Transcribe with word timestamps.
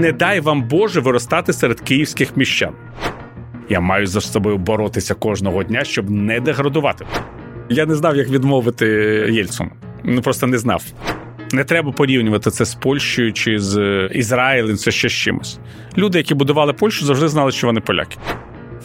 Не 0.00 0.12
дай 0.12 0.40
вам 0.40 0.62
Боже 0.62 1.00
виростати 1.00 1.52
серед 1.52 1.80
київських 1.80 2.36
міщан. 2.36 2.72
Я 3.68 3.80
маю 3.80 4.06
за 4.06 4.20
собою 4.20 4.58
боротися 4.58 5.14
кожного 5.14 5.62
дня, 5.62 5.84
щоб 5.84 6.10
не 6.10 6.40
деградувати. 6.40 7.06
Я 7.68 7.86
не 7.86 7.94
знав, 7.94 8.16
як 8.16 8.28
відмовити 8.28 8.86
Єльцину. 9.30 9.70
Ну 10.04 10.22
просто 10.22 10.46
не 10.46 10.58
знав. 10.58 10.84
Не 11.52 11.64
треба 11.64 11.92
порівнювати 11.92 12.50
це 12.50 12.64
з 12.64 12.74
Польщею 12.74 13.32
чи 13.32 13.58
з 13.58 14.06
Ізраїлем, 14.12 14.76
це 14.76 14.90
ще 14.90 15.08
з 15.08 15.12
чимось. 15.12 15.58
Люди, 15.98 16.18
які 16.18 16.34
будували 16.34 16.72
Польщу, 16.72 17.04
завжди 17.04 17.28
знали, 17.28 17.52
що 17.52 17.66
вони 17.66 17.80
поляки. 17.80 18.16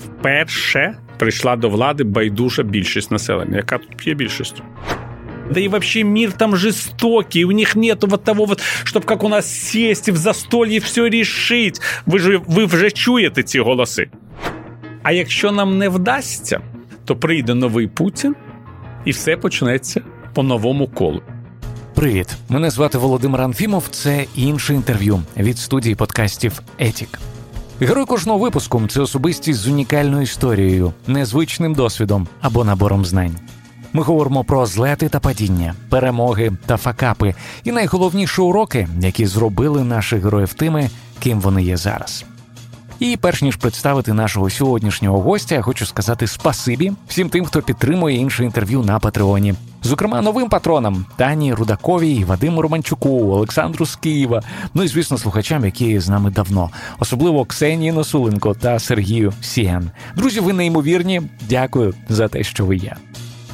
Вперше 0.06 0.96
прийшла 1.18 1.56
до 1.56 1.70
влади 1.70 2.04
байдужа 2.04 2.64
більшість 2.64 3.12
населення, 3.12 3.58
яка 3.58 3.78
тут 3.78 4.08
є 4.08 4.14
більшістю. 4.14 4.64
Да 5.52 5.60
и 5.60 5.68
вообще 5.68 6.04
мир 6.04 6.32
там 6.32 6.56
жестокий, 6.56 7.44
у 7.44 7.52
них 7.52 7.76
нету 7.76 8.08
вот 8.08 8.24
того 8.24 8.46
вот, 8.46 8.62
чтобы 8.84 9.06
как 9.06 9.24
у 9.24 9.30
нас 9.30 9.46
сесть 9.46 10.08
и 10.08 10.12
в 10.12 10.18
застолье 10.18 10.80
все 10.80 11.10
решить. 11.10 11.82
Ви 12.06 12.20
ж 12.20 12.42
ви 12.48 12.66
вже 12.66 12.92
чуєте 12.92 13.44
ці 13.44 13.60
голоси. 13.60 14.10
А 15.04 15.12
якщо 15.12 15.52
нам 15.52 15.78
не 15.78 15.90
вдасться, 15.90 16.62
то 17.06 17.16
прийде 17.16 17.54
новий 17.54 17.88
Путін, 17.88 18.36
і 19.06 19.12
все 19.12 19.38
почнеться 19.38 20.02
по 20.34 20.44
новому 20.44 20.88
колу. 20.88 21.22
Привіт, 21.96 22.28
мене 22.50 22.70
звати 22.70 22.98
Володимир 22.98 23.42
Анфімов. 23.42 23.88
Це 23.90 24.26
інше 24.36 24.74
інтерв'ю 24.74 25.22
від 25.38 25.58
студії 25.58 25.96
подкастів 25.96 26.62
Етік. 26.80 27.20
Герой 27.82 28.06
кожного 28.06 28.40
випуску 28.40 28.88
це 28.88 29.02
особистість 29.02 29.60
з 29.60 29.68
унікальною 29.68 30.24
історією, 30.24 30.94
незвичним 31.08 31.74
досвідом 31.74 32.28
або 32.42 32.64
набором 32.64 33.06
знань. 33.06 33.36
Ми 33.94 34.04
говоримо 34.04 34.44
про 34.44 34.66
злети 34.66 35.10
та 35.10 35.20
падіння, 35.20 35.76
перемоги 35.90 36.52
та 36.66 36.78
факапи, 36.78 37.34
і 37.64 37.72
найголовніші 37.72 38.42
уроки, 38.42 38.88
які 39.00 39.26
зробили 39.26 39.84
наших 39.84 40.24
героїв 40.24 40.54
тими, 40.54 40.90
ким 41.20 41.40
вони 41.40 41.64
є 41.64 41.78
зараз. 41.78 42.26
І 43.00 43.18
перш 43.22 43.42
ніж 43.42 43.56
представити 43.56 44.14
нашого 44.14 44.50
сьогоднішнього 44.50 45.22
гостя, 45.22 45.56
я 45.56 45.62
хочу 45.62 45.86
сказати 45.86 46.28
спасибі 46.28 46.92
всім 47.08 47.30
тим, 47.30 47.46
хто 47.46 47.62
підтримує 47.62 48.18
інше 48.18 48.44
інтерв'ю 48.44 48.82
на 48.82 49.00
Патреоні. 49.00 49.54
Зокрема, 49.84 50.22
новим 50.22 50.50
патронам 50.50 51.06
Тані 51.16 51.54
Рудаковій, 51.54 52.24
Вадиму 52.24 52.62
Романчуку, 52.62 53.32
Олександру 53.32 53.86
з 53.86 53.96
Києва. 53.96 54.42
Ну 54.74 54.84
і 54.84 54.88
звісно, 54.88 55.18
слухачам, 55.18 55.66
які 55.66 56.00
з 56.00 56.10
нами 56.10 56.32
давно, 56.32 56.70
особливо 57.00 57.46
Ксенії 57.46 57.92
Носуленко 57.92 58.54
та 58.54 58.80
Сергію 58.80 59.34
Сіян. 59.42 59.92
Друзі, 60.16 60.40
ви 60.40 60.54
неймовірні. 60.54 61.22
Дякую 61.50 61.94
за 62.10 62.28
те, 62.28 62.44
що 62.44 62.66
ви 62.66 62.76
є. 62.76 62.96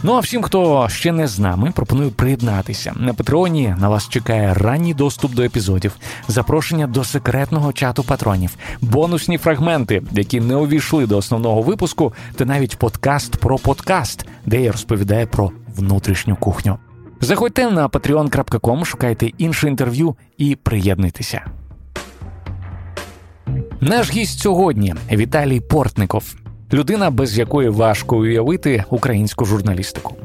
Ну 0.03 0.13
а 0.13 0.19
всім, 0.19 0.41
хто 0.41 0.89
ще 0.89 1.11
не 1.11 1.27
з 1.27 1.39
нами, 1.39 1.71
пропоную 1.75 2.11
приєднатися. 2.11 2.93
На 2.95 3.13
Патреоні 3.13 3.75
на 3.79 3.89
вас 3.89 4.09
чекає 4.09 4.53
ранній 4.53 4.93
доступ 4.93 5.33
до 5.33 5.43
епізодів, 5.43 5.95
запрошення 6.27 6.87
до 6.87 7.03
секретного 7.03 7.73
чату 7.73 8.03
патронів, 8.03 8.55
бонусні 8.81 9.37
фрагменти, 9.37 10.01
які 10.11 10.39
не 10.39 10.55
увійшли 10.55 11.05
до 11.05 11.17
основного 11.17 11.61
випуску, 11.61 12.13
та 12.35 12.45
навіть 12.45 12.75
подкаст 12.75 13.37
про 13.37 13.57
подкаст, 13.57 14.25
де 14.45 14.61
я 14.61 14.71
розповідаю 14.71 15.27
про 15.27 15.51
внутрішню 15.75 16.35
кухню. 16.35 16.77
Заходьте 17.21 17.71
на 17.71 17.87
patreon.com, 17.87 18.85
шукайте 18.85 19.27
інше 19.37 19.67
інтерв'ю 19.67 20.15
і 20.37 20.55
приєднуйтеся. 20.55 21.45
Наш 23.81 24.11
гість 24.11 24.39
сьогодні 24.39 24.95
Віталій 25.11 25.59
Портников 25.59 26.35
людина, 26.73 27.11
без 27.11 27.37
якої 27.37 27.69
важко 27.69 28.17
уявити 28.17 28.83
українську 28.89 29.45
журналістику. 29.45 30.15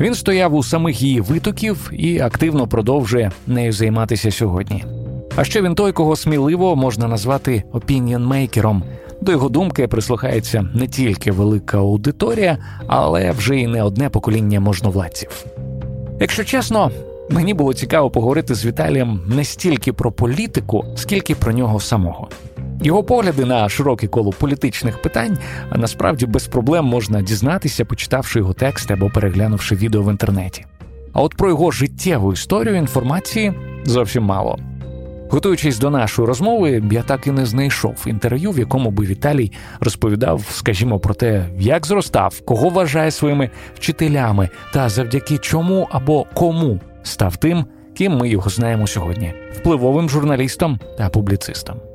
Він 0.00 0.14
стояв 0.14 0.54
у 0.54 0.62
самих 0.62 1.02
її 1.02 1.20
витоків 1.20 1.90
і 1.92 2.20
активно 2.20 2.66
продовжує 2.66 3.30
нею 3.46 3.72
займатися 3.72 4.30
сьогодні. 4.30 4.84
А 5.36 5.44
ще 5.44 5.62
він 5.62 5.74
той, 5.74 5.92
кого 5.92 6.16
сміливо 6.16 6.76
можна 6.76 7.08
назвати 7.08 7.62
опініонмейкером. 7.72 8.82
До 9.20 9.32
його 9.32 9.48
думки 9.48 9.88
прислухається 9.88 10.68
не 10.74 10.86
тільки 10.86 11.32
велика 11.32 11.78
аудиторія, 11.78 12.58
але 12.86 13.30
вже 13.30 13.56
й 13.56 13.66
не 13.66 13.82
одне 13.82 14.10
покоління 14.10 14.60
можновладців. 14.60 15.44
Якщо 16.20 16.44
чесно, 16.44 16.90
мені 17.30 17.54
було 17.54 17.74
цікаво 17.74 18.10
поговорити 18.10 18.54
з 18.54 18.66
Віталієм 18.66 19.20
не 19.26 19.44
стільки 19.44 19.92
про 19.92 20.12
політику, 20.12 20.84
скільки 20.96 21.34
про 21.34 21.52
нього 21.52 21.80
самого. 21.80 22.28
Його 22.80 23.04
погляди 23.04 23.44
на 23.44 23.68
широке 23.68 24.06
коло 24.06 24.32
політичних 24.32 25.02
питань 25.02 25.38
насправді 25.76 26.26
без 26.26 26.46
проблем 26.46 26.84
можна 26.84 27.22
дізнатися, 27.22 27.84
почитавши 27.84 28.38
його 28.38 28.52
текст 28.52 28.90
або 28.90 29.10
переглянувши 29.10 29.74
відео 29.74 30.02
в 30.02 30.10
інтернеті. 30.10 30.64
А 31.12 31.22
от 31.22 31.34
про 31.34 31.48
його 31.48 31.70
життєву 31.70 32.32
історію 32.32 32.76
інформації 32.76 33.52
зовсім 33.84 34.22
мало. 34.22 34.58
Готуючись 35.30 35.78
до 35.78 35.90
нашої 35.90 36.28
розмови, 36.28 36.82
я 36.90 37.02
так 37.02 37.26
і 37.26 37.30
не 37.30 37.46
знайшов 37.46 38.04
інтерв'ю, 38.06 38.50
в 38.50 38.58
якому 38.58 38.90
би 38.90 39.06
Віталій 39.06 39.52
розповідав, 39.80 40.44
скажімо, 40.50 40.98
про 40.98 41.14
те, 41.14 41.46
як 41.58 41.86
зростав, 41.86 42.40
кого 42.44 42.68
вважає 42.68 43.10
своїми 43.10 43.50
вчителями, 43.74 44.48
та 44.72 44.88
завдяки 44.88 45.38
чому 45.38 45.88
або 45.90 46.26
кому 46.34 46.80
став 47.02 47.36
тим, 47.36 47.64
ким 47.94 48.16
ми 48.16 48.28
його 48.28 48.50
знаємо 48.50 48.86
сьогодні 48.86 49.34
впливовим 49.52 50.10
журналістом 50.10 50.78
та 50.98 51.08
публіцистом. 51.08 51.91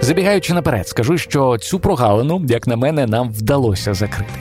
Забігаючи 0.00 0.54
наперед, 0.54 0.88
скажу, 0.88 1.18
що 1.18 1.58
цю 1.58 1.78
прогалину, 1.78 2.42
як 2.48 2.66
на 2.66 2.76
мене, 2.76 3.06
нам 3.06 3.30
вдалося 3.30 3.94
закрити. 3.94 4.40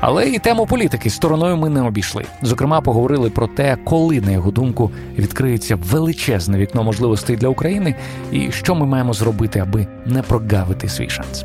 Але 0.00 0.28
і 0.28 0.38
тему 0.38 0.66
політики 0.66 1.10
стороною 1.10 1.56
ми 1.56 1.68
не 1.68 1.82
обійшли. 1.82 2.24
Зокрема, 2.42 2.80
поговорили 2.80 3.30
про 3.30 3.46
те, 3.46 3.76
коли, 3.84 4.20
на 4.20 4.30
його 4.30 4.50
думку, 4.50 4.90
відкриється 5.18 5.76
величезне 5.76 6.58
вікно 6.58 6.82
можливостей 6.82 7.36
для 7.36 7.48
України, 7.48 7.94
і 8.32 8.52
що 8.52 8.74
ми 8.74 8.86
маємо 8.86 9.12
зробити, 9.12 9.58
аби 9.58 9.86
не 10.06 10.22
прогавити 10.22 10.88
свій 10.88 11.08
шанс. 11.08 11.44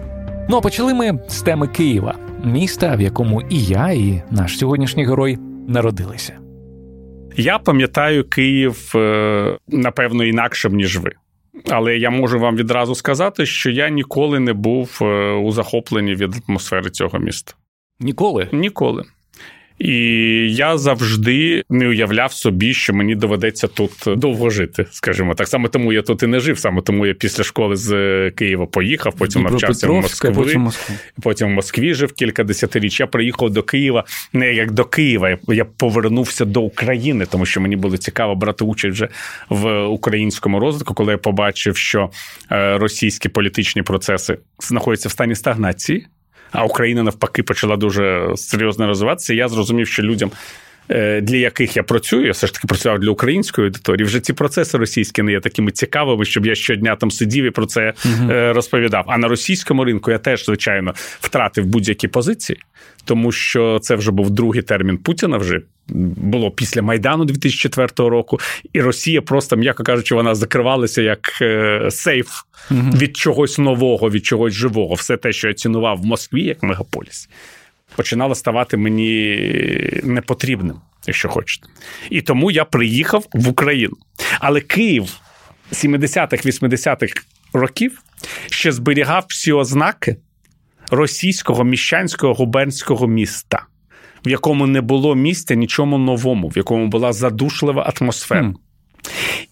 Ну 0.49 0.57
а 0.57 0.61
почали 0.61 0.93
ми 0.93 1.19
з 1.27 1.41
теми 1.41 1.67
Києва, 1.67 2.15
міста, 2.43 2.95
в 2.95 3.01
якому 3.01 3.41
і 3.41 3.63
я, 3.63 3.89
і 3.89 4.21
наш 4.31 4.57
сьогоднішній 4.57 5.05
герой 5.05 5.37
народилися. 5.67 6.33
Я 7.35 7.59
пам'ятаю 7.59 8.29
Київ 8.29 8.91
е, 8.95 9.57
напевно 9.67 10.23
інакшим 10.23 10.75
ніж 10.75 10.97
ви. 10.97 11.11
Але 11.69 11.97
я 11.97 12.09
можу 12.09 12.39
вам 12.39 12.55
відразу 12.55 12.95
сказати, 12.95 13.45
що 13.45 13.69
я 13.69 13.89
ніколи 13.89 14.39
не 14.39 14.53
був 14.53 14.99
е, 15.01 15.31
у 15.31 15.51
захопленні 15.51 16.15
від 16.15 16.35
атмосфери 16.47 16.89
цього 16.89 17.19
міста. 17.19 17.53
Ніколи? 17.99 18.49
Ніколи. 18.51 19.03
І 19.79 19.95
я 20.55 20.77
завжди 20.77 21.63
не 21.69 21.87
уявляв 21.87 22.33
собі, 22.33 22.73
що 22.73 22.93
мені 22.93 23.15
доведеться 23.15 23.67
тут 23.67 23.91
довго 24.07 24.49
жити, 24.49 24.85
скажімо 24.91 25.35
так. 25.35 25.47
Саме 25.47 25.69
тому 25.69 25.93
я 25.93 26.01
тут 26.01 26.23
і 26.23 26.27
не 26.27 26.39
жив, 26.39 26.59
саме 26.59 26.81
тому 26.81 27.05
я 27.05 27.13
після 27.13 27.43
школи 27.43 27.75
з 27.75 28.31
Києва 28.31 28.65
поїхав, 28.65 29.15
потім 29.17 29.43
навчався 29.43 29.87
в 29.87 29.93
Москві, 29.93 30.31
потім, 30.35 30.71
потім 31.21 31.47
в 31.47 31.51
Москві 31.51 31.93
жив 31.93 32.13
кілька 32.13 32.43
десятиріч. 32.43 32.99
Я 32.99 33.07
приїхав 33.07 33.49
до 33.49 33.63
Києва 33.63 34.03
не 34.33 34.53
як 34.53 34.71
до 34.71 34.85
Києва. 34.85 35.37
Я 35.47 35.65
повернувся 35.65 36.45
до 36.45 36.61
України, 36.61 37.25
тому 37.25 37.45
що 37.45 37.61
мені 37.61 37.75
було 37.75 37.97
цікаво 37.97 38.35
брати 38.35 38.63
участь 38.63 38.93
вже 38.93 39.07
в 39.49 39.85
українському 39.85 40.59
розвитку, 40.59 40.93
коли 40.93 41.11
я 41.11 41.17
побачив, 41.17 41.77
що 41.77 42.09
е, 42.51 42.77
російські 42.77 43.29
політичні 43.29 43.81
процеси 43.81 44.37
знаходяться 44.59 45.09
в 45.09 45.11
стані 45.11 45.35
стагнації 45.35 46.07
а 46.51 46.65
Україна 46.65 47.03
навпаки 47.03 47.43
почала 47.43 47.77
дуже 47.77 48.33
серйозно 48.35 48.87
розвиватися. 48.87 49.33
Я 49.33 49.47
зрозумів, 49.47 49.87
що 49.87 50.03
людям. 50.03 50.31
Е, 50.89 51.21
для 51.21 51.37
яких 51.37 51.77
я 51.77 51.83
працюю, 51.83 52.25
я 52.25 52.31
все 52.31 52.47
ж 52.47 52.53
таки 52.53 52.67
працював 52.67 52.99
для 52.99 53.09
української 53.09 53.67
аудиторії. 53.67 54.05
Вже 54.05 54.19
ці 54.19 54.33
процеси 54.33 54.77
російські 54.77 55.21
не 55.21 55.31
є 55.31 55.39
такими 55.39 55.71
цікавими, 55.71 56.25
щоб 56.25 56.45
я 56.45 56.55
щодня 56.55 56.95
там 56.95 57.11
сидів 57.11 57.45
і 57.45 57.51
про 57.51 57.65
це 57.65 57.93
uh 58.05 58.53
розповідав. 58.53 59.05
А 59.07 59.17
на 59.17 59.27
російському 59.27 59.85
ринку 59.85 60.11
я 60.11 60.17
теж, 60.17 60.45
звичайно, 60.45 60.93
втратив 61.19 61.65
будь-які 61.65 62.07
позиції, 62.07 62.59
тому 63.05 63.31
що 63.31 63.79
це 63.81 63.95
вже 63.95 64.11
був 64.11 64.29
другий 64.29 64.61
термін 64.61 64.97
Путіна. 64.97 65.37
Вже 65.37 65.61
було 65.89 66.51
після 66.51 66.81
Майдану 66.81 67.25
2004 67.25 68.09
року, 68.09 68.39
і 68.73 68.81
Росія 68.81 69.21
просто, 69.21 69.55
м'яко 69.55 69.83
кажучи, 69.83 70.15
вона 70.15 70.35
закривалася 70.35 71.01
як 71.01 71.41
е, 71.41 71.87
сейф 71.91 72.27
від 72.71 73.17
чогось 73.17 73.57
нового, 73.57 74.09
від 74.09 74.25
чогось 74.25 74.53
живого. 74.53 74.93
Все 74.93 75.17
те, 75.17 75.33
що 75.33 75.47
я 75.47 75.53
цінував 75.53 75.97
в 75.97 76.05
Москві, 76.05 76.43
як 76.43 76.63
мегаполіс, 76.63 77.29
починало 77.95 78.35
ставати 78.35 78.77
мені 78.77 79.39
непотрібним, 80.03 80.75
якщо 81.07 81.29
хочете. 81.29 81.67
І 82.09 82.21
тому 82.21 82.51
я 82.51 82.65
приїхав 82.65 83.25
в 83.33 83.47
Україну. 83.47 83.97
Але 84.39 84.61
Київ 84.61 85.13
70-х, 85.71 86.45
80-х 86.45 87.23
років 87.53 88.01
ще 88.51 88.71
зберігав 88.71 89.25
всі 89.27 89.51
ознаки 89.51 90.15
російського 90.91 91.63
міщанського 91.63 92.33
губернського 92.33 93.07
міста 93.07 93.65
в 94.25 94.29
якому 94.29 94.67
не 94.67 94.81
було 94.81 95.15
місця 95.15 95.55
нічому 95.55 95.97
новому, 95.97 96.47
в 96.47 96.57
якому 96.57 96.87
була 96.87 97.13
задушлива 97.13 97.93
атмосфера. 97.95 98.41
Mm. 98.41 98.53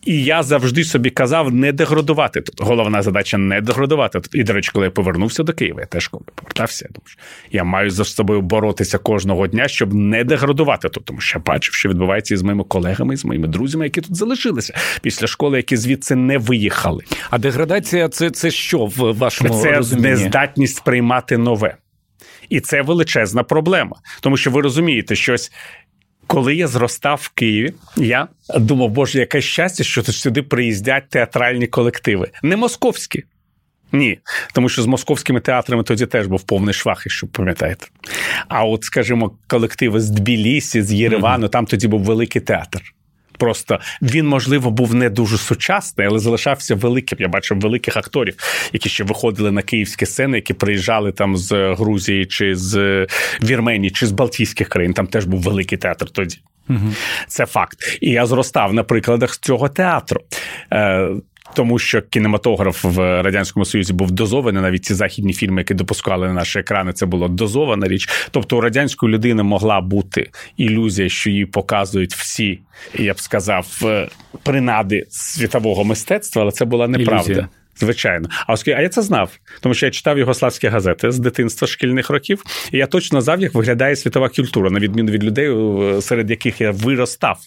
І 0.05 0.23
я 0.23 0.43
завжди 0.43 0.83
собі 0.83 1.09
казав 1.09 1.53
не 1.53 1.71
деградувати 1.71 2.41
тут. 2.41 2.61
Головна 2.61 3.01
задача 3.01 3.37
не 3.37 3.61
деградувати 3.61 4.19
тут. 4.19 4.35
І, 4.35 4.43
до 4.43 4.53
речі, 4.53 4.71
коли 4.73 4.85
я 4.85 4.91
повернувся 4.91 5.43
до 5.43 5.53
Києва, 5.53 5.79
я 5.81 5.85
теж 5.85 6.07
коли 6.07 6.23
повертався, 6.35 6.85
я 6.89 6.93
думаю, 6.93 7.07
що 7.07 7.19
я 7.51 7.63
маю 7.63 7.89
за 7.89 8.05
собою 8.05 8.41
боротися 8.41 8.97
кожного 8.97 9.47
дня, 9.47 9.67
щоб 9.67 9.93
не 9.93 10.23
деградувати 10.23 10.89
тут. 10.89 11.05
Тому 11.05 11.19
що 11.19 11.39
я 11.39 11.43
бачив, 11.53 11.73
що 11.73 11.89
відбувається 11.89 12.33
із 12.33 12.41
моїми 12.41 12.63
колегами, 12.63 13.17
з 13.17 13.25
моїми 13.25 13.47
друзями, 13.47 13.85
які 13.85 14.01
тут 14.01 14.15
залишилися 14.15 14.73
після 15.01 15.27
школи, 15.27 15.57
які 15.57 15.77
звідси 15.77 16.15
не 16.15 16.37
виїхали. 16.37 17.03
А 17.29 17.37
деградація 17.37 18.09
це 18.09 18.29
це 18.29 18.51
що 18.51 18.85
в 18.85 19.17
вашому 19.17 19.61
це 19.61 19.71
розумінні? 19.71 20.09
нездатність 20.09 20.83
приймати 20.83 21.37
нове. 21.37 21.75
І 22.49 22.59
це 22.59 22.81
величезна 22.81 23.43
проблема, 23.43 23.95
тому 24.21 24.37
що 24.37 24.51
ви 24.51 24.61
розумієте, 24.61 25.15
щось 25.15 25.51
коли 26.27 26.55
я 26.55 26.67
зростав 26.67 27.19
в 27.23 27.29
Києві, 27.29 27.73
я 27.97 28.27
думав, 28.55 28.89
боже, 28.89 29.19
яке 29.19 29.41
щастя, 29.41 29.83
що 29.83 30.03
сюди 30.03 30.41
приїздять 30.41 31.09
театральні 31.09 31.67
колективи. 31.67 32.31
Не 32.43 32.57
московські. 32.57 33.23
Ні, 33.91 34.19
тому 34.53 34.69
що 34.69 34.81
з 34.81 34.85
московськими 34.85 35.39
театрами 35.39 35.83
тоді 35.83 36.05
теж 36.05 36.27
був 36.27 36.43
повний 36.43 36.73
швах, 36.73 37.03
якщо 37.05 37.27
пам'ятаєте. 37.27 37.87
А 38.47 38.65
от, 38.65 38.83
скажімо, 38.83 39.31
колективи 39.47 40.01
з 40.01 40.09
Тбілісі, 40.09 40.81
з 40.81 40.93
Єревану, 40.93 41.45
mm-hmm. 41.45 41.49
там 41.49 41.65
тоді 41.65 41.87
був 41.87 42.03
великий 42.03 42.41
театр. 42.41 42.81
Просто 43.37 43.79
він, 44.01 44.27
можливо, 44.27 44.71
був 44.71 44.95
не 44.95 45.09
дуже 45.09 45.37
сучасний, 45.37 46.07
але 46.07 46.19
залишався 46.19 46.75
великим. 46.75 47.17
Я 47.21 47.27
бачив 47.27 47.59
великих 47.59 47.97
акторів, 47.97 48.35
які 48.73 48.89
ще 48.89 49.03
виходили 49.03 49.51
на 49.51 49.61
київські 49.61 50.05
сцени, 50.05 50.37
які 50.37 50.53
приїжджали 50.53 51.11
там 51.11 51.37
з 51.37 51.73
Грузії 51.73 52.25
чи 52.25 52.55
з 52.55 53.07
Вірменії, 53.43 53.91
чи 53.91 54.05
з 54.05 54.11
Балтійських 54.11 54.69
країн. 54.69 54.93
Там 54.93 55.07
теж 55.07 55.25
був 55.25 55.41
великий 55.41 55.77
театр 55.77 56.09
тоді. 56.09 56.37
Угу. 56.69 56.93
Це 57.27 57.45
факт. 57.45 57.97
І 58.01 58.09
я 58.09 58.25
зростав 58.25 58.73
на 58.73 58.83
прикладах 58.83 59.37
цього 59.37 59.69
театру. 59.69 60.21
Тому 61.55 61.79
що 61.79 62.01
кінематограф 62.01 62.83
в 62.83 63.21
радянському 63.21 63.65
союзі 63.65 63.93
був 63.93 64.11
дозований. 64.11 64.61
Навіть 64.61 64.85
ці 64.85 64.93
західні 64.93 65.33
фільми, 65.33 65.61
які 65.61 65.73
допускали 65.73 66.27
на 66.27 66.33
наші 66.33 66.59
екрани, 66.59 66.93
це 66.93 67.05
було 67.05 67.27
дозована 67.27 67.87
річ. 67.87 68.09
Тобто 68.31 68.57
у 68.57 68.61
радянської 68.61 69.13
людини 69.13 69.43
могла 69.43 69.81
бути 69.81 70.29
ілюзія, 70.57 71.09
що 71.09 71.29
її 71.29 71.45
показують 71.45 72.13
всі, 72.13 72.59
я 72.99 73.13
б 73.13 73.19
сказав, 73.19 73.67
е, 73.83 74.07
принади 74.43 75.05
світового 75.09 75.83
мистецтва, 75.83 76.41
але 76.41 76.51
це 76.51 76.65
була 76.65 76.87
неправда. 76.87 77.31
Ілюзія. 77.31 77.49
Звичайно, 77.77 78.29
а 78.47 78.53
оскільки 78.53 78.77
а 78.77 78.81
я 78.81 78.89
це 78.89 79.01
знав, 79.01 79.31
тому 79.61 79.75
що 79.75 79.85
я 79.85 79.91
читав 79.91 80.17
югославські 80.17 80.67
газети 80.67 81.11
з 81.11 81.19
дитинства 81.19 81.67
шкільних 81.67 82.09
років, 82.09 82.43
і 82.71 82.77
я 82.77 82.87
точно 82.87 83.21
знав, 83.21 83.41
як 83.41 83.53
виглядає 83.53 83.95
світова 83.95 84.29
культура, 84.29 84.69
на 84.69 84.79
відміну 84.79 85.11
від 85.11 85.23
людей, 85.23 86.01
серед 86.01 86.29
яких 86.29 86.61
я 86.61 86.71
виростав. 86.71 87.39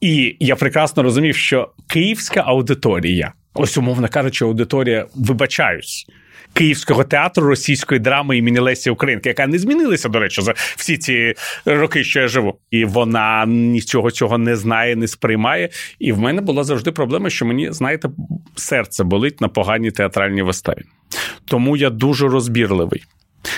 І 0.00 0.36
я 0.40 0.56
прекрасно 0.56 1.02
розумів, 1.02 1.36
що 1.36 1.70
київська 1.86 2.40
аудиторія, 2.46 3.32
ось 3.54 3.76
умовно 3.76 4.08
кажучи, 4.08 4.44
аудиторія, 4.44 5.06
вибачаюсь. 5.14 6.06
Київського 6.54 7.04
театру 7.04 7.46
російської 7.46 8.00
драми 8.00 8.38
імені 8.38 8.58
Лесі 8.58 8.90
Українки, 8.90 9.28
яка 9.28 9.46
не 9.46 9.58
змінилася, 9.58 10.08
до 10.08 10.18
речі, 10.18 10.42
за 10.42 10.54
всі 10.76 10.98
ці 10.98 11.34
роки, 11.64 12.04
що 12.04 12.20
я 12.20 12.28
живу, 12.28 12.58
і 12.70 12.84
вона 12.84 13.46
нічого 13.46 14.10
цього 14.10 14.38
не 14.38 14.56
знає, 14.56 14.96
не 14.96 15.08
сприймає. 15.08 15.68
І 15.98 16.12
в 16.12 16.18
мене 16.18 16.40
була 16.40 16.64
завжди 16.64 16.92
проблема, 16.92 17.30
що 17.30 17.46
мені, 17.46 17.72
знаєте, 17.72 18.08
серце 18.56 19.04
болить 19.04 19.40
на 19.40 19.48
поганій 19.48 19.90
театральній 19.90 20.42
виставі. 20.42 20.82
Тому 21.44 21.76
я 21.76 21.90
дуже 21.90 22.28
розбірливий. 22.28 23.04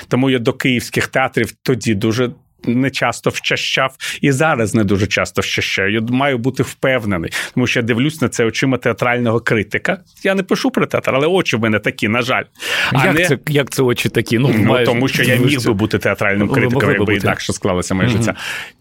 Тому 0.09 0.31
я 0.31 0.39
до 0.39 0.53
київських 0.53 1.07
театрів 1.07 1.53
тоді 1.63 1.95
дуже 1.95 2.31
не 2.67 2.91
часто 2.91 3.31
вчащав 3.31 3.97
і 4.21 4.33
зараз 4.33 4.75
не 4.75 4.85
дуже 4.85 5.07
часто 5.07 5.41
вчащаю. 5.41 5.93
Я 5.93 6.01
маю 6.01 6.39
бути 6.39 6.63
впевнений, 6.63 7.31
тому 7.55 7.67
що 7.67 7.81
я 7.81 7.83
дивлюсь 7.83 8.21
на 8.21 8.29
це 8.29 8.45
очима 8.45 8.79
театрального 8.79 9.41
критика. 9.41 9.99
Я 10.23 10.35
не 10.35 10.43
пишу 10.43 10.71
про 10.71 10.87
театр, 10.87 11.13
але 11.15 11.27
очі 11.27 11.57
в 11.57 11.61
мене 11.61 11.79
такі, 11.79 12.09
на 12.09 12.23
жаль. 12.23 12.45
А 12.93 13.07
як 13.07 13.19
не... 13.19 13.25
це 13.25 13.39
як 13.49 13.71
це 13.71 13.83
очі 13.83 14.09
такі? 14.09 14.39
Ну, 14.39 14.55
ну 14.59 14.85
тому 14.85 15.09
що 15.09 15.23
я 15.23 15.37
міг 15.37 15.65
би 15.65 15.73
бути 15.73 15.99
театральним 15.99 16.49
критиком, 16.49 16.91
якби 16.91 17.17
інакше 17.17 17.53
склалося 17.53 17.95
моє 17.95 18.09
угу. 18.09 18.19
життя. 18.19 18.35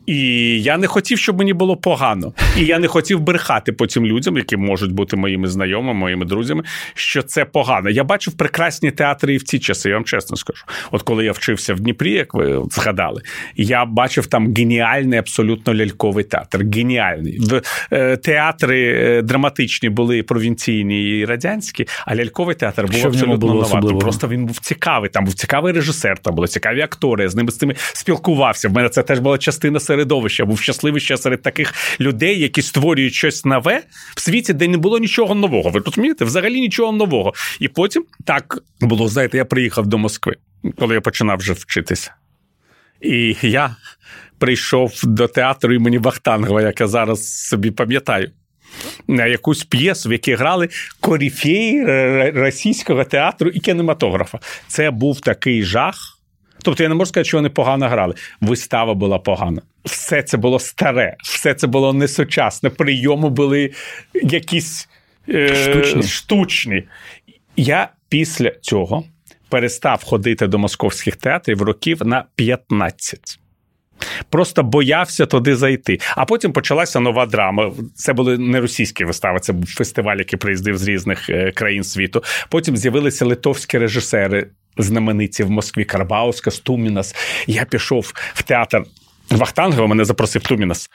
І 0.05 0.17
я 0.61 0.77
не 0.77 0.87
хотів, 0.87 1.17
щоб 1.17 1.37
мені 1.37 1.53
було 1.53 1.77
погано. 1.77 2.33
І 2.57 2.65
я 2.65 2.79
не 2.79 2.87
хотів 2.87 3.19
брехати 3.19 3.71
потім 3.71 4.05
людям, 4.05 4.37
які 4.37 4.57
можуть 4.57 4.91
бути 4.91 5.17
моїми 5.17 5.47
знайомими, 5.47 5.99
моїми 5.99 6.25
друзями, 6.25 6.63
що 6.93 7.21
це 7.21 7.45
погано. 7.45 7.89
Я 7.89 8.03
бачив 8.03 8.33
прекрасні 8.33 8.91
театри 8.91 9.33
і 9.33 9.37
в 9.37 9.43
ці 9.43 9.59
часи, 9.59 9.89
я 9.89 9.95
вам 9.95 10.03
чесно 10.03 10.37
скажу. 10.37 10.63
От 10.91 11.01
коли 11.01 11.25
я 11.25 11.31
вчився 11.31 11.73
в 11.73 11.79
Дніпрі, 11.79 12.11
як 12.11 12.33
ви 12.33 12.63
згадали, 12.71 13.21
я 13.55 13.85
бачив 13.85 14.25
там 14.25 14.53
геніальний, 14.53 15.19
абсолютно 15.19 15.75
ляльковий 15.75 16.23
театр. 16.23 16.65
Геніальний. 16.75 17.39
Е, 17.91 18.17
театри 18.17 18.95
е, 18.97 19.21
драматичні 19.21 19.89
були 19.89 20.23
провінційні 20.23 21.19
і 21.19 21.25
радянські, 21.25 21.87
а 22.05 22.15
ляльковий 22.15 22.55
театр 22.55 22.85
був 22.85 22.95
що 22.95 23.07
абсолютно 23.07 23.53
новатий. 23.53 23.97
Просто 23.99 24.27
він 24.27 24.45
був 24.45 24.59
цікавий. 24.59 25.09
Там 25.09 25.25
був 25.25 25.33
цікавий 25.33 25.73
режисер, 25.73 26.17
там 26.17 26.35
були 26.35 26.47
цікаві 26.47 26.81
актори. 26.81 27.23
Я 27.23 27.29
з 27.29 27.35
ними 27.35 27.51
з 27.51 27.57
цими 27.57 27.75
спілкувався. 27.77 28.69
В 28.69 28.73
мене 28.73 28.89
це 28.89 29.03
теж 29.03 29.19
була 29.19 29.37
частина 29.37 29.79
середовища. 29.95 30.45
Був 30.45 30.59
щасливий 30.59 31.01
ще 31.01 31.17
серед 31.17 31.41
таких 31.41 31.73
людей, 31.99 32.39
які 32.39 32.61
створюють 32.61 33.13
щось 33.13 33.45
нове 33.45 33.83
в 34.15 34.21
світі, 34.21 34.53
де 34.53 34.67
не 34.67 34.77
було 34.77 34.99
нічого 34.99 35.35
нового. 35.35 35.69
Ви 35.69 35.81
розумієте? 35.85 36.25
Взагалі 36.25 36.61
нічого 36.61 36.91
нового. 36.91 37.33
І 37.59 37.67
потім 37.67 38.05
так 38.25 38.59
було. 38.81 39.07
Знаєте, 39.07 39.37
я 39.37 39.45
приїхав 39.45 39.87
до 39.87 39.97
Москви, 39.97 40.35
коли 40.79 40.95
я 40.95 41.01
починав 41.01 41.37
вже 41.37 41.53
вчитися. 41.53 42.11
І 43.01 43.35
я 43.41 43.75
прийшов 44.39 44.91
до 45.03 45.27
театру 45.27 45.73
імені 45.73 45.97
Вахтангова, 45.97 46.61
як 46.61 46.81
я 46.81 46.87
зараз 46.87 47.47
собі 47.47 47.71
пам'ятаю. 47.71 48.31
На 49.07 49.25
якусь 49.25 49.63
п'єсу, 49.63 50.09
в 50.09 50.11
якій 50.11 50.35
грали 50.35 50.69
коріфеї 50.99 51.85
російського 52.31 53.03
театру 53.03 53.49
і 53.49 53.59
кінематографа. 53.59 54.39
Це 54.67 54.91
був 54.91 55.21
такий 55.21 55.63
жах. 55.63 56.14
Тобто 56.65 56.83
я 56.83 56.89
не 56.89 56.95
можу 56.95 57.09
сказати, 57.09 57.27
що 57.27 57.37
вони 57.37 57.49
погано 57.49 57.87
грали. 57.87 58.13
Вистава 58.41 58.93
була 58.93 59.19
погана. 59.19 59.61
Все 59.85 60.23
це 60.23 60.37
було 60.37 60.59
старе, 60.59 61.15
все 61.23 61.53
це 61.53 61.67
було 61.67 61.93
несучасне. 61.93 62.69
Прийоми 62.69 63.29
були 63.29 63.71
якісь 64.13 64.89
е, 65.29 65.55
штучні. 65.55 66.03
штучні. 66.03 66.83
Я 67.57 67.89
після 68.09 68.51
цього 68.61 69.03
перестав 69.49 70.03
ходити 70.03 70.47
до 70.47 70.57
московських 70.57 71.15
театрів 71.15 71.61
років 71.61 72.01
на 72.05 72.25
15. 72.35 73.39
Просто 74.29 74.63
боявся 74.63 75.25
туди 75.25 75.55
зайти. 75.55 75.99
А 76.15 76.25
потім 76.25 76.53
почалася 76.53 76.99
нова 76.99 77.25
драма. 77.25 77.71
Це 77.95 78.13
були 78.13 78.37
не 78.37 78.61
російські 78.61 79.05
вистави, 79.05 79.39
це 79.39 79.53
був 79.53 79.75
фестиваль, 79.75 80.17
який 80.17 80.39
приїздив 80.39 80.77
з 80.77 80.87
різних 80.87 81.29
е, 81.29 81.51
країн 81.51 81.83
світу. 81.83 82.23
Потім 82.49 82.77
з'явилися 82.77 83.25
литовські 83.25 83.77
режисери, 83.77 84.47
знамениті 84.77 85.43
в 85.43 85.51
Москві 85.51 85.85
Карбауска, 85.85 86.51
Стумінас. 86.51 87.15
Я 87.47 87.65
пішов 87.65 88.13
в 88.33 88.43
театр 88.43 88.83
Вахтангова, 89.31 89.87
мене 89.87 90.05
запросив 90.05 90.41
Тумінас 90.41 90.89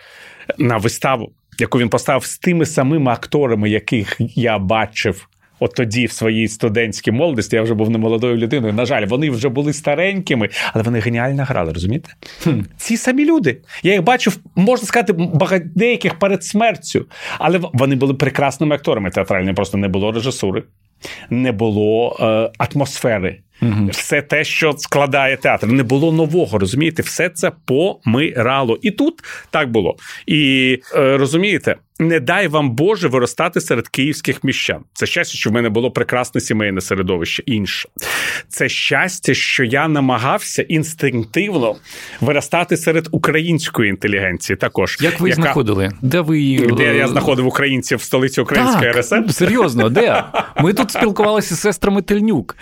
на 0.59 0.77
виставу, 0.77 1.33
яку 1.59 1.79
він 1.79 1.89
поставив 1.89 2.25
з 2.25 2.39
тими 2.39 2.67
самими 2.67 3.13
акторами, 3.13 3.71
яких 3.71 4.17
я 4.19 4.59
бачив 4.59 5.29
От 5.61 5.75
тоді, 5.75 6.07
в 6.07 6.13
своїй 6.13 6.49
студентській 6.49 7.11
молодості, 7.11 7.57
я 7.57 7.63
вже 7.63 7.75
був 7.75 7.91
не 7.91 7.99
молодою 7.99 8.37
людиною. 8.37 8.73
На 8.73 8.87
жаль, 8.87 9.07
вони 9.07 9.31
вже 9.31 9.49
були 9.49 9.73
старенькими, 9.73 10.49
але 10.73 10.85
вони 10.85 11.01
геніально 11.01 11.45
грали, 11.45 11.73
розумієте? 11.73 12.11
Хм. 12.43 12.61
Ці 12.77 12.97
самі 12.97 13.25
люди. 13.25 13.61
Я 13.83 13.93
їх 13.93 14.03
бачив, 14.03 14.39
можна 14.57 14.87
сказати, 14.87 15.13
багать 15.13 15.73
деяких 15.75 16.19
перед 16.19 16.45
смертю, 16.45 17.07
але 17.39 17.61
вони 17.73 17.97
були 17.97 18.15
прекрасними 18.15 18.75
акторами 18.75 19.11
театральними, 19.11 19.55
просто 19.55 19.79
не 19.79 19.89
було 19.89 20.13
режисури, 20.13 20.63
не 21.31 21.53
було 21.53 22.17
е, 22.21 22.51
атмосфери. 22.59 23.41
Угу. 23.63 23.89
Все 23.91 24.23
те, 24.23 24.45
що 24.45 24.73
складає 24.73 25.37
театр, 25.37 25.67
не 25.67 25.83
було 25.83 26.13
нового, 26.13 26.59
розумієте, 26.59 27.03
все 27.03 27.29
це 27.29 27.53
помирало. 27.65 28.79
І 28.83 28.91
тут 28.91 29.15
так 29.51 29.71
було. 29.71 29.97
І 30.27 30.79
е, 30.97 31.17
розумієте, 31.17 31.77
не 32.01 32.21
дай 32.21 32.49
вам 32.49 32.71
Боже 32.71 33.09
виростати 33.09 33.61
серед 33.61 33.89
київських 33.89 34.45
міщан. 34.45 34.81
Це 34.93 35.07
щастя, 35.07 35.39
що 35.39 35.51
в 35.51 35.53
мене 35.53 35.69
було 35.69 35.91
прекрасне 35.91 36.41
сімейне 36.41 36.81
середовище. 36.81 37.43
Інше 37.47 37.89
це 38.49 38.69
щастя, 38.69 39.35
що 39.35 39.65
я 39.65 39.89
намагався 39.89 40.63
інстинктивно 40.63 41.77
виростати 42.21 42.77
серед 42.77 43.09
української 43.11 43.91
інтелігенції. 43.91 44.57
Також 44.57 44.99
як 45.01 45.21
ви 45.21 45.29
яка... 45.29 45.43
знаходили? 45.43 45.91
Де 46.03 46.21
ви 46.21 46.59
де 46.77 46.97
я 46.97 47.09
знаходив 47.09 47.47
українців 47.47 47.99
в 47.99 48.03
столиці 48.03 48.41
Української 48.41 48.93
так, 48.93 49.01
РСР? 49.01 49.33
Серйозно, 49.33 49.89
де 49.89 50.25
ми 50.61 50.73
тут 50.73 50.91
спілкувалися 50.91 51.55
з 51.55 51.61
сестрами 51.61 52.03
Тельнюк, 52.03 52.57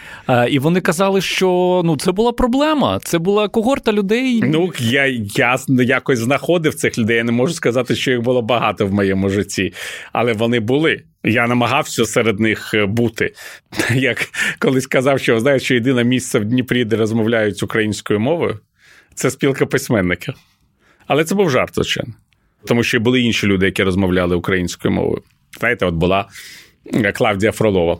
і 0.51 0.59
вони 0.59 0.81
казали, 0.81 1.21
що 1.21 1.83
ну 1.85 1.97
це 1.97 2.13
була 2.13 2.33
проблема. 2.33 3.01
Це 3.05 3.19
була 3.19 3.49
когорта 3.49 3.93
людей. 3.93 4.43
Ну 4.45 4.73
я 4.79 5.07
я 5.37 5.59
якось 5.69 6.19
знаходив 6.19 6.75
цих 6.75 6.99
людей. 6.99 7.17
Я 7.17 7.25
не 7.25 7.33
можу 7.33 7.55
сказати, 7.55 7.95
що 7.95 8.11
їх 8.11 8.21
було 8.21 8.43
багато 8.43 8.87
в 8.87 8.93
моєму 8.93 9.28
житті, 9.31 9.73
але 10.13 10.33
вони 10.33 10.61
були. 10.61 11.03
Я 11.25 11.47
намагався 11.47 12.05
серед 12.05 12.41
них 12.41 12.75
е, 12.75 12.87
бути. 12.87 13.33
Як 13.95 14.29
колись 14.59 14.87
казав, 14.87 15.21
що 15.21 15.41
знаєш, 15.41 15.63
що 15.63 15.75
єдине 15.75 16.05
місце 16.05 16.39
в 16.39 16.45
Дніпрі, 16.45 16.85
де 16.85 16.97
розмовляють 16.97 17.63
українською 17.63 18.21
мовою, 18.21 18.59
це 19.15 19.31
спілка 19.31 19.67
письменників. 19.67 20.35
Але 21.07 21.25
це 21.25 21.35
був 21.35 21.51
жарт, 21.51 21.75
звичайно. 21.75 22.15
Тому 22.67 22.83
що 22.83 23.01
були 23.01 23.21
інші 23.21 23.47
люди, 23.47 23.67
які 23.67 23.83
розмовляли 23.83 24.37
українською 24.37 24.95
мовою. 24.95 25.23
Знаєте, 25.59 25.87
от 25.87 25.95
була 25.95 26.29
Клавдія 27.15 27.53
Фролова. 27.53 27.99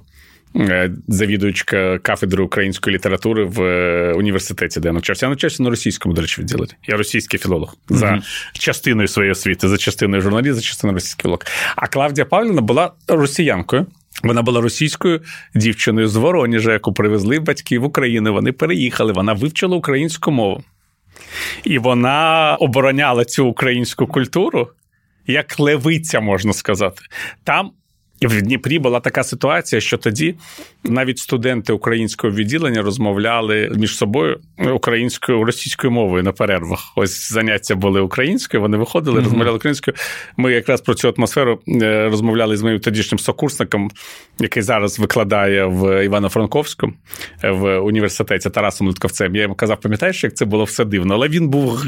Е, 0.57 0.91
завідувачка 1.09 1.99
кафедри 1.99 2.43
української 2.43 2.97
літератури 2.97 3.45
в 3.45 3.63
е, 3.63 4.13
університеті, 4.13 4.81
де 4.81 4.89
я 4.89 4.93
навчався. 4.93 5.27
Я 5.27 5.31
навчався 5.31 5.63
на 5.63 5.71
російському, 5.71 6.15
до 6.15 6.21
речі, 6.21 6.41
відділенні. 6.41 6.73
Я 6.87 6.97
російський 6.97 7.41
філолог 7.41 7.75
mm-hmm. 7.89 7.97
за 7.97 8.23
частиною 8.53 9.09
своєї 9.09 9.33
освіти, 9.33 9.69
за 9.69 9.77
частиною 9.77 10.23
журналіст, 10.23 10.55
за 10.55 10.61
частиною 10.61 10.95
російський 10.95 11.23
філолог. 11.23 11.41
А 11.77 11.87
Клавдія 11.87 12.25
Павлівна 12.25 12.61
була 12.61 12.93
росіянкою. 13.09 13.87
Вона 14.23 14.43
була 14.43 14.61
російською 14.61 15.21
дівчиною 15.55 16.09
з 16.09 16.17
Вороніжа, 16.17 16.73
яку 16.73 16.93
привезли 16.93 17.41
батьки 17.41 17.79
в 17.79 17.85
Україну. 17.85 18.33
Вони 18.33 18.53
переїхали, 18.53 19.13
вона 19.13 19.33
вивчила 19.33 19.77
українську 19.77 20.31
мову. 20.31 20.65
І 21.65 21.79
вона 21.79 22.57
обороняла 22.61 23.25
цю 23.25 23.47
українську 23.47 24.07
культуру 24.07 24.69
як 25.27 25.61
левиця, 25.61 26.21
можна 26.21 26.53
сказати. 26.53 27.03
Там 27.45 27.71
в 28.27 28.43
Дніпрі 28.43 28.79
була 28.79 29.01
така 29.01 29.25
ситуація, 29.25 29.81
що 29.81 29.97
тоді 29.97 30.35
навіть 30.85 31.19
студенти 31.19 31.73
українського 31.73 32.33
відділення 32.35 32.83
розмовляли 32.83 33.73
між 33.77 33.97
собою 33.97 34.41
українською 34.75 35.45
російською 35.45 35.91
мовою 35.91 36.23
на 36.23 36.33
перервах. 36.33 36.93
Ось 36.97 37.33
заняття 37.33 37.75
були 37.75 38.01
українською. 38.01 38.61
Вони 38.61 38.77
виходили, 38.77 39.21
mm-hmm. 39.21 39.25
розмовляли 39.25 39.57
українською. 39.57 39.95
Ми 40.37 40.53
якраз 40.53 40.81
про 40.81 40.95
цю 40.95 41.15
атмосферу 41.17 41.61
е, 41.69 42.09
розмовляли 42.09 42.57
з 42.57 42.63
моїм 42.63 42.81
тодішнім 42.81 43.19
сокурсником, 43.19 43.91
який 44.39 44.63
зараз 44.63 44.99
викладає 44.99 45.65
в 45.65 46.05
Івано-Франковську 46.05 46.93
е, 47.45 47.51
в 47.51 47.79
університеті 47.79 48.51
Тарасом 48.51 48.87
Литковцем. 48.87 49.37
Я 49.37 49.43
йому 49.43 49.55
казав, 49.55 49.81
пам'ятаєш, 49.81 50.25
як 50.25 50.35
це 50.35 50.45
було 50.45 50.65
все 50.65 50.85
дивно, 50.85 51.15
але 51.15 51.29
він 51.29 51.49
був 51.49 51.83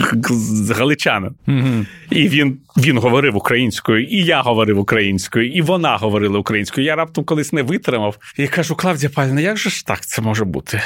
галичанин. 0.78 1.34
Mm-hmm. 1.49 1.87
І 2.10 2.28
він, 2.28 2.58
він 2.76 2.99
говорив 2.99 3.37
українською, 3.37 4.04
і 4.04 4.25
я 4.25 4.42
говорив 4.42 4.78
українською, 4.78 5.50
і 5.50 5.62
вона 5.62 5.96
говорила 5.96 6.20
українською. 6.29 6.87
Я 6.87 6.97
раптом 6.97 7.25
колись 7.25 7.53
не 7.53 7.62
витримав 7.62 8.17
і 8.37 8.49
кажу. 8.49 8.75
Клавдія 8.75 9.11
Павлівна, 9.15 9.41
як 9.41 9.57
же 9.57 9.71
ж 9.71 9.87
так 9.87 10.07
це 10.07 10.23
може 10.23 10.45
бути? 10.45 10.83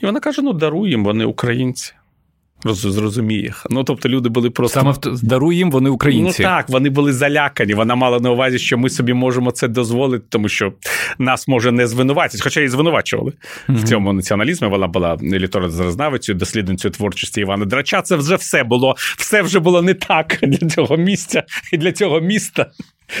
І 0.00 0.06
вона 0.06 0.20
каже: 0.20 0.42
ну, 0.42 0.52
даруй 0.52 0.90
їм, 0.90 1.04
вони 1.04 1.24
українці. 1.24 1.92
Зрозуміє. 2.64 3.54
Ну, 3.70 3.84
тобто 3.84 4.08
люди 4.08 4.28
були 4.28 4.50
просто. 4.50 4.80
Саме 4.80 5.16
даруй 5.22 5.56
їм, 5.56 5.70
вони 5.70 5.90
українці. 5.90 6.42
Ну 6.42 6.48
так, 6.48 6.68
вони 6.68 6.90
були 6.90 7.12
залякані. 7.12 7.74
Вона 7.74 7.94
мала 7.94 8.20
на 8.20 8.30
увазі, 8.30 8.58
що 8.58 8.78
ми 8.78 8.90
собі 8.90 9.12
можемо 9.12 9.50
це 9.50 9.68
дозволити, 9.68 10.24
тому 10.28 10.48
що 10.48 10.72
нас 11.18 11.48
може 11.48 11.72
не 11.72 11.86
звинуватити, 11.86 12.42
хоча 12.42 12.60
і 12.60 12.68
звинувачували 12.68 13.32
mm-hmm. 13.32 13.76
в 13.76 13.84
цьому 13.84 14.12
націоналізмі. 14.12 14.68
Вона 14.68 14.86
була 14.86 15.16
літературознавицею, 15.22 16.38
дослідницею 16.38 16.92
творчості 16.92 17.40
Івана 17.40 17.64
Драча. 17.64 18.02
Це 18.02 18.16
вже 18.16 18.36
все 18.36 18.64
було, 18.64 18.94
все 18.98 19.42
вже 19.42 19.58
було 19.58 19.82
не 19.82 19.94
так 19.94 20.38
для 20.42 20.68
цього 20.68 20.96
місця 20.96 21.42
і 21.72 21.76
для 21.76 21.92
цього 21.92 22.20
міста. 22.20 22.70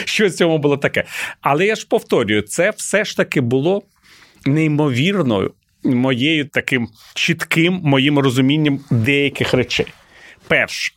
Що 0.04 0.26
в 0.26 0.30
цьому 0.30 0.58
було 0.58 0.76
таке. 0.76 1.04
Але 1.40 1.66
я 1.66 1.74
ж 1.74 1.86
повторюю, 1.88 2.42
це 2.42 2.70
все 2.70 3.04
ж 3.04 3.16
таки 3.16 3.40
було 3.40 3.82
неймовірною 4.46 5.52
моєю 5.84 6.44
таким 6.44 6.88
чітким 7.14 7.80
моїм 7.82 8.18
розумінням 8.18 8.80
деяких 8.90 9.54
речей. 9.54 9.86
Перше, 10.48 10.92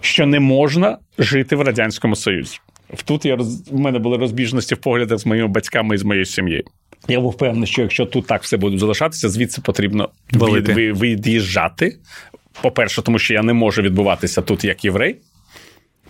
що 0.00 0.26
не 0.26 0.40
можна 0.40 0.98
жити 1.18 1.56
в 1.56 1.60
Радянському 1.60 2.16
Союзі. 2.16 2.58
Тут 3.04 3.24
я 3.24 3.36
роз... 3.36 3.68
в 3.70 3.78
мене 3.78 3.98
були 3.98 4.16
розбіжності 4.16 4.74
в 4.74 4.78
поглядах 4.78 5.18
з 5.18 5.26
моїми 5.26 5.48
батьками 5.48 5.94
і 5.94 5.98
з 5.98 6.02
моєю 6.02 6.24
сім'єю. 6.24 6.64
Я 7.08 7.20
був 7.20 7.32
впевнений, 7.32 7.66
що 7.66 7.82
якщо 7.82 8.06
тут 8.06 8.26
так 8.26 8.42
все 8.42 8.56
буде 8.56 8.78
залишатися, 8.78 9.28
звідси 9.28 9.60
потрібно 9.60 10.10
від'їжджати. 10.32 11.98
По-перше, 12.62 13.02
тому 13.02 13.18
що 13.18 13.34
я 13.34 13.42
не 13.42 13.52
можу 13.52 13.82
відбуватися 13.82 14.42
тут 14.42 14.64
як 14.64 14.84
єврей. 14.84 15.16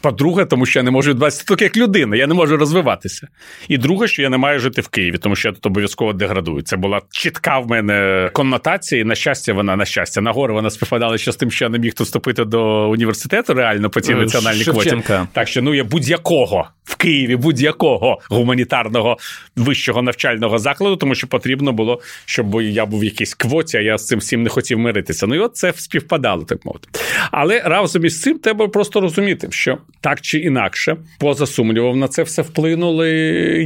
По-друге, 0.00 0.44
тому 0.44 0.66
що 0.66 0.78
я 0.78 0.82
не 0.82 0.90
можу 0.90 1.10
відбуватися 1.10 1.44
тут 1.46 1.62
як 1.62 1.76
людина, 1.76 2.16
я 2.16 2.26
не 2.26 2.34
можу 2.34 2.56
розвиватися. 2.56 3.28
І 3.68 3.78
друге, 3.78 4.08
що 4.08 4.22
я 4.22 4.28
не 4.28 4.38
маю 4.38 4.60
жити 4.60 4.80
в 4.80 4.88
Києві, 4.88 5.18
тому 5.18 5.36
що 5.36 5.48
я 5.48 5.52
тут 5.52 5.66
обов'язково 5.66 6.12
деградую. 6.12 6.62
Це 6.62 6.76
була 6.76 7.00
чітка 7.10 7.58
в 7.58 7.68
мене 7.68 8.30
коннотація, 8.32 9.00
і 9.00 9.04
на 9.04 9.14
щастя, 9.14 9.52
вона 9.52 9.76
на 9.76 9.84
щастя. 9.84 10.20
Нагору 10.20 10.54
вона 10.54 10.70
співпадала 10.70 11.18
ще 11.18 11.32
з 11.32 11.36
тим, 11.36 11.50
що 11.50 11.64
я 11.64 11.68
не 11.68 11.78
міг 11.78 11.94
тут 11.94 12.06
вступити 12.06 12.44
до 12.44 12.90
університету 12.90 13.54
реально 13.54 13.90
по 13.90 14.00
цій 14.00 14.12
е, 14.12 14.16
національній 14.16 14.64
квоті. 14.64 15.02
Так 15.32 15.48
що 15.48 15.62
ну 15.62 15.74
я 15.74 15.84
будь-якого 15.84 16.68
в 16.84 16.96
Києві, 16.96 17.36
будь-якого 17.36 18.20
гуманітарного 18.30 19.16
вищого 19.56 20.02
навчального 20.02 20.58
закладу, 20.58 20.96
тому 20.96 21.14
що 21.14 21.26
потрібно 21.26 21.72
було, 21.72 22.00
щоб 22.24 22.62
я 22.62 22.86
був 22.86 23.00
в 23.00 23.04
якійсь 23.04 23.34
квоті, 23.34 23.76
а 23.76 23.80
я 23.80 23.98
з 23.98 24.06
цим 24.06 24.18
всім 24.18 24.42
не 24.42 24.48
хотів 24.48 24.78
миритися. 24.78 25.26
Ну 25.26 25.34
і 25.34 25.38
от 25.38 25.56
це 25.56 25.72
співпадало, 25.76 26.44
так 26.44 26.64
мовити. 26.64 26.88
Але 27.30 27.60
разом 27.60 28.04
із 28.04 28.20
цим 28.20 28.38
треба 28.38 28.68
просто 28.68 29.00
розуміти, 29.00 29.48
що 29.50 29.78
так 30.00 30.20
чи 30.20 30.38
інакше, 30.38 30.96
поза 31.20 31.46
сумнівом, 31.46 31.98
на 31.98 32.08
це 32.08 32.22
все 32.22 32.42
вплинули 32.42 33.10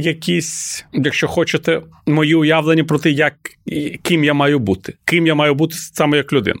якісь, 0.03 0.85
якщо 0.93 1.27
хочете, 1.27 1.81
мої 2.07 2.35
уявлення 2.35 2.83
про 2.83 2.99
те, 2.99 3.11
як 3.11 3.33
ким 4.01 4.23
я 4.23 4.33
маю 4.33 4.59
бути, 4.59 4.93
ким 5.05 5.27
я 5.27 5.35
маю 5.35 5.55
бути 5.55 5.75
саме 5.75 6.17
як 6.17 6.33
людина. 6.33 6.59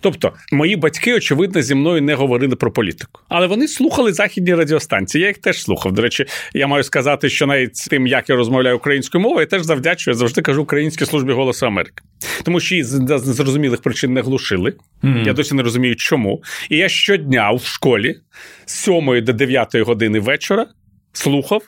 Тобто, 0.00 0.32
мої 0.52 0.76
батьки, 0.76 1.14
очевидно, 1.14 1.62
зі 1.62 1.74
мною 1.74 2.02
не 2.02 2.14
говорили 2.14 2.56
про 2.56 2.72
політику, 2.72 3.20
але 3.28 3.46
вони 3.46 3.68
слухали 3.68 4.12
західні 4.12 4.54
радіостанції. 4.54 5.22
Я 5.22 5.28
їх 5.28 5.38
теж 5.38 5.62
слухав. 5.62 5.92
До 5.92 6.02
речі, 6.02 6.26
я 6.54 6.66
маю 6.66 6.82
сказати, 6.82 7.28
що 7.28 7.46
навіть 7.46 7.86
тим, 7.90 8.06
як 8.06 8.28
я 8.28 8.36
розмовляю 8.36 8.76
українською 8.76 9.22
мовою, 9.22 9.40
я 9.40 9.46
теж 9.46 9.62
завдячую, 9.62 10.14
я 10.14 10.18
завжди 10.18 10.42
кажу 10.42 10.62
українській 10.62 11.06
службі 11.06 11.32
голосу 11.32 11.66
Америки, 11.66 12.02
тому 12.42 12.60
що 12.60 12.74
її 12.74 12.84
з 12.84 13.00
незрозумілих 13.00 13.80
причин 13.80 14.12
не 14.12 14.22
глушили. 14.22 14.74
Mm-hmm. 15.02 15.26
Я 15.26 15.32
досі 15.32 15.54
не 15.54 15.62
розумію, 15.62 15.96
чому. 15.96 16.42
І 16.68 16.76
я 16.76 16.88
щодня 16.88 17.52
в 17.52 17.64
школі 17.64 18.16
з 18.66 18.72
7 18.72 19.24
до 19.24 19.32
9 19.32 19.76
години 19.76 20.20
вечора 20.20 20.66
слухав. 21.12 21.62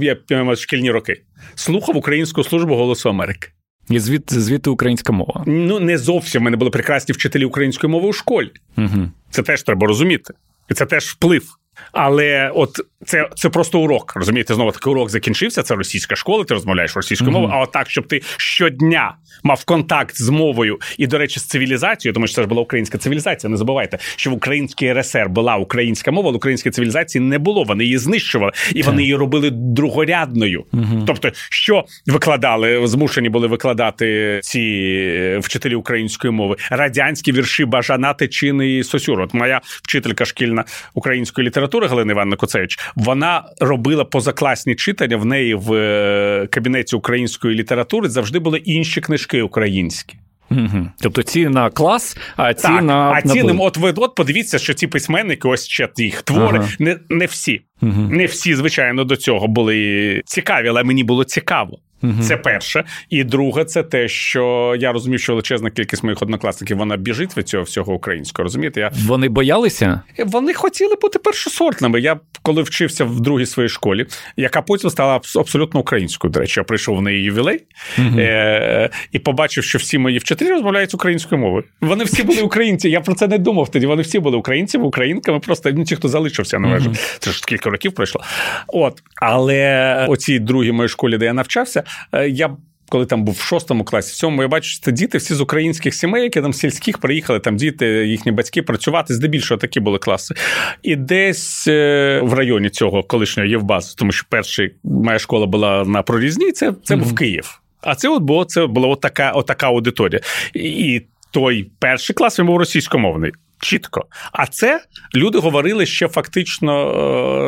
Я 0.00 0.16
шкільні 0.56 0.90
роки, 0.90 1.22
слухав 1.54 1.96
Українську 1.96 2.44
службу 2.44 2.74
голосу 2.74 3.08
Америки. 3.08 3.48
І 3.90 3.98
звідти 3.98 4.40
звідти 4.40 4.70
українська 4.70 5.12
мова. 5.12 5.44
Ну 5.46 5.80
не 5.80 5.98
зовсім 5.98 6.42
У 6.42 6.44
мене 6.44 6.56
були 6.56 6.70
прекрасні 6.70 7.12
вчителі 7.12 7.44
української 7.44 7.90
мови 7.90 8.08
у 8.08 8.12
школі. 8.12 8.50
Угу. 8.78 9.10
Це 9.30 9.42
теж 9.42 9.62
треба 9.62 9.86
розуміти. 9.86 10.34
І 10.70 10.74
це 10.74 10.86
теж 10.86 11.04
вплив. 11.04 11.44
Але 11.92 12.50
от 12.54 12.80
це 13.06 13.28
це 13.34 13.48
просто 13.48 13.80
урок. 13.80 14.12
Розумієте, 14.16 14.54
знову 14.54 14.70
такий 14.70 14.90
урок 14.90 15.10
закінчився. 15.10 15.62
Це 15.62 15.74
російська 15.74 16.16
школа, 16.16 16.44
ти 16.44 16.54
розмовляєш 16.54 16.96
російською 16.96 17.30
mm-hmm. 17.30 17.34
мовою. 17.34 17.52
А 17.54 17.62
от 17.62 17.72
так, 17.72 17.90
щоб 17.90 18.06
ти 18.06 18.22
щодня 18.36 19.14
мав 19.42 19.64
контакт 19.64 20.16
з 20.16 20.28
мовою 20.28 20.78
і, 20.98 21.06
до 21.06 21.18
речі, 21.18 21.40
з 21.40 21.44
цивілізацією, 21.44 22.14
тому 22.14 22.26
що 22.26 22.36
це 22.36 22.42
ж 22.42 22.48
була 22.48 22.62
українська 22.62 22.98
цивілізація. 22.98 23.50
Не 23.50 23.56
забувайте, 23.56 23.98
що 24.16 24.30
в 24.30 24.32
українській 24.32 24.92
РСР 24.92 25.28
була 25.28 25.56
українська 25.56 26.10
мова, 26.10 26.28
але 26.28 26.36
української 26.36 26.72
цивілізації 26.72 27.24
не 27.24 27.38
було. 27.38 27.64
Вони 27.64 27.84
її 27.84 27.98
знищували 27.98 28.52
і 28.74 28.82
вони 28.82 29.02
її 29.02 29.14
робили 29.14 29.50
другорядною. 29.50 30.64
Mm-hmm. 30.72 31.04
Тобто, 31.06 31.30
що 31.50 31.84
викладали, 32.06 32.86
змушені 32.86 33.28
були 33.28 33.46
викладати 33.46 34.40
ці 34.42 34.60
е, 34.60 35.38
вчителі 35.38 35.74
української 35.74 36.32
мови, 36.32 36.56
радянські 36.70 37.32
вірші 37.32 37.64
Бажана 37.64 38.14
Течини 38.14 38.78
і 38.78 38.84
Сосюр. 38.84 39.20
От 39.20 39.34
моя 39.34 39.60
вчителька 39.64 40.24
шкільна 40.24 40.64
української 40.94 41.46
літератури 41.46 41.63
Галина 41.72 42.12
Івановна 42.12 42.36
Коцевич 42.36 42.78
вона 42.96 43.44
робила 43.60 44.04
позакласні 44.04 44.74
читання. 44.74 45.16
В 45.16 45.26
неї 45.26 45.54
в 45.54 45.72
е, 45.72 46.48
кабінеті 46.50 46.96
української 46.96 47.54
літератури 47.54 48.08
завжди 48.08 48.38
були 48.38 48.58
інші 48.58 49.00
книжки 49.00 49.42
українські. 49.42 50.18
Угу. 50.50 50.86
Тобто 51.00 51.22
ці 51.22 51.48
на 51.48 51.70
клас, 51.70 52.16
а 52.36 52.54
ці 52.54 52.62
так, 52.62 52.82
на 52.82 53.10
а 53.10 53.22
ці 53.22 53.42
на... 53.42 53.52
от 53.52 53.76
ви 53.76 53.94
от 53.96 54.14
подивіться, 54.14 54.58
що 54.58 54.74
ці 54.74 54.86
письменники, 54.86 55.48
ось 55.48 55.68
ще 55.68 55.88
їх 55.96 56.22
твори, 56.22 56.58
ага. 56.58 56.68
не 56.78 56.98
не 57.08 57.26
всі, 57.26 57.62
угу. 57.82 58.08
не 58.10 58.26
всі, 58.26 58.54
звичайно, 58.54 59.04
до 59.04 59.16
цього 59.16 59.48
були 59.48 60.22
цікаві, 60.24 60.68
але 60.68 60.84
мені 60.84 61.04
було 61.04 61.24
цікаво. 61.24 61.78
Угу. 62.04 62.22
Це 62.22 62.36
перше. 62.36 62.84
І 63.10 63.24
друге, 63.24 63.64
це 63.64 63.82
те, 63.82 64.08
що 64.08 64.74
я 64.78 64.92
розумів, 64.92 65.20
що 65.20 65.32
величезна 65.32 65.70
кількість 65.70 66.02
моїх 66.02 66.22
однокласників 66.22 66.76
вона 66.76 66.96
біжить 66.96 67.36
від 67.36 67.48
цього 67.48 67.62
всього 67.62 67.94
українського. 67.94 68.44
Розумієте? 68.44 68.80
Я... 68.80 68.90
Вони 69.06 69.28
боялися? 69.28 70.00
Вони 70.26 70.54
хотіли 70.54 70.96
бути 71.02 71.18
першосортними. 71.18 72.00
Я 72.00 72.20
коли 72.42 72.62
вчився 72.62 73.04
в 73.04 73.20
другій 73.20 73.46
своїй 73.46 73.68
школі, 73.68 74.06
яка 74.36 74.62
потім 74.62 74.90
стала 74.90 75.20
абсолютно 75.36 75.80
українською. 75.80 76.32
До 76.32 76.40
речі, 76.40 76.60
я 76.60 76.64
прийшов 76.64 76.96
в 76.96 77.02
неї 77.02 77.22
ювілей 77.22 77.60
угу. 77.98 78.18
е- 78.18 78.90
і 79.12 79.18
побачив, 79.18 79.64
що 79.64 79.78
всі 79.78 79.98
мої 79.98 80.18
вчителі 80.18 80.48
розмовляють 80.48 80.94
українською 80.94 81.40
мовою. 81.40 81.64
Вони 81.80 82.04
всі 82.04 82.22
були 82.22 82.42
українці. 82.42 82.88
Я 82.88 83.00
про 83.00 83.14
це 83.14 83.28
не 83.28 83.38
думав 83.38 83.68
тоді. 83.68 83.86
Вони 83.86 84.02
всі 84.02 84.18
були 84.18 84.36
українцями, 84.36 84.84
українками. 84.84 85.38
Просто 85.38 85.70
ну, 85.72 85.84
ті, 85.84 85.96
хто 85.96 86.08
залишився, 86.08 86.58
не 86.58 86.76
угу. 86.76 86.94
Це 87.18 87.30
ж 87.30 87.42
кілька 87.46 87.70
років 87.70 87.92
пройшло. 87.92 88.20
От, 88.68 89.02
але 89.16 90.06
оцій 90.08 90.38
другій 90.38 90.72
моїй 90.72 90.88
школі, 90.88 91.18
де 91.18 91.24
я 91.24 91.32
навчався. 91.32 91.82
Е, 92.12 92.28
я 92.28 92.56
коли 92.88 93.06
там 93.06 93.24
був 93.24 93.34
в 93.34 93.40
шостому 93.40 93.84
класі, 93.84 94.12
в 94.12 94.16
цьому 94.16 94.42
я 94.42 94.48
бачу, 94.48 94.68
що 94.68 94.84
це 94.84 94.92
діти 94.92 95.18
всі 95.18 95.34
з 95.34 95.40
українських 95.40 95.94
сімей, 95.94 96.22
які 96.22 96.40
там 96.40 96.52
сільських 96.52 96.98
приїхали, 96.98 97.40
там 97.40 97.56
діти, 97.56 97.86
їхні 97.86 98.32
батьки 98.32 98.62
працювати. 98.62 99.14
Здебільшого 99.14 99.58
такі 99.58 99.80
були 99.80 99.98
класи. 99.98 100.34
І 100.82 100.96
десь 100.96 101.66
е, 101.68 102.20
в 102.22 102.34
районі 102.34 102.70
цього 102.70 103.02
колишнього 103.02 103.48
Євбазу, 103.48 103.94
тому 103.96 104.12
що 104.12 104.26
перша 104.28 104.68
моя 104.84 105.18
школа 105.18 105.46
була 105.46 105.84
на 105.84 106.02
прорізній, 106.02 106.52
це 106.52 106.72
це 106.82 106.94
mm-hmm. 106.94 106.98
був 106.98 107.14
Київ. 107.14 107.60
А 107.80 107.94
це 107.94 108.08
от 108.08 108.22
було 108.22 108.44
це 108.44 108.66
була 108.66 108.88
от 108.88 109.00
така, 109.00 109.30
от 109.30 109.46
така 109.46 109.66
аудиторія. 109.66 110.20
І 110.54 111.02
той 111.30 111.70
перший 111.78 112.14
клас 112.14 112.38
він 112.38 112.46
був 112.46 112.56
російськомовний. 112.56 113.32
Чітко. 113.64 114.06
А 114.32 114.46
це 114.46 114.80
люди 115.14 115.38
говорили 115.38 115.86
ще 115.86 116.08
фактично 116.08 116.90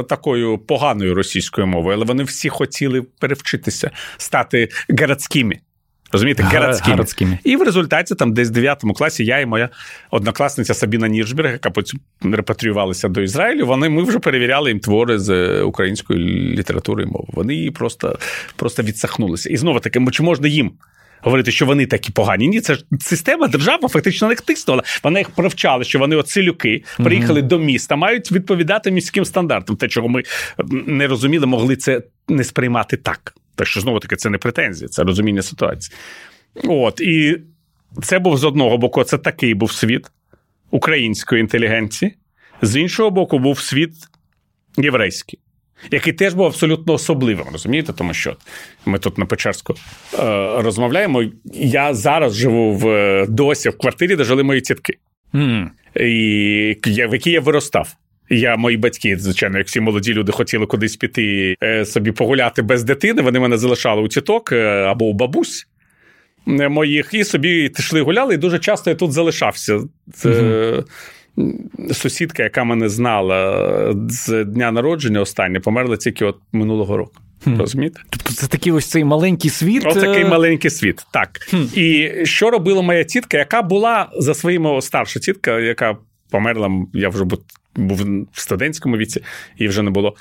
е, 0.01 0.03
такою 0.03 0.59
поганою 0.59 1.15
російською 1.15 1.67
мовою, 1.67 1.97
але 1.97 2.05
вони 2.05 2.25
всі 2.25 2.49
хотіли 2.49 3.03
перевчитися, 3.03 3.91
стати 4.17 4.69
городськими. 5.01 5.59
Розумієте, 6.13 6.43
городськими. 6.43 6.93
городськими. 6.93 7.39
І 7.45 7.57
в 7.57 7.63
результаті, 7.63 8.15
там, 8.15 8.33
десь 8.33 8.49
в 8.49 8.53
9 8.53 8.83
класі, 8.97 9.25
я 9.25 9.39
і 9.39 9.47
моя 9.47 9.69
однокласниця 10.11 10.75
Сабіна 10.75 11.09
Ніршберг, 11.09 11.53
яка 11.53 11.71
потім 11.71 12.01
репатріювалася 12.23 13.09
до 13.09 13.21
Ізраїлю, 13.21 13.67
вони 13.67 13.89
ми 13.89 14.03
вже 14.03 14.19
перевіряли 14.19 14.71
їм 14.71 14.81
твори 14.81 15.19
з 15.19 15.61
української 15.63 16.21
літератури 16.57 17.03
і 17.03 17.07
мови. 17.07 17.27
Вони 17.29 17.71
просто, 17.71 18.19
просто 18.57 18.83
відсахнулися. 18.83 19.51
І 19.51 19.57
знову 19.57 19.81
таки, 19.81 20.07
чи 20.13 20.23
можна 20.23 20.49
їм? 20.49 20.73
Говорити, 21.21 21.51
що 21.51 21.67
вони 21.67 21.87
такі 21.87 22.13
погані. 22.13 22.49
Ні, 22.49 22.61
це 22.61 22.75
ж 22.75 22.85
система 23.01 23.49
держава 23.49 23.89
фактично 23.89 24.27
на 24.27 24.33
них 24.33 24.41
тиснула. 24.41 24.83
Вони 25.03 25.21
їх 25.21 25.31
привчали, 25.31 25.85
що 25.85 25.99
вони 25.99 26.17
оцилюки 26.17 26.85
приїхали 26.97 27.41
mm-hmm. 27.41 27.47
до 27.47 27.59
міста, 27.59 27.97
мають 27.97 28.33
відповідати 28.33 28.91
міським 28.91 29.25
стандартам. 29.25 29.77
Те, 29.77 29.89
чого 29.89 30.09
ми 30.09 30.23
не 30.69 31.07
розуміли, 31.07 31.47
могли 31.47 31.77
це 31.77 32.03
не 32.29 32.45
сприймати 32.45 32.97
так. 32.97 33.35
Так 33.55 33.67
що 33.67 33.81
знову 33.81 34.01
таки 34.01 34.17
це 34.17 34.31
не 34.31 34.39
претензія, 34.39 34.89
це 34.89 35.03
розуміння 35.03 35.43
ситуації. 35.43 35.97
От 36.65 37.01
і 37.01 37.39
це 38.03 38.19
був 38.19 38.39
з 38.39 38.45
одного 38.45 38.79
боку, 38.79 39.05
це 39.05 39.19
такий 39.19 39.55
був 39.55 39.73
світ 39.73 40.07
української 40.71 41.41
інтелігенції, 41.41 42.17
з 42.63 42.77
іншого 42.77 43.11
боку, 43.11 43.39
був 43.39 43.61
світ 43.61 43.93
єврейський, 44.77 45.39
який 45.91 46.13
теж 46.13 46.35
був 46.35 46.47
абсолютно 46.47 46.93
особливим, 46.93 47.47
розумієте? 47.53 47.93
Тому 47.93 48.15
що 48.15 48.37
ми 48.87 48.99
тут 48.99 49.19
на 49.19 49.27
Печерську 49.27 49.75
е, 49.75 50.17
розмовляємо. 50.63 51.25
Я 51.55 51.95
зараз 51.95 52.35
живу 52.35 52.73
в 52.73 53.27
досі 53.29 53.69
в 53.69 53.79
квартирі, 53.79 54.17
де 54.17 54.25
жили 54.25 54.43
мої 54.43 54.61
тітки, 54.61 54.95
mm. 55.35 55.69
і 56.01 56.77
в 56.85 57.13
якій 57.13 57.31
я 57.31 57.41
виростав. 57.41 57.97
Я, 58.31 58.57
мої 58.57 58.77
батьки, 58.77 59.17
звичайно, 59.17 59.59
як 59.59 59.67
всі 59.67 59.81
молоді 59.81 60.15
люди 60.15 60.33
хотіли 60.33 60.67
кудись 60.67 60.97
піти 60.97 61.57
е, 61.63 61.85
собі 61.85 62.13
погуляти 62.13 62.63
без 62.63 62.85
дитини. 62.85 63.23
Вони 63.23 63.41
мене 63.41 63.59
залишали 63.59 64.03
у 64.03 64.09
тіток 64.09 64.53
е, 64.53 64.83
або 64.83 65.05
у 65.05 65.13
бабусь 65.13 65.67
е, 66.49 66.69
моїх, 66.69 67.15
і 67.15 67.25
собі 67.25 67.71
йшли 67.79 68.01
гуляли. 68.01 68.35
І 68.35 68.37
дуже 68.37 68.59
часто 68.59 68.91
я 68.91 68.97
тут 68.97 69.13
залишався. 69.13 69.81
Це 70.15 70.29
угу. 70.29 70.85
Сусідка, 71.93 72.43
яка 72.43 72.65
мене 72.65 72.89
знала 72.89 73.95
з 74.09 74.45
дня 74.45 74.73
народження, 74.73 75.21
останнє 75.21 75.61
померла 75.61 75.97
тільки 75.97 76.25
от 76.25 76.37
минулого 76.53 76.97
року. 76.97 77.13
Хм. 77.45 77.57
Розумієте? 77.57 78.01
Тобто 78.11 78.33
це 78.33 78.47
такий 78.47 78.73
ось 78.73 78.87
цей 78.87 79.05
маленький 79.05 79.51
світ. 79.51 79.87
Ось 79.87 79.95
такий 79.95 80.25
маленький 80.25 80.71
світ. 80.71 81.07
Так. 81.13 81.39
Хм. 81.51 81.63
І 81.75 82.13
що 82.25 82.51
робила 82.51 82.83
моя 82.83 83.05
тітка, 83.05 83.39
яка 83.39 83.63
була 83.63 84.11
за 84.19 84.35
своїми 84.35 84.83
старша 84.83 85.21
тітка, 85.21 85.61
яка 85.61 85.97
померла, 86.31 86.71
я 86.95 87.09
вже 87.09 87.25
був 87.25 88.29
в 88.33 88.41
студентському 88.41 88.97
віці, 88.97 89.23
її 89.59 89.69
вже 89.69 89.83
не 89.83 89.91
було. 89.91 90.15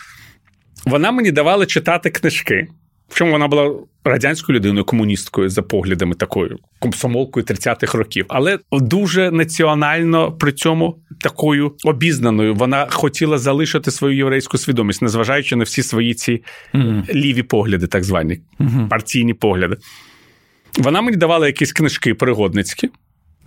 Вона 0.86 1.12
мені 1.12 1.31
давала 1.31 1.65
читати 1.65 2.10
книжки. 2.10 2.67
Причому 3.08 3.32
вона 3.32 3.48
була 3.48 3.76
радянською 4.04 4.56
людиною, 4.56 4.86
комуністкою 4.86 5.50
за 5.50 5.62
поглядами 5.62 6.16
такою, 6.16 6.58
комсомолкою 6.80 7.46
30-х 7.46 7.98
років, 7.98 8.26
але 8.30 8.60
дуже 8.72 9.32
національно 9.32 10.32
при 10.32 10.52
цьому 10.52 11.00
такою 11.22 11.76
обізнаною. 11.86 12.56
Вона 12.56 12.88
хотіла 12.92 13.38
залишити 13.38 13.92
свою 13.92 14.18
єврейську 14.18 14.58
свідомість, 14.58 15.02
незважаючи 15.02 15.56
на 15.56 15.64
всі 15.64 15.84
свої 15.84 16.14
ці 16.14 16.44
mm-hmm. 16.74 17.14
ліві 17.14 17.44
погляди, 17.44 17.88
так 17.88 18.04
звані 18.04 18.40
mm-hmm. 18.60 18.88
партійні 18.88 19.34
погляди. 19.34 19.78
Вона 20.78 21.02
мені 21.02 21.18
давала 21.18 21.48
якісь 21.48 21.74
книжки 21.74 22.14
пригодницькі 22.14 22.90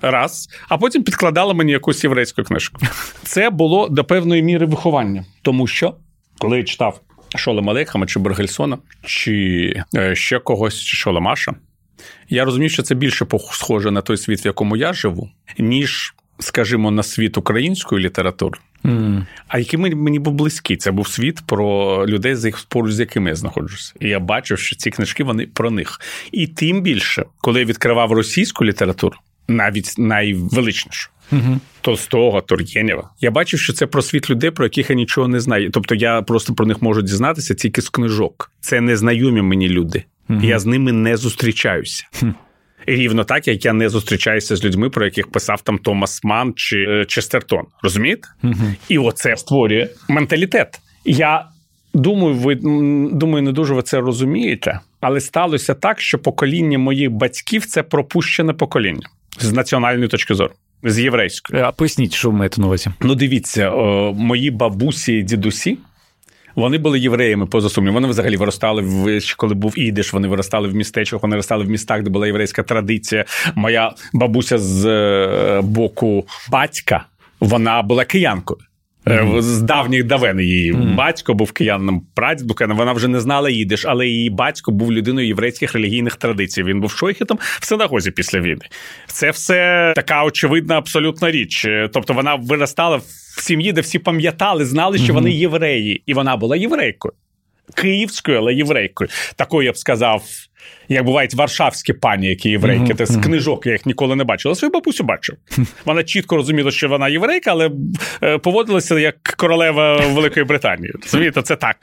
раз, 0.02 0.48
а 0.68 0.78
потім 0.78 1.02
підкладала 1.02 1.54
мені 1.54 1.72
якусь 1.72 2.04
єврейську 2.04 2.42
книжку. 2.42 2.80
Це 3.22 3.50
було 3.50 3.88
до 3.88 4.04
певної 4.04 4.42
міри 4.42 4.66
виховання, 4.66 5.24
тому 5.42 5.66
що 5.66 5.94
коли 6.38 6.56
я 6.56 6.64
читав 6.64 7.00
Шолема 7.36 7.72
Алейхама 7.72 8.06
чи 8.06 8.18
Бергельсона, 8.18 8.78
чи 9.04 9.74
е, 9.96 10.14
ще 10.14 10.38
когось, 10.38 10.80
чи 10.80 10.96
Шолемаша, 10.96 11.54
я 12.28 12.44
розумів, 12.44 12.70
що 12.70 12.82
це 12.82 12.94
більше 12.94 13.26
схоже 13.52 13.90
на 13.90 14.00
той 14.00 14.16
світ, 14.16 14.44
в 14.44 14.46
якому 14.46 14.76
я 14.76 14.92
живу, 14.92 15.30
ніж, 15.58 16.14
скажімо, 16.38 16.90
на 16.90 17.02
світ 17.02 17.38
української 17.38 18.04
літератури. 18.04 18.60
Mm. 18.84 19.26
А 19.48 19.58
який 19.58 19.80
мені 19.80 20.18
був 20.18 20.34
близький, 20.34 20.76
це 20.76 20.90
був 20.90 21.08
світ 21.08 21.40
про 21.46 22.06
людей, 22.06 22.34
з 22.34 22.44
їх 22.44 22.66
поруч 22.68 22.92
з 22.92 23.00
якими 23.00 23.30
я 23.30 23.36
знаходжуся. 23.36 23.94
І 24.00 24.08
я 24.08 24.20
бачив, 24.20 24.58
що 24.58 24.76
ці 24.76 24.90
книжки 24.90 25.24
вони 25.24 25.46
про 25.46 25.70
них. 25.70 26.00
І 26.32 26.46
тим 26.46 26.82
більше, 26.82 27.24
коли 27.40 27.60
я 27.60 27.66
відкривав 27.66 28.12
російську 28.12 28.64
літературу, 28.64 29.16
навіть 29.48 29.94
найвеличнішу. 29.98 31.10
Угу. 31.32 31.60
Толстого, 31.80 32.40
Тур'єнєва. 32.40 33.10
Я 33.20 33.30
бачив, 33.30 33.60
що 33.60 33.72
це 33.72 33.86
про 33.86 34.02
світ 34.02 34.30
людей, 34.30 34.50
про 34.50 34.64
яких 34.64 34.90
я 34.90 34.96
нічого 34.96 35.28
не 35.28 35.40
знаю. 35.40 35.70
Тобто 35.70 35.94
я 35.94 36.22
просто 36.22 36.54
про 36.54 36.66
них 36.66 36.82
можу 36.82 37.02
дізнатися 37.02 37.54
тільки 37.54 37.82
з 37.82 37.88
книжок. 37.88 38.52
Це 38.60 38.80
незнайомі 38.80 39.42
мені 39.42 39.68
люди. 39.68 40.04
Угу. 40.30 40.40
Я 40.42 40.58
з 40.58 40.66
ними 40.66 40.92
не 40.92 41.16
зустрічаюся. 41.16 42.04
Хм. 42.20 42.30
Рівно 42.86 43.24
так, 43.24 43.48
як 43.48 43.64
я 43.64 43.72
не 43.72 43.88
зустрічаюся 43.88 44.56
з 44.56 44.64
людьми, 44.64 44.90
про 44.90 45.04
яких 45.04 45.30
писав 45.30 45.60
там 45.60 45.78
Томас 45.78 46.24
Ман 46.24 46.52
чи 46.56 46.76
е, 46.88 47.04
Честертон. 47.04 47.64
Розумієте? 47.82 48.28
Угу. 48.42 48.74
І 48.88 48.98
оце 48.98 49.36
створює 49.36 49.88
менталітет. 50.08 50.80
Я 51.04 51.44
думаю, 51.94 52.34
ви 52.34 52.54
думаю, 53.12 53.42
не 53.42 53.52
дуже 53.52 53.74
ви 53.74 53.82
це 53.82 54.00
розумієте, 54.00 54.80
але 55.00 55.20
сталося 55.20 55.74
так, 55.74 56.00
що 56.00 56.18
покоління 56.18 56.78
моїх 56.78 57.10
батьків 57.10 57.66
це 57.66 57.82
пропущене 57.82 58.52
покоління 58.52 59.08
з 59.38 59.52
національної 59.52 60.08
точки 60.08 60.34
зору. 60.34 60.54
З 60.82 60.98
єврейської. 60.98 61.62
А 61.62 61.72
поясніть, 61.72 62.14
що 62.14 62.30
ви 62.30 62.36
маєте 62.36 62.60
на 62.60 62.66
увазі? 62.66 62.90
Ну, 63.00 63.14
дивіться, 63.14 63.70
о, 63.70 64.12
мої 64.14 64.50
бабусі 64.50 65.12
і 65.12 65.22
дідусі. 65.22 65.78
Вони 66.54 66.78
були 66.78 66.98
євреями 66.98 67.46
поза 67.46 67.68
сумнів. 67.68 67.92
Вони 67.92 68.08
взагалі 68.08 68.36
виростали 68.36 68.82
в 68.82 69.20
коли 69.36 69.54
був 69.54 69.78
ідиш, 69.78 70.12
вони 70.12 70.28
виростали 70.28 70.68
в 70.68 70.74
містечках, 70.74 71.22
вони 71.22 71.32
виростали 71.32 71.64
в 71.64 71.68
містах, 71.68 72.02
де 72.02 72.10
була 72.10 72.26
єврейська 72.26 72.62
традиція. 72.62 73.24
Моя 73.54 73.92
бабуся 74.12 74.58
з 74.58 74.86
е, 74.86 75.60
боку 75.60 76.26
батька, 76.50 77.06
вона 77.40 77.82
була 77.82 78.04
киянкою. 78.04 78.60
Mm-hmm. 79.08 79.42
З 79.42 79.62
давніх 79.62 80.04
давен 80.04 80.40
її 80.40 80.72
mm-hmm. 80.72 80.94
батько 80.94 81.34
був 81.34 81.52
кияном, 81.52 82.06
прадід 82.14 82.60
Вона 82.60 82.92
вже 82.92 83.08
не 83.08 83.20
знала 83.20 83.50
їдиш, 83.50 83.84
але 83.84 84.06
її 84.06 84.30
батько 84.30 84.72
був 84.72 84.92
людиною 84.92 85.26
єврейських 85.26 85.74
релігійних 85.74 86.16
традицій. 86.16 86.62
Він 86.62 86.80
був 86.80 86.90
шойхетом 86.90 87.38
в 87.60 87.66
синагозі 87.66 88.10
після 88.10 88.40
війни. 88.40 88.64
Це 89.06 89.30
все 89.30 89.92
така 89.96 90.24
очевидна 90.24 90.78
абсолютна 90.78 91.30
річ. 91.30 91.66
Тобто 91.92 92.12
вона 92.12 92.34
виростала 92.34 92.96
в 92.96 93.40
сім'ї, 93.40 93.72
де 93.72 93.80
всі 93.80 93.98
пам'ятали, 93.98 94.64
знали, 94.64 94.98
що 94.98 95.06
mm-hmm. 95.06 95.14
вони 95.14 95.30
євреї, 95.30 96.02
і 96.06 96.14
вона 96.14 96.36
була 96.36 96.56
єврейкою. 96.56 97.12
Київською, 97.74 98.38
але 98.38 98.54
єврейкою. 98.54 99.10
Такою 99.36 99.66
я 99.66 99.72
б 99.72 99.76
сказав, 99.76 100.22
як 100.88 101.04
бувають 101.04 101.34
варшавські 101.34 101.92
пані, 101.92 102.26
які 102.26 102.50
єврейки, 102.50 102.92
mm-hmm. 102.92 103.06
з 103.06 103.16
книжок 103.16 103.66
я 103.66 103.72
їх 103.72 103.86
ніколи 103.86 104.16
не 104.16 104.24
бачив. 104.24 104.48
Але 104.48 104.56
свою 104.56 104.72
бабусю 104.72 105.04
бачив. 105.04 105.36
Вона 105.84 106.04
чітко 106.04 106.36
розуміла, 106.36 106.70
що 106.70 106.88
вона 106.88 107.08
єврейка, 107.08 107.50
але 107.50 107.70
е, 108.22 108.38
поводилася 108.38 108.98
як 108.98 109.22
королева 109.22 109.96
Великої 109.96 110.46
Британії. 110.46 110.92
Розумієте, 111.02 111.42
це 111.42 111.56
так 111.56 111.76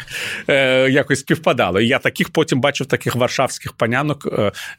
е, 0.49 0.89
якось 0.89 1.19
співпадало. 1.19 1.79
І 1.81 1.87
я 1.87 1.99
таких 1.99 2.29
потім 2.29 2.61
бачив 2.61 2.87
таких 2.87 3.15
варшавських 3.15 3.73
панянок 3.73 4.27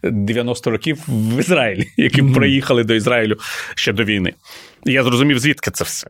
90 0.02 0.70
е, 0.70 0.72
років 0.72 0.98
в 1.08 1.40
Ізраїлі, 1.40 1.86
які 1.96 2.22
mm-hmm. 2.22 2.34
приїхали 2.34 2.84
до 2.84 2.94
Ізраїлю 2.94 3.36
ще 3.74 3.92
до 3.92 4.04
війни. 4.04 4.32
І 4.86 4.92
я 4.92 5.02
зрозумів, 5.02 5.38
звідки 5.38 5.70
це 5.70 5.84
все. 5.84 6.06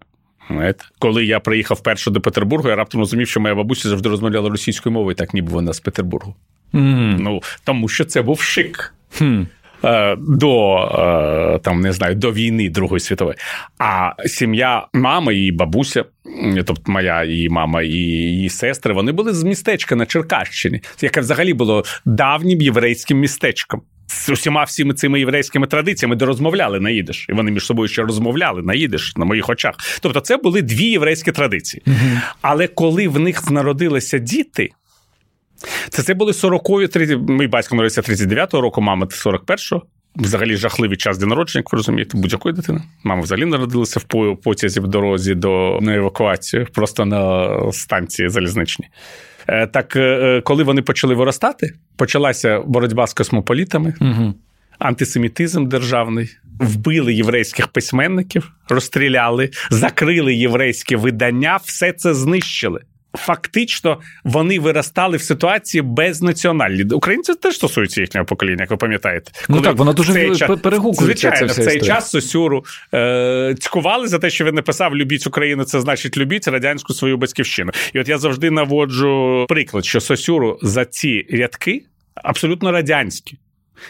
Коли 0.98 1.24
я 1.24 1.40
приїхав 1.40 1.82
перше 1.82 2.10
до 2.10 2.20
Петербургу, 2.20 2.68
я 2.68 2.76
раптом 2.76 3.00
розумів, 3.00 3.28
що 3.28 3.40
моя 3.40 3.54
бабуся 3.54 3.88
завжди 3.88 4.08
розмовляла 4.08 4.50
російською 4.50 4.92
мовою, 4.92 5.14
так 5.14 5.34
ніби 5.34 5.52
вона 5.52 5.72
з 5.72 5.80
Петербургу. 5.80 6.34
Mm. 6.74 7.16
Ну, 7.20 7.42
Тому 7.64 7.88
що 7.88 8.04
це 8.04 8.22
був 8.22 8.40
шик. 8.40 8.94
Mm. 9.20 9.46
До 10.18 10.76
е, 11.54 11.58
там 11.58 11.80
не 11.80 11.92
знаю, 11.92 12.14
до 12.14 12.32
війни 12.32 12.70
Другої 12.70 13.00
світової. 13.00 13.36
А 13.78 14.12
сім'я 14.26 14.86
мами 14.92 15.36
і 15.36 15.52
бабуся, 15.52 16.04
тобто 16.66 16.92
моя 16.92 17.24
її 17.24 17.48
мама 17.48 17.82
і 17.82 17.88
її 17.88 18.48
сестри, 18.48 18.94
вони 18.94 19.12
були 19.12 19.32
з 19.32 19.42
містечка 19.44 19.96
на 19.96 20.06
Черкащині, 20.06 20.80
яке 21.00 21.20
взагалі 21.20 21.54
було 21.54 21.84
давнім 22.04 22.60
єврейським 22.60 23.18
містечком 23.18 23.82
з 24.08 24.28
усіма 24.28 24.64
всіми 24.64 24.94
цими 24.94 25.18
єврейськими 25.18 25.66
традиціями, 25.66 26.16
де 26.16 26.24
розмовляли 26.24 26.80
на 26.80 26.90
їдиш, 26.90 27.26
і 27.28 27.32
вони 27.32 27.50
між 27.50 27.64
собою 27.64 27.88
ще 27.88 28.02
розмовляли 28.02 28.62
на 28.62 28.74
їдиш 28.74 29.16
на 29.16 29.24
моїх 29.24 29.48
очах. 29.48 29.74
Тобто, 30.00 30.20
це 30.20 30.36
були 30.36 30.62
дві 30.62 30.84
єврейські 30.84 31.32
традиції. 31.32 31.82
mm 31.86 32.20
Але 32.42 32.68
коли 32.68 33.08
в 33.08 33.18
них 33.18 33.50
народилися 33.50 34.18
діти. 34.18 34.70
Це 35.88 36.02
це 36.02 36.14
були 36.14 36.32
40-ті, 36.32 36.88
30, 36.88 37.18
мій 37.28 37.46
батько 37.46 37.74
народився 37.74 38.00
39-го 38.00 38.60
року, 38.60 38.80
мама 38.80 39.06
41-го. 39.06 39.82
Взагалі 40.16 40.56
жахливий 40.56 40.96
час 40.96 41.18
для 41.18 41.26
народження, 41.26 41.60
як 41.60 41.72
ви 41.72 41.76
розумієте, 41.76 42.18
будь-якої 42.18 42.54
дитини. 42.54 42.82
Мама 43.04 43.22
взагалі 43.22 43.44
народилася 43.44 44.00
в 44.00 44.36
потязі 44.36 44.80
в 44.80 44.88
дорозі 44.88 45.34
до 45.34 45.78
на 45.82 45.94
евакуацію, 45.94 46.66
просто 46.72 47.04
на 47.04 47.48
станції 47.72 48.28
залізничній. 48.28 48.88
Е, 49.48 49.66
так 49.66 49.96
е, 49.96 50.40
коли 50.44 50.62
вони 50.62 50.82
почали 50.82 51.14
виростати, 51.14 51.72
почалася 51.96 52.60
боротьба 52.60 53.06
з 53.06 53.14
космополітами. 53.14 53.94
Угу. 54.00 54.34
антисемітизм 54.78 55.66
державний. 55.66 56.28
Вбили 56.60 57.14
єврейських 57.14 57.68
письменників, 57.68 58.52
розстріляли, 58.68 59.50
закрили 59.70 60.34
єврейське 60.34 60.96
видання, 60.96 61.56
все 61.64 61.92
це 61.92 62.14
знищили 62.14 62.80
фактично 63.16 64.00
вони 64.24 64.60
виростали 64.60 65.16
в 65.16 65.22
ситуації 65.22 65.82
безнаціональні. 65.82 66.84
Українці 66.84 67.34
теж 67.34 67.54
стосуються 67.54 68.00
їхнього 68.00 68.26
покоління, 68.26 68.60
як 68.60 68.70
ви 68.70 68.76
пам'ятаєте. 68.76 69.32
Ну 69.48 69.60
так, 69.60 69.76
воно 69.76 69.92
дуже 69.92 70.12
перегукується. 70.62 71.04
Звичайно, 71.04 71.46
в 71.46 71.50
цей 71.50 71.66
історія. 71.66 71.94
час 71.94 72.10
Сосюру 72.10 72.64
е, 72.94 73.54
цькували 73.60 74.08
за 74.08 74.18
те, 74.18 74.30
що 74.30 74.44
він 74.44 74.54
написав 74.54 74.96
Любіть 74.96 75.26
Україну, 75.26 75.64
це 75.64 75.80
значить 75.80 76.16
любіть 76.16 76.48
радянську 76.48 76.94
свою 76.94 77.16
батьківщину. 77.16 77.72
І 77.92 78.00
от 78.00 78.08
я 78.08 78.18
завжди 78.18 78.50
наводжу 78.50 79.46
приклад, 79.48 79.84
що 79.84 80.00
Сосюру 80.00 80.58
за 80.62 80.84
ці 80.84 81.26
рядки 81.30 81.84
абсолютно 82.14 82.72
радянські 82.72 83.38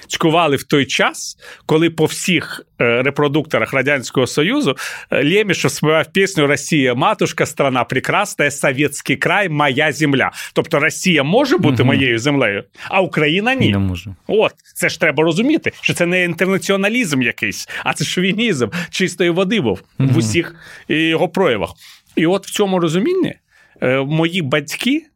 цькували 0.08 0.56
в 0.56 0.62
той 0.62 0.86
час, 0.86 1.36
коли 1.66 1.90
по 1.90 2.04
всіх 2.04 2.66
е, 2.80 3.02
репродукторах 3.02 3.72
Радянського 3.72 4.26
Союзу 4.26 4.76
е, 5.10 5.24
Лємішев 5.24 5.70
співав 5.70 6.06
пісню 6.12 6.46
Росія, 6.46 6.94
матушка, 6.94 7.46
страна 7.46 7.84
прекрасна, 7.84 8.50
Совєтський 8.50 9.16
край, 9.16 9.48
моя 9.48 9.92
земля. 9.92 10.30
Тобто 10.52 10.80
Росія 10.80 11.22
може 11.22 11.58
бути 11.58 11.82
угу. 11.82 11.92
моєю 11.92 12.18
землею, 12.18 12.64
а 12.88 13.00
Україна 13.00 13.54
ні. 13.54 13.70
Не 13.70 13.78
може. 13.78 14.14
От 14.26 14.52
це 14.74 14.88
ж 14.88 15.00
треба 15.00 15.22
розуміти, 15.22 15.72
що 15.80 15.94
це 15.94 16.06
не 16.06 16.24
інтернаціоналізм 16.24 17.22
якийсь, 17.22 17.68
а 17.84 17.92
це 17.92 18.04
шовінізм 18.04 18.68
чистої 18.90 19.30
води 19.30 19.60
був 19.60 19.82
угу. 19.98 20.08
в 20.12 20.16
усіх 20.16 20.54
його 20.88 21.28
проявах. 21.28 21.70
І 22.16 22.26
от 22.26 22.46
в 22.46 22.50
цьому 22.50 22.78
розумінні 22.78 23.34
е, 23.82 23.98
мої 23.98 24.42
батьки 24.42 25.06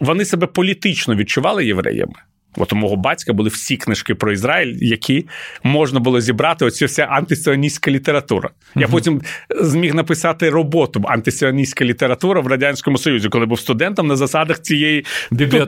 вони 0.00 0.24
себе 0.24 0.46
політично 0.46 1.14
відчували 1.14 1.66
євреями. 1.66 2.14
От 2.56 2.72
у 2.72 2.76
мого 2.76 2.96
батька 2.96 3.32
були 3.32 3.48
всі 3.48 3.76
книжки 3.76 4.14
про 4.14 4.32
Ізраїль, 4.32 4.76
які 4.80 5.28
можна 5.62 6.00
було 6.00 6.20
зібрати. 6.20 6.64
Оцю 6.64 6.86
вся 6.86 7.02
антисіоністська 7.02 7.90
література. 7.90 8.48
Uh-huh. 8.48 8.80
Я 8.80 8.88
потім 8.88 9.22
зміг 9.60 9.94
написати 9.94 10.50
роботу 10.50 11.04
антисіоністська 11.08 11.84
література 11.84 12.40
в 12.40 12.46
радянському 12.46 12.98
союзі, 12.98 13.28
коли 13.28 13.46
був 13.46 13.60
студентом 13.60 14.06
на 14.06 14.16
засадах 14.16 14.62
цієї 14.62 15.04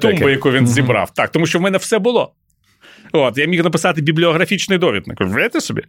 тумби, 0.00 0.30
яку 0.30 0.50
він 0.50 0.64
uh-huh. 0.64 0.66
зібрав. 0.66 1.10
Так, 1.14 1.30
тому 1.30 1.46
що 1.46 1.58
в 1.58 1.62
мене 1.62 1.78
все 1.78 1.98
було. 1.98 2.32
От, 3.12 3.38
я 3.38 3.46
міг 3.46 3.64
написати 3.64 4.02
бібліографічний 4.02 4.78
довідник. 4.78 5.20
Вірите 5.20 5.60
собі? 5.60 5.82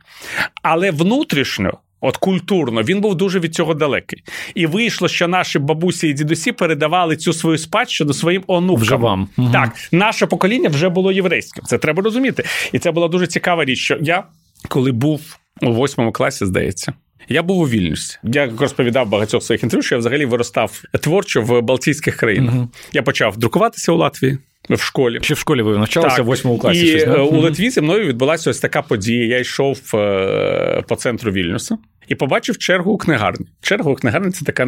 Але 0.63 0.91
внутрішньо 0.91 1.77
От 2.01 2.17
культурно 2.17 2.83
він 2.83 3.01
був 3.01 3.15
дуже 3.15 3.39
від 3.39 3.55
цього 3.55 3.73
далекий. 3.73 4.23
І 4.55 4.65
вийшло, 4.65 5.07
що 5.07 5.27
наші 5.27 5.59
бабусі 5.59 6.07
і 6.07 6.13
дідусі 6.13 6.51
передавали 6.51 7.15
цю 7.15 7.33
свою 7.33 7.57
спадщину 7.57 8.13
своїм 8.13 8.43
онукам. 8.47 8.81
Вже 8.81 8.95
вам. 8.95 9.29
Так, 9.53 9.71
наше 9.91 10.25
покоління 10.25 10.69
вже 10.69 10.89
було 10.89 11.11
єврейським. 11.11 11.63
Це 11.63 11.77
треба 11.77 12.03
розуміти. 12.03 12.43
І 12.71 12.79
це 12.79 12.91
була 12.91 13.07
дуже 13.07 13.27
цікава 13.27 13.65
річ, 13.65 13.79
що 13.79 13.97
я, 14.01 14.23
коли 14.67 14.91
був 14.91 15.37
у 15.61 15.73
восьмому 15.73 16.11
класі, 16.11 16.45
здається. 16.45 16.93
Я 17.29 17.43
був 17.43 17.59
у 17.59 17.67
Вільнюсі. 17.67 18.17
Я 18.23 18.51
розповідав 18.59 19.09
багатьох 19.09 19.43
своїх 19.43 19.63
інтерв'ю, 19.63 19.83
що 19.83 19.95
я 19.95 19.99
взагалі 19.99 20.25
виростав 20.25 20.81
творчо 21.01 21.41
в 21.41 21.61
Балтійських 21.61 22.15
країнах. 22.15 22.53
uh 22.55 22.67
Я 22.93 23.03
почав 23.03 23.37
друкуватися 23.37 23.91
у 23.91 23.95
Латвії 23.97 24.37
в 24.69 24.81
школі. 24.81 25.19
Чи 25.21 25.33
в 25.33 25.37
школі 25.37 25.61
ви 25.61 25.77
навчалися 25.77 26.21
в 26.21 26.25
восьмому 26.25 26.57
класі? 26.57 26.85
І 26.85 26.87
щось, 26.87 27.07
не? 27.07 27.15
у 27.15 27.41
Литві 27.41 27.69
зі 27.69 27.81
мною 27.81 28.07
відбулася 28.07 28.49
ось 28.49 28.59
така 28.59 28.81
подія. 28.81 29.25
Я 29.25 29.39
йшов 29.39 29.81
е, 29.93 30.83
по 30.87 30.95
центру 30.95 31.31
Вільнюса. 31.31 31.77
І 32.07 32.15
побачив 32.15 32.57
чергу 32.57 32.91
у 32.91 32.97
книгарні. 32.97 33.45
Чергу 33.61 33.91
у 33.91 33.95
книгарні 33.95 34.31
це 34.31 34.45
така 34.45 34.65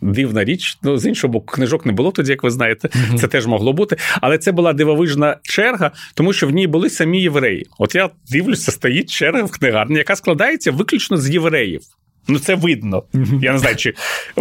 дивна 0.00 0.44
річ. 0.44 0.78
Ну, 0.82 0.98
з 0.98 1.06
іншого 1.06 1.32
боку, 1.32 1.54
книжок 1.54 1.86
не 1.86 1.92
було 1.92 2.10
тоді, 2.10 2.30
як 2.30 2.42
ви 2.42 2.50
знаєте, 2.50 2.88
mm-hmm. 2.88 3.18
це 3.18 3.28
теж 3.28 3.46
могло 3.46 3.72
бути. 3.72 3.96
Але 4.20 4.38
це 4.38 4.52
була 4.52 4.72
дивовижна 4.72 5.36
черга, 5.42 5.90
тому 6.14 6.32
що 6.32 6.46
в 6.46 6.50
ній 6.50 6.66
були 6.66 6.90
самі 6.90 7.22
євреї. 7.22 7.66
От 7.78 7.94
я 7.94 8.10
дивлюся, 8.30 8.72
стоїть 8.72 9.10
черга 9.10 9.42
в 9.42 9.50
книгарні, 9.50 9.96
яка 9.96 10.16
складається 10.16 10.72
виключно 10.72 11.16
з 11.16 11.30
євреїв. 11.30 11.80
Ну, 12.28 12.38
це 12.38 12.54
видно. 12.54 13.02
Я 13.42 13.52
не 13.52 13.58
знаю, 13.58 13.76
чи 13.76 13.94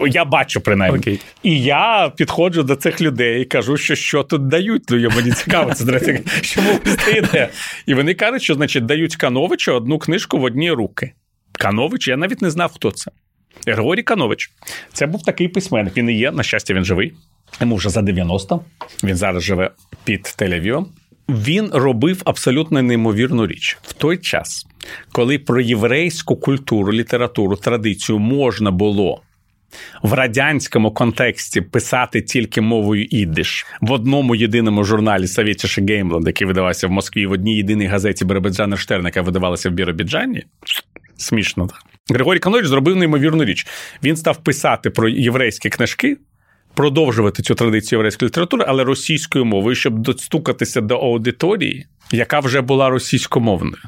я 0.07 0.25
бачу 0.25 0.61
принаймні. 0.61 0.99
Okay. 0.99 1.19
І 1.43 1.61
я 1.63 2.11
підходжу 2.17 2.61
до 2.61 2.75
цих 2.75 3.01
людей 3.01 3.41
і 3.41 3.45
кажу, 3.45 3.77
що 3.77 3.95
що 3.95 4.23
тут 4.23 4.47
дають. 4.47 4.83
Ну, 4.89 5.09
мені 5.15 5.31
цікаво, 5.31 5.73
це 5.73 6.21
чому 6.41 6.79
стоїте. 6.85 7.49
І 7.85 7.93
вони 7.93 8.13
кажуть, 8.13 8.41
що 8.41 8.53
значить 8.53 8.85
дають 8.85 9.15
Кановичу 9.15 9.73
одну 9.73 9.99
книжку 9.99 10.37
в 10.37 10.43
одні 10.43 10.71
руки. 10.71 11.11
Канович, 11.51 12.07
я 12.07 12.17
навіть 12.17 12.41
не 12.41 12.49
знав, 12.49 12.71
хто 12.73 12.91
це. 12.91 13.11
Григорій 13.67 14.03
Канович. 14.03 14.51
Це 14.93 15.07
був 15.07 15.23
такий 15.23 15.47
письменник. 15.47 15.97
Він 15.97 16.09
і 16.09 16.13
є, 16.13 16.31
на 16.31 16.43
щастя, 16.43 16.73
він 16.73 16.85
живий. 16.85 17.13
Йому 17.61 17.75
вже 17.75 17.89
за 17.89 18.01
90. 18.01 18.61
Він 19.03 19.15
зараз 19.15 19.43
живе 19.43 19.71
під 20.03 20.35
Тель-Авівом. 20.37 20.85
Він 21.31 21.69
робив 21.73 22.21
абсолютно 22.25 22.81
неймовірну 22.81 23.47
річ 23.47 23.77
в 23.83 23.93
той 23.93 24.17
час, 24.17 24.67
коли 25.11 25.39
про 25.39 25.61
єврейську 25.61 26.35
культуру, 26.35 26.93
літературу, 26.93 27.55
традицію 27.55 28.19
можна 28.19 28.71
було. 28.71 29.21
В 30.03 30.13
радянському 30.13 30.91
контексті 30.91 31.61
писати 31.61 32.21
тільки 32.21 32.61
мовою 32.61 33.07
ідиш 33.09 33.65
в 33.81 33.91
одному 33.91 34.35
єдиному 34.35 34.83
журналі 34.83 35.27
Совєтіше 35.27 35.81
Геймленд, 35.81 36.27
який 36.27 36.47
видавався 36.47 36.87
в 36.87 36.91
Москві, 36.91 37.25
в 37.25 37.31
одній 37.31 37.55
єдиній 37.55 37.85
газеті 37.85 38.25
Беребеджана 38.25 38.77
Штерн, 38.77 39.05
яка 39.05 39.21
видавалася 39.21 39.69
в 39.69 39.73
Біробіджані. 39.73 40.43
Смішно. 41.17 41.67
так. 41.67 41.79
Григорій 42.09 42.39
Канович 42.39 42.67
зробив 42.67 42.95
неймовірну 42.95 43.45
річ. 43.45 43.67
Він 44.03 44.17
став 44.17 44.37
писати 44.37 44.89
про 44.89 45.09
єврейські 45.09 45.69
книжки, 45.69 46.17
продовжувати 46.73 47.43
цю 47.43 47.55
традицію 47.55 47.97
єврейської 47.97 48.29
літератури, 48.29 48.65
але 48.67 48.83
російською 48.83 49.45
мовою, 49.45 49.75
щоб 49.75 49.99
достукатися 49.99 50.81
до 50.81 50.97
аудиторії, 50.97 51.85
яка 52.11 52.39
вже 52.39 52.61
була 52.61 52.89
російськомовною. 52.89 53.83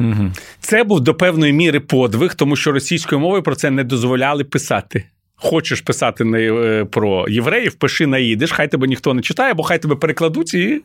Угу. 0.00 0.32
Це 0.60 0.84
був 0.84 1.00
до 1.00 1.14
певної 1.14 1.52
міри 1.52 1.80
подвиг, 1.80 2.34
тому 2.34 2.56
що 2.56 2.72
російською 2.72 3.20
мовою 3.20 3.42
про 3.42 3.54
це 3.54 3.70
не 3.70 3.84
дозволяли 3.84 4.44
писати. 4.44 5.04
Хочеш 5.36 5.80
писати 5.80 6.24
не 6.24 6.52
е, 6.52 6.84
про 6.84 7.28
євреїв, 7.28 7.74
пиши 7.74 8.06
на 8.06 8.18
їдиш, 8.18 8.52
хай 8.52 8.70
тебе 8.70 8.86
ніхто 8.86 9.14
не 9.14 9.22
читає, 9.22 9.54
бо 9.54 9.62
хай 9.62 9.78
тебе 9.78 9.96
перекладуть 9.96 10.54
і. 10.54 10.82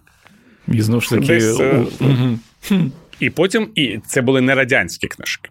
І 0.68 0.82
знову 0.82 1.02
ж 1.02 1.10
таки. 1.10 1.26
Десь... 1.26 1.60
Угу. 2.00 2.40
І 3.20 3.30
потім 3.30 3.70
і 3.76 4.00
це 4.08 4.22
були 4.22 4.42
не 4.42 4.56
радянські 4.56 5.08
книжки. 5.08 5.50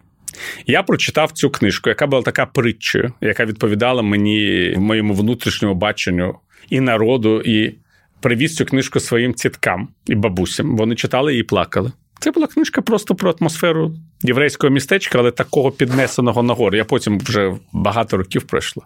Я 0.65 0.83
прочитав 0.83 1.31
цю 1.31 1.49
книжку, 1.49 1.89
яка 1.89 2.07
була 2.07 2.21
така 2.21 2.45
притчею, 2.45 3.13
яка 3.21 3.45
відповідала 3.45 4.01
мені 4.01 4.73
в 4.77 4.79
моєму 4.79 5.13
внутрішньому 5.13 5.75
баченню 5.75 6.35
і 6.69 6.79
народу, 6.79 7.41
і 7.41 7.75
привіз 8.21 8.55
цю 8.55 8.65
книжку 8.65 8.99
своїм 8.99 9.33
ціткам 9.33 9.87
і 10.07 10.15
бабусям. 10.15 10.77
Вони 10.77 10.95
читали 10.95 11.37
і 11.37 11.43
плакали. 11.43 11.91
Це 12.19 12.31
була 12.31 12.47
книжка 12.47 12.81
просто 12.81 13.15
про 13.15 13.35
атмосферу 13.39 13.95
єврейського 14.21 14.73
містечка, 14.73 15.19
але 15.19 15.31
такого 15.31 15.71
піднесеного 15.71 16.43
нагору. 16.43 16.77
Я 16.77 16.85
потім 16.85 17.19
вже 17.19 17.53
багато 17.71 18.17
років 18.17 18.43
пройшло. 18.43 18.83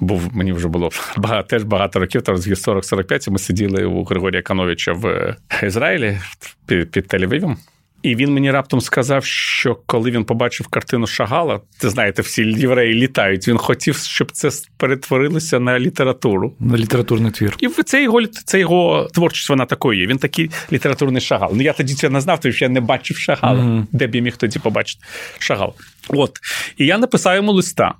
Був 0.00 0.36
мені 0.36 0.52
вже 0.52 0.68
було 0.68 0.90
багато, 1.16 1.48
теж 1.48 1.62
багато 1.62 2.00
років, 2.00 2.22
там 2.22 2.36
з 2.36 2.68
40-45, 2.68 3.28
і 3.28 3.30
ми 3.30 3.38
сиділи 3.38 3.84
у 3.84 4.04
Григорія 4.04 4.42
Кановича 4.42 4.92
в 4.92 5.36
Ізраїлі 5.62 6.18
під, 6.66 6.90
під 6.90 7.06
Тель-Авівом. 7.06 7.56
І 8.02 8.14
він 8.14 8.32
мені 8.32 8.50
раптом 8.50 8.80
сказав, 8.80 9.24
що 9.24 9.74
коли 9.86 10.10
він 10.10 10.24
побачив 10.24 10.66
картину 10.66 11.06
Шагала, 11.06 11.60
ти 11.78 11.90
знаєте, 11.90 12.22
всі 12.22 12.42
євреї 12.42 12.94
літають. 12.94 13.48
Він 13.48 13.58
хотів, 13.58 13.96
щоб 13.96 14.32
це 14.32 14.50
перетворилося 14.76 15.60
на 15.60 15.78
літературу. 15.78 16.54
На 16.60 16.78
літературний 16.78 17.32
твір. 17.32 17.56
І 17.60 17.68
це 17.68 18.02
його 18.02 18.26
це 18.26 18.60
його 18.60 19.08
творчість, 19.14 19.50
вона 19.50 19.66
такою 19.66 20.00
є. 20.00 20.06
Він 20.06 20.18
такий 20.18 20.50
літературний 20.72 21.20
шагал. 21.20 21.50
Ну 21.54 21.62
я 21.62 21.72
тоді 21.72 21.94
це 21.94 22.10
не 22.10 22.20
знав, 22.20 22.40
тому 22.40 22.52
що 22.52 22.64
я 22.64 22.68
не 22.68 22.80
бачив 22.80 23.16
Шагала. 23.16 23.60
Mm-hmm. 23.60 23.86
Де 23.92 24.06
б 24.06 24.14
я 24.14 24.22
міг 24.22 24.36
тоді 24.36 24.58
побачити 24.58 25.04
Шагал. 25.38 25.74
От. 26.08 26.38
І 26.76 26.86
я 26.86 26.98
написав 26.98 27.36
йому 27.36 27.52
листа, 27.52 27.94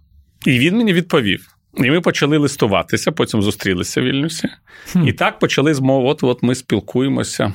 і 0.47 0.59
він 0.59 0.77
мені 0.77 0.93
відповів. 0.93 1.57
І 1.77 1.91
ми 1.91 2.01
почали 2.01 2.39
листуватися, 2.39 3.13
потім 3.13 3.43
зустрілися 3.43 4.01
в 4.01 4.05
Вільнюсі. 4.05 4.49
Mm-hmm. 4.95 5.09
І 5.09 5.13
так 5.13 5.39
почали 5.39 5.75
змову. 5.75 6.09
От, 6.09 6.23
от 6.23 6.43
ми 6.43 6.55
спілкуємося. 6.55 7.53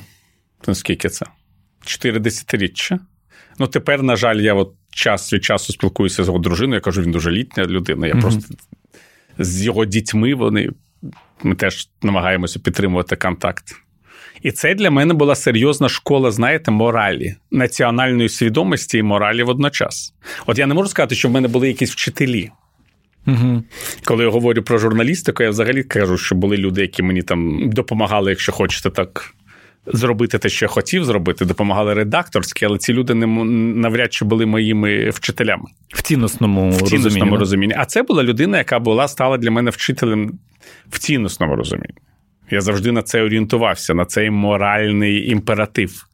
Скільки 0.72 1.08
це? 1.08 1.26
Чотири 1.86 2.18
десятиріччя. 2.18 2.98
Ну, 3.58 3.66
тепер, 3.66 4.02
на 4.02 4.16
жаль, 4.16 4.36
я 4.36 4.54
от 4.54 4.72
час 4.90 5.32
від 5.32 5.44
часу 5.44 5.72
спілкуюся 5.72 6.24
з 6.24 6.26
його 6.26 6.38
дружиною. 6.38 6.74
Я 6.74 6.80
кажу, 6.80 7.02
він 7.02 7.10
дуже 7.10 7.30
літня 7.30 7.64
людина. 7.64 8.06
Я 8.06 8.14
mm-hmm. 8.14 8.20
просто 8.20 8.54
з 9.38 9.64
його 9.64 9.84
дітьми 9.84 10.34
вони 10.34 10.70
ми 11.42 11.54
теж 11.54 11.88
намагаємося 12.02 12.58
підтримувати 12.58 13.16
контакт. 13.16 13.64
І 14.42 14.52
це 14.52 14.74
для 14.74 14.90
мене 14.90 15.14
була 15.14 15.34
серйозна 15.34 15.88
школа, 15.88 16.30
знаєте, 16.30 16.70
моралі, 16.70 17.36
національної 17.50 18.28
свідомості 18.28 18.98
і 18.98 19.02
моралі 19.02 19.42
водночас. 19.42 20.14
От 20.46 20.58
я 20.58 20.66
не 20.66 20.74
можу 20.74 20.88
сказати, 20.88 21.14
що 21.14 21.28
в 21.28 21.30
мене 21.30 21.48
були 21.48 21.68
якісь 21.68 21.92
вчителі. 21.92 22.50
Угу. 23.26 23.62
Коли 24.04 24.24
я 24.24 24.30
говорю 24.30 24.62
про 24.62 24.78
журналістику, 24.78 25.42
я 25.42 25.50
взагалі 25.50 25.82
кажу, 25.82 26.18
що 26.18 26.34
були 26.34 26.56
люди, 26.56 26.80
які 26.80 27.02
мені 27.02 27.22
там 27.22 27.70
допомагали, 27.70 28.30
якщо 28.30 28.52
хочете 28.52 28.90
так 28.90 29.34
зробити 29.86 30.38
те, 30.38 30.48
що 30.48 30.64
я 30.64 30.68
хотів 30.68 31.04
зробити, 31.04 31.44
допомагали 31.44 31.94
редакторські, 31.94 32.64
але 32.64 32.78
ці 32.78 32.92
люди 32.92 33.14
не 33.14 33.26
навряд 33.80 34.12
чи 34.12 34.24
були 34.24 34.46
моїми 34.46 35.10
вчителями 35.10 35.64
в 35.88 36.02
цінносному, 36.02 36.70
в 36.70 36.82
цінносному 36.82 37.00
розумінні. 37.00 37.36
розумінні. 37.38 37.74
А 37.78 37.84
це 37.84 38.02
була 38.02 38.22
людина, 38.22 38.58
яка 38.58 38.78
була 38.78 39.08
стала 39.08 39.38
для 39.38 39.50
мене 39.50 39.70
вчителем 39.70 40.38
в 40.90 40.98
цінносному 40.98 41.56
розумінні. 41.56 41.94
Я 42.50 42.60
завжди 42.60 42.92
на 42.92 43.02
це 43.02 43.22
орієнтувався, 43.22 43.94
на 43.94 44.04
цей 44.04 44.30
моральний 44.30 45.30
імператив. 45.30 46.06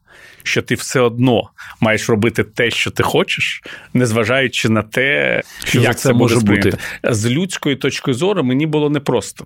що 0.45 0.61
ти 0.61 0.75
все 0.75 0.99
одно 0.99 1.49
маєш 1.79 2.09
робити 2.09 2.43
те, 2.43 2.69
що 2.69 2.91
ти 2.91 3.03
хочеш, 3.03 3.61
незважаючи 3.93 4.69
на 4.69 4.81
те, 4.81 5.41
що 5.63 5.81
як 5.81 5.97
це, 5.97 6.09
це 6.09 6.13
може 6.13 6.39
бути. 6.39 6.77
З 7.03 7.29
людської 7.29 7.75
точки 7.75 8.13
зору 8.13 8.43
мені 8.43 8.65
було 8.65 8.89
непросто 8.89 9.45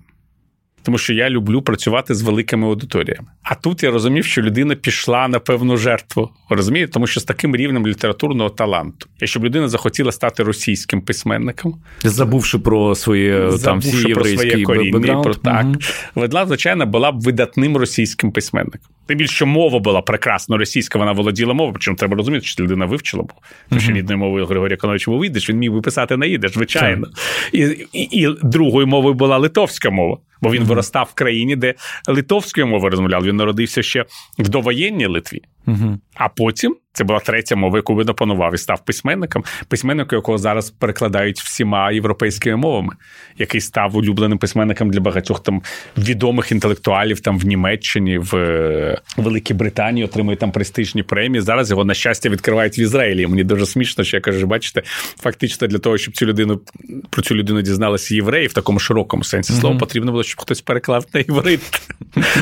тому 0.83 0.97
що 0.97 1.13
я 1.13 1.29
люблю 1.29 1.61
працювати 1.61 2.15
з 2.15 2.21
великими 2.21 2.67
аудиторіями. 2.67 3.27
А 3.43 3.55
тут 3.55 3.83
я 3.83 3.91
розумів, 3.91 4.25
що 4.25 4.41
людина 4.41 4.75
пішла 4.75 5.27
на 5.27 5.39
певну 5.39 5.77
жертву. 5.77 6.29
Розумієте, 6.49 6.91
тому 6.91 7.07
що 7.07 7.19
з 7.19 7.23
таким 7.23 7.55
рівнем 7.55 7.87
літературного 7.87 8.49
таланту, 8.49 9.07
якщо 9.19 9.39
б 9.39 9.45
людина 9.45 9.67
захотіла 9.67 10.11
стати 10.11 10.43
російським 10.43 11.01
письменником, 11.01 11.75
забувши 12.03 12.59
про 12.59 12.95
своє 12.95 13.51
там 13.63 13.79
всі 13.79 14.13
про 14.13 14.25
своє 14.25 14.63
коріння, 14.63 15.21
про 15.21 15.33
так 15.33 15.65
угу. 15.65 15.75
Ведла, 16.15 16.45
звичайно, 16.45 16.85
була 16.85 17.11
б 17.11 17.21
видатним 17.21 17.77
російським 17.77 18.31
письменником. 18.31 18.91
Тим 19.05 19.17
більше 19.17 19.45
мова 19.45 19.79
була 19.79 20.01
прекрасна 20.01 20.57
російська, 20.57 20.99
вона 20.99 21.11
володіла 21.11 21.53
мовою, 21.53 21.73
причому 21.73 21.97
треба 21.97 22.15
розуміти, 22.15 22.45
що 22.45 22.63
людина 22.63 22.85
вивчила 22.85 23.23
мову. 23.23 23.41
Тому 23.69 23.81
що 23.81 23.91
рідною 23.91 24.17
мовою 24.17 24.45
Григорія 24.45 24.77
Коновича 24.77 25.11
був 25.11 25.19
вийдеш, 25.19 25.49
він 25.49 25.57
міг 25.57 25.71
би 25.71 25.81
писати 25.81 26.17
на 26.17 26.25
їдеш, 26.25 26.53
звичайно. 26.53 27.07
І, 27.51 27.59
і, 27.93 28.21
і 28.21 28.35
другою 28.43 28.87
мовою 28.87 29.13
була 29.13 29.37
литовська 29.37 29.89
мова. 29.89 30.17
Бо 30.41 30.51
він 30.51 30.63
mm-hmm. 30.63 30.65
виростав 30.65 31.09
в 31.11 31.13
країні, 31.13 31.55
де 31.55 31.73
литовською 32.07 32.67
мовою 32.67 32.89
розмовляв. 32.89 33.23
Він 33.23 33.35
народився 33.35 33.83
ще 33.83 34.05
в 34.39 34.49
довоєнній 34.49 35.05
Литві. 35.05 35.41
Mm-hmm. 35.67 35.97
А 36.15 36.29
потім 36.29 36.75
це 36.97 37.03
була 37.03 37.19
третя 37.19 37.55
мова, 37.55 37.77
яку 37.77 37.95
він 37.95 38.09
опанував 38.09 38.53
і 38.55 38.57
став 38.57 38.85
письменником, 38.85 39.43
письменником, 39.67 40.17
якого 40.17 40.37
зараз 40.37 40.69
перекладають 40.69 41.39
всіма 41.39 41.91
європейськими 41.91 42.55
мовами, 42.55 42.93
який 43.37 43.61
став 43.61 43.95
улюбленим 43.95 44.37
письменником 44.37 44.89
для 44.89 44.99
багатьох 44.99 45.43
там 45.43 45.61
відомих 45.97 46.51
інтелектуалів 46.51 47.19
там 47.19 47.39
в 47.39 47.45
Німеччині, 47.45 48.17
в 48.17 48.35
е, 48.35 49.01
Великій 49.17 49.53
Британії 49.53 50.05
отримує 50.05 50.37
там 50.37 50.51
престижні 50.51 51.03
премії. 51.03 51.41
Зараз 51.41 51.69
його 51.69 51.85
на 51.85 51.93
щастя 51.93 52.29
відкривають 52.29 52.79
в 52.79 52.81
Ізраїлі. 52.81 53.27
Мені 53.27 53.43
дуже 53.43 53.65
смішно, 53.65 54.03
що 54.03 54.17
я 54.17 54.21
кажу, 54.21 54.47
бачите, 54.47 54.81
фактично 55.19 55.67
для 55.67 55.77
того, 55.77 55.97
щоб 55.97 56.13
цю 56.13 56.25
людину 56.25 56.61
про 57.09 57.21
цю 57.21 57.35
людину 57.35 57.61
дізналися 57.61 58.15
євреї 58.15 58.47
в 58.47 58.53
такому 58.53 58.79
широкому 58.79 59.23
сенсі 59.23 59.53
слова, 59.53 59.75
mm-hmm. 59.75 59.79
потрібно 59.79 60.11
було, 60.11 60.23
щоб 60.23 60.41
хтось 60.41 60.61
переклав 60.61 61.05
на 61.13 61.19
єврит. 61.19 61.61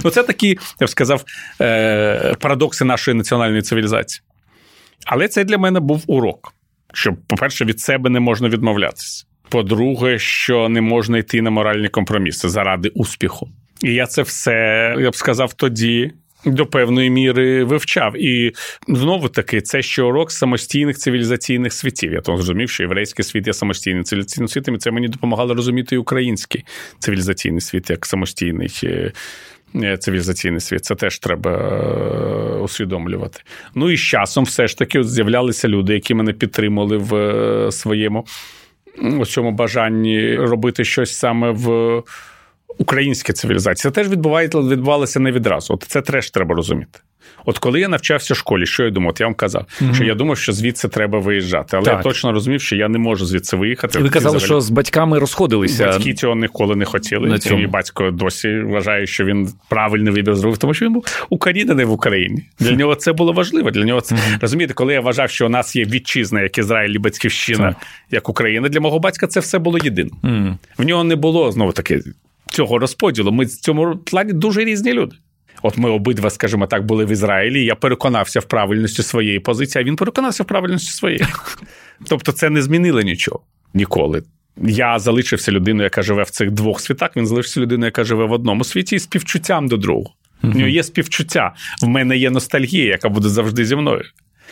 Ну 0.04 0.10
це 0.10 0.24
такі, 0.24 0.58
я 0.80 0.88
б 0.88 0.90
сказав, 0.90 1.24
е, 1.62 2.36
парадокси 2.40 2.86
нашої 2.86 3.18
національної 3.18 3.62
цивілізації. 3.62 4.22
Але 5.06 5.28
це 5.28 5.44
для 5.44 5.58
мене 5.58 5.80
був 5.80 6.04
урок. 6.08 6.54
Що, 6.94 7.14
по-перше, 7.28 7.66
від 7.66 7.80
себе 7.80 8.10
не 8.10 8.20
можна 8.20 8.50
відмовлятися. 8.50 9.26
По-друге, 9.50 10.20
що 10.20 10.70
не 10.70 10.82
можна 10.82 11.18
йти 11.18 11.42
на 11.42 11.50
моральні 11.50 11.90
компроміси 11.90 12.50
заради 12.50 12.90
успіху. 12.90 13.50
І 13.84 13.94
я 13.94 14.08
це 14.08 14.22
все, 14.22 14.96
я 15.00 15.10
б 15.10 15.16
сказав, 15.16 15.54
тоді 15.54 16.12
до 16.46 16.66
певної 16.66 17.10
міри 17.10 17.64
вивчав. 17.64 18.18
І 18.18 18.54
знову 18.88 19.30
таки, 19.30 19.62
це 19.62 19.82
ще 19.82 20.04
урок 20.04 20.32
самостійних 20.32 20.98
цивілізаційних 20.98 21.74
світів. 21.74 22.14
Я 22.14 22.22
то 22.22 22.36
зрозумів, 22.36 22.70
що 22.70 22.84
єврейський 22.84 23.26
світ 23.26 23.48
є 23.48 23.54
самостійним 23.54 24.04
цивілізаційним 24.04 24.48
світом, 24.48 24.76
і 24.76 24.78
це 24.78 24.92
мені 24.92 25.08
допомагало 25.08 25.54
розуміти 25.54 25.96
і 25.96 25.98
український 25.98 26.66
цивілізаційний 27.00 27.62
світ 27.62 27.90
як 27.90 28.06
самостійний 28.06 28.80
Е, 28.84 29.12
цивілізаційний 30.00 30.60
світ. 30.60 30.86
Це 30.86 30.96
теж 30.96 31.20
треба 31.20 31.52
е, 31.52 32.58
усвідомлювати. 32.58 33.40
Ну 33.76 33.90
і 33.90 33.98
з 33.98 34.00
часом 34.00 34.44
все 34.44 34.68
ж 34.68 34.78
таки 34.78 35.04
з'являлися 35.04 35.68
люди, 35.68 35.94
які 35.94 36.14
мене 36.14 36.34
підтримали 36.34 36.98
в 36.98 37.16
е, 37.16 37.72
своєму 37.72 38.26
у 39.20 39.26
цьому 39.26 39.52
бажанні 39.52 40.36
робити 40.36 40.86
щось 40.86 41.16
саме 41.16 41.52
в 41.52 42.02
українській 42.78 43.34
цивілізації. 43.34 43.92
Це 43.92 43.96
теж 43.96 44.10
відбувалося 44.10 45.20
не 45.20 45.32
відразу. 45.32 45.74
От 45.74 45.84
це 45.84 46.02
теж 46.02 46.30
треба 46.30 46.56
розуміти. 46.56 47.00
От 47.46 47.58
коли 47.58 47.80
я 47.80 47.88
навчався 47.88 48.34
в 48.34 48.38
школі, 48.38 48.66
що 48.66 48.84
я 48.84 48.90
думав? 48.90 49.10
От 49.10 49.20
я 49.20 49.26
вам 49.26 49.34
казав, 49.34 49.66
mm 49.82 49.94
що 49.94 50.04
я 50.04 50.16
думав, 50.16 50.38
що 50.38 50.52
звідси 50.54 50.88
треба 50.88 51.20
виїжджати, 51.20 51.78
але 51.78 51.86
так. 51.86 51.98
я 51.98 52.04
точно 52.04 52.32
розумів, 52.32 52.62
що 52.62 52.76
я 52.76 52.88
не 52.88 52.98
можу 52.98 53.26
звідси 53.26 53.58
виїхати. 53.58 54.00
І 54.00 54.02
Ви 54.02 54.10
казали, 54.10 54.38
взагалі. 54.38 54.48
що 54.48 54.62
з 54.62 54.70
батьками 54.70 55.20
розходилися. 55.20 55.88
Батьки 55.88 56.14
цього 56.14 56.36
ніколи 56.36 56.76
не 56.76 56.86
хотіли. 56.86 57.30
На 57.30 57.40
цьому. 57.40 57.64
І 57.64 57.68
батько 57.68 58.12
досі 58.12 58.60
вважає, 58.60 59.08
що 59.08 59.26
він 59.26 59.50
правильний 59.70 60.14
вибір 60.14 60.36
зробив, 60.36 60.58
тому 60.58 60.74
що 60.74 60.86
він 60.86 60.94
був 60.94 61.06
укорінений 61.30 61.86
в 61.86 61.92
Україні. 61.92 62.44
Для 62.60 62.72
нього 62.72 62.96
це 62.96 63.14
було 63.14 63.34
важливо. 63.34 63.72
Для 63.72 63.84
нього 63.84 64.02
це 64.02 64.16
mm 64.16 64.42
розумієте, 64.42 64.74
коли 64.74 64.94
я 64.94 65.02
вважав, 65.02 65.30
що 65.30 65.46
у 65.46 65.50
нас 65.50 65.76
є 65.76 65.86
вітчизна, 65.86 66.42
як 66.42 66.58
Ізраїль 66.58 66.90
і 66.96 67.00
батьківщина, 67.00 67.68
так. 67.68 67.88
як 68.12 68.30
Україна. 68.30 68.70
Для 68.70 68.80
мого 68.80 69.00
батька 69.00 69.28
це 69.28 69.40
все 69.40 69.60
було 69.60 69.78
єдине. 69.84 70.10
mm 70.24 70.56
В 70.78 70.84
нього 70.84 71.04
не 71.04 71.16
було 71.16 71.52
знову 71.52 71.72
таки 71.72 72.02
цього 72.50 72.80
розподілу. 72.80 73.32
Ми 73.32 73.46
в 73.46 73.50
цьому 73.50 73.98
плані 73.98 74.34
дуже 74.34 74.64
різні 74.66 74.94
люди. 74.94 75.16
От 75.62 75.78
ми 75.78 75.90
обидва, 75.90 76.30
скажімо 76.30 76.68
так, 76.68 76.86
були 76.86 77.06
в 77.06 77.12
Ізраїлі. 77.12 77.66
Я 77.66 77.76
переконався 77.76 78.40
в 78.40 78.46
правильності 78.46 79.04
своєї 79.04 79.40
позиції, 79.40 79.82
а 79.82 79.86
він 79.86 79.96
переконався 79.96 80.44
в 80.44 80.46
правильності 80.46 80.92
своєї. 80.92 81.26
Тобто, 82.08 82.32
це 82.32 82.50
не 82.50 82.62
змінило 82.62 83.02
нічого 83.02 83.42
ніколи. 83.74 84.24
Я 84.64 85.00
залишився 85.00 85.52
людиною, 85.52 85.84
яка 85.84 86.02
живе 86.02 86.24
в 86.24 86.30
цих 86.30 86.52
двох 86.52 86.82
світах. 86.82 87.10
Він 87.16 87.28
залишився 87.28 87.60
людиною, 87.60 87.88
яка 87.88 88.04
живе 88.04 88.26
в 88.26 88.32
одному 88.32 88.64
світі, 88.64 88.96
і 88.96 89.00
співчуттям 89.00 89.68
до 89.68 89.78
другого. 89.78 90.14
У 90.44 90.48
нього 90.48 90.68
є 90.68 90.84
співчуття. 90.84 91.54
В 91.82 91.88
мене 91.88 92.18
є 92.18 92.30
ностальгія, 92.30 92.86
яка 92.86 93.10
буде 93.10 93.30
завжди 93.30 93.66
зі 93.66 93.76
мною 93.76 94.04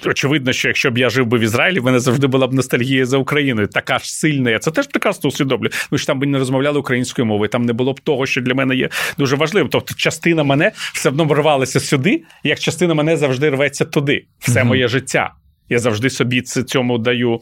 очевидно, 0.05 0.53
що 0.53 0.67
якщо 0.67 0.91
б 0.91 0.97
я 0.97 1.09
жив 1.09 1.25
би 1.25 1.37
в 1.37 1.41
Ізраїлі, 1.41 1.79
в 1.79 1.83
мене 1.83 1.99
завжди 1.99 2.27
була 2.27 2.47
б 2.47 2.53
ностальгія 2.53 3.05
за 3.05 3.17
Україною. 3.17 3.67
Така 3.67 3.99
ж 3.99 4.13
сильна. 4.13 4.49
Я 4.49 4.59
це 4.59 4.71
теж 4.71 4.87
прекрасно 4.87 5.27
усвідомлю. 5.27 5.69
Тому 5.89 5.97
що 5.97 6.07
там 6.07 6.19
би 6.19 6.27
не 6.27 6.39
розмовляли 6.39 6.79
українською 6.79 7.25
мовою. 7.25 7.49
Там 7.49 7.65
не 7.65 7.73
було 7.73 7.93
б 7.93 7.99
того, 7.99 8.25
що 8.25 8.41
для 8.41 8.53
мене 8.53 8.75
є 8.75 8.89
дуже 9.17 9.35
важливим. 9.35 9.69
Тобто, 9.69 9.95
частина 9.95 10.43
мене 10.43 10.71
все 10.93 11.09
одно 11.09 11.25
вривалася 11.25 11.79
сюди, 11.79 12.23
як 12.43 12.59
частина 12.59 12.93
мене 12.93 13.17
завжди 13.17 13.49
рветься 13.49 13.85
туди. 13.85 14.25
Все 14.39 14.61
mm 14.61 14.65
моє 14.65 14.87
життя. 14.87 15.33
Я 15.69 15.79
завжди 15.79 16.09
собі 16.09 16.41
цьому 16.41 16.97
даю 16.97 17.39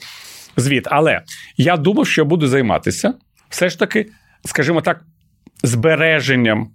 звіт. 0.57 0.87
Але 0.91 1.21
я 1.57 1.77
думав, 1.77 2.07
що 2.07 2.21
я 2.21 2.25
буду 2.25 2.47
займатися 2.47 3.13
все 3.49 3.69
ж 3.69 3.79
таки, 3.79 4.09
скажімо 4.45 4.81
так, 4.81 5.01
збереженням 5.63 6.71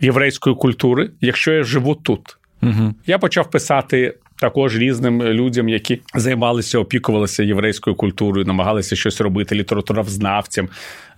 єврейської 0.00 0.56
культури, 0.56 1.10
якщо 1.20 1.52
я 1.52 1.62
живу 1.62 1.94
тут. 1.94 2.38
Угу. 2.62 2.94
Я 3.06 3.18
почав 3.18 3.50
писати 3.50 4.18
також 4.40 4.76
різним 4.76 5.22
людям, 5.22 5.68
які 5.68 6.00
займалися, 6.14 6.78
опікувалися 6.78 7.42
єврейською 7.42 7.96
культурою, 7.96 8.46
намагалися 8.46 8.96
щось 8.96 9.20
робити 9.20 9.54
літературознавцям, 9.54 10.68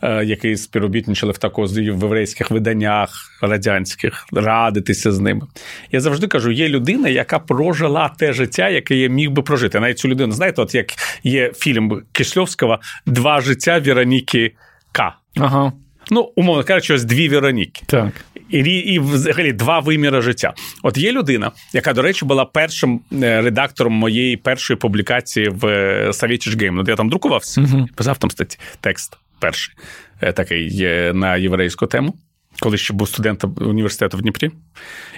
е, 0.03 0.25
які 0.25 0.57
співробітничали 0.57 1.33
в 1.33 1.39
також 1.39 1.73
в 1.73 1.79
єврейських 1.79 2.51
виданнях 2.51 3.11
радянських, 3.43 4.27
радитися 4.33 5.13
з 5.13 5.21
ними. 5.21 5.47
Я 5.93 6.01
завжди 6.01 6.27
кажу: 6.27 6.51
є 6.51 6.69
людина, 6.69 7.09
яка 7.09 7.39
прожила 7.39 8.09
те 8.09 8.33
життя, 8.33 8.69
яке 8.69 8.97
я 8.97 9.09
міг 9.09 9.31
би 9.31 9.43
прожити. 9.43 9.81
Навіть 9.81 9.99
цю 9.99 10.09
людину, 10.09 10.33
знаєте, 10.33 10.63
от 10.63 10.75
як 10.75 10.87
є 11.25 11.53
фільм 11.57 12.03
Кишльовського 12.13 12.79
Два 13.07 13.41
життя 13.41 13.79
Вероніки 13.79 14.53
К. 14.93 15.15
Ага. 15.37 15.73
Ну, 16.11 16.33
умовно 16.37 16.65
кажучи, 16.65 16.95
ось 16.95 17.05
дві 17.05 17.29
Вероніки. 17.29 17.83
Так 17.87 18.13
і 18.51 18.59
і 18.59 18.99
взагалі 18.99 19.53
два 19.53 19.81
виміри 19.81 20.21
життя. 20.21 20.55
От 20.83 20.99
є 20.99 21.13
людина, 21.13 21.53
яка, 21.73 21.93
до 21.93 22.03
речі, 22.03 22.25
була 22.25 22.45
першим 22.45 23.01
е, 23.13 23.43
редактором 23.43 23.93
моєї 23.93 24.37
першої 24.37 24.77
публікації 24.77 25.49
в 25.49 25.65
Savage 26.09 26.57
Game. 26.57 26.71
Ну, 26.71 26.85
я 26.87 26.97
там 26.97 27.09
друкувався, 27.09 27.61
uh 27.61 27.87
писав 27.95 28.19
там 28.19 28.31
статті, 28.31 28.59
текст 28.81 29.17
перший 29.39 29.75
е, 30.21 30.33
такий 30.33 30.83
на 31.13 31.37
єврейську 31.37 31.87
тему, 31.87 32.15
коли 32.61 32.79
ще 32.79 32.95
був 32.95 33.09
студентом 33.09 33.57
університету 33.61 34.17
в 34.17 34.23
Дніпрі. 34.23 34.51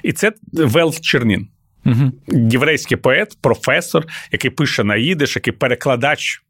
І 0.03 0.13
це 0.13 0.33
Велф 0.53 1.01
Чернін. 1.01 1.49
uh 1.87 2.11
Єврейський 2.51 2.97
поет, 2.97 3.39
професор, 3.41 4.07
який 4.33 4.51
пише 4.51 4.85
на 4.85 4.97
їдиш, 4.97 5.37
який 5.37 5.53
перекладач 5.53 6.43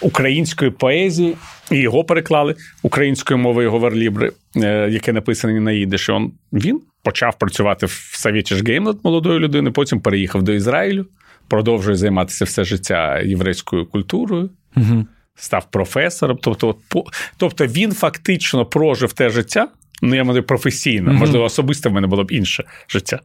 української 0.00 0.70
поезії, 0.70 1.36
і 1.70 1.76
його 1.76 2.04
переклали 2.04 2.54
українською 2.82 3.38
мовою 3.38 3.64
його 3.64 3.78
верлібри, 3.78 4.32
е, 4.56 4.88
яке 4.90 5.12
написане 5.12 5.60
на 5.60 5.72
їдиш. 5.72 6.10
Він 6.52 6.80
почав 7.02 7.38
працювати 7.38 7.86
в 7.86 8.12
Game 8.22 8.80
над 8.80 8.98
молодою 9.04 9.40
людиною, 9.40 9.72
потім 9.72 10.00
переїхав 10.00 10.42
до 10.42 10.52
Ізраїлю, 10.52 11.06
продовжує 11.48 11.96
займатися 11.96 12.44
все 12.44 12.64
життя 12.64 13.18
єврейською 13.18 13.86
культурою. 13.86 14.50
Угу. 14.76 15.06
Став 15.34 15.70
професором, 15.70 16.38
тобто, 16.42 16.74
по 16.88 17.04
тобто 17.36 17.66
він 17.66 17.92
фактично 17.92 18.66
прожив 18.66 19.12
те 19.12 19.30
життя. 19.30 19.68
Ну, 20.02 20.14
я 20.14 20.24
маю 20.24 20.42
професійно, 20.42 21.10
mm 21.10 21.14
можливо, 21.14 21.44
особисто 21.44 21.90
в 21.90 21.92
мене 21.92 22.06
було 22.06 22.24
б 22.24 22.32
інше 22.32 22.64
життя, 22.88 23.20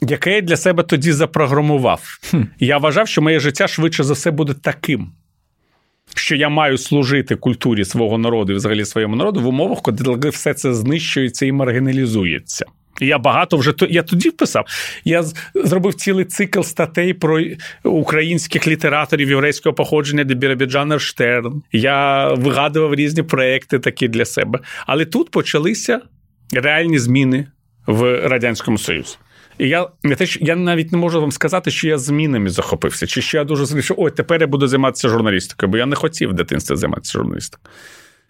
яке 0.00 0.34
я 0.34 0.40
для 0.40 0.56
себе 0.56 0.82
тоді 0.82 1.12
запрограмував. 1.12 2.02
Mm. 2.32 2.46
Я 2.58 2.78
вважав, 2.78 3.08
що 3.08 3.22
моє 3.22 3.40
життя 3.40 3.68
швидше 3.68 4.04
за 4.04 4.12
все 4.12 4.30
буде 4.30 4.54
таким 4.54 5.12
що 6.14 6.36
я 6.36 6.48
маю 6.48 6.78
служити 6.78 7.36
культурі 7.36 7.84
свого 7.84 8.18
народу 8.18 8.52
і 8.52 8.56
взагалі 8.56 8.84
своєму 8.84 9.16
народу 9.16 9.40
в 9.40 9.46
умовах, 9.46 9.82
коли 9.82 10.30
все 10.30 10.54
це 10.54 10.74
знищується 10.74 11.46
і 11.46 11.52
маргіналізується. 11.52 12.66
Я 13.00 13.18
багато 13.18 13.56
вже 13.56 13.74
я 13.90 14.02
тоді 14.02 14.30
писав. 14.30 14.64
Я 15.04 15.24
зробив 15.54 15.94
цілий 15.94 16.24
цикл 16.24 16.60
статей 16.60 17.14
про 17.14 17.40
українських 17.84 18.66
літераторів 18.66 19.28
єврейського 19.28 19.74
походження, 19.74 20.24
Дебірабіджан 20.24 20.98
Штерн. 20.98 21.62
Я 21.72 22.28
вигадував 22.28 22.94
різні 22.94 23.22
проекти 23.22 23.78
такі 23.78 24.08
для 24.08 24.24
себе. 24.24 24.58
Але 24.86 25.04
тут 25.04 25.30
почалися 25.30 26.00
реальні 26.52 26.98
зміни 26.98 27.46
в 27.86 28.28
Радянському 28.28 28.78
Союзі. 28.78 29.16
І 29.62 29.68
я 29.68 29.88
не 30.02 30.14
те, 30.14 30.26
я 30.40 30.56
навіть 30.56 30.92
не 30.92 30.98
можу 30.98 31.20
вам 31.20 31.32
сказати, 31.32 31.70
що 31.70 31.88
я 31.88 31.98
змінами 31.98 32.50
захопився, 32.50 33.06
чи 33.06 33.22
що 33.22 33.38
я 33.38 33.44
дуже 33.44 33.58
зрозумів, 33.58 33.84
що 33.84 33.94
ой, 33.98 34.10
тепер 34.10 34.40
я 34.40 34.46
буду 34.46 34.68
займатися 34.68 35.08
журналістикою, 35.08 35.72
бо 35.72 35.78
я 35.78 35.86
не 35.86 35.96
хотів 35.96 36.30
в 36.30 36.32
дитинстві 36.32 36.76
займатися 36.76 37.12
журналістикою. 37.12 37.74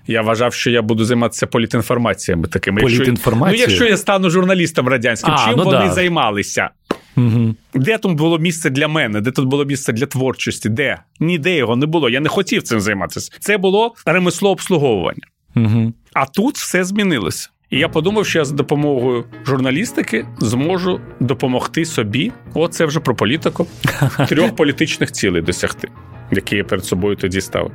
Я 0.07 0.23
вважав, 0.23 0.55
що 0.55 0.71
я 0.71 0.83
буду 0.83 1.05
займатися 1.05 1.47
політінформаціями 1.47 2.49
такими. 2.49 2.81
Політінформацією? 2.81 3.61
Якщо, 3.61 3.79
ну, 3.79 3.85
якщо 3.85 3.93
я 3.93 3.97
стану 3.97 4.31
журналістом 4.31 4.89
радянським, 4.89 5.35
а, 5.35 5.47
чим 5.47 5.55
ну 5.57 5.65
вони 5.65 5.79
да. 5.79 5.93
займалися? 5.93 6.71
Угу. 7.17 7.55
Де 7.75 7.99
тут 7.99 8.13
було 8.13 8.39
місце 8.39 8.71
для 8.71 8.89
мене? 8.89 9.21
Де 9.21 9.31
тут 9.31 9.49
було 9.49 9.65
місце 9.65 9.93
для 9.93 10.07
творчості? 10.07 10.69
Де? 10.69 10.99
Ніде 11.21 11.57
його 11.57 11.77
не 11.77 11.87
було. 11.87 12.09
Я 12.09 12.21
не 12.21 12.29
хотів 12.29 12.63
цим 12.63 12.81
займатися. 12.81 13.33
Це 13.41 13.59
було 13.59 13.95
ремесло 14.07 14.51
обслуговування. 14.51 15.27
Угу. 15.57 15.93
А 16.13 16.27
тут 16.27 16.57
все 16.57 16.85
змінилося. 16.85 17.49
І 17.73 17.79
я 17.79 17.89
подумав, 17.89 18.27
що 18.27 18.39
я 18.39 18.45
за 18.45 18.55
допомогою 18.55 19.25
журналістики 19.47 20.27
зможу 20.39 21.01
допомогти 21.21 21.85
собі. 21.85 22.33
Оце 22.55 22.87
вже 22.87 23.01
про 23.01 23.15
політику 23.15 23.67
трьох 24.29 24.57
політичних 24.57 25.13
цілей 25.13 25.43
досягти, 25.43 25.89
які 26.31 26.57
я 26.57 26.65
перед 26.65 26.85
собою 26.85 27.17
тоді 27.17 27.41
ставив. 27.41 27.73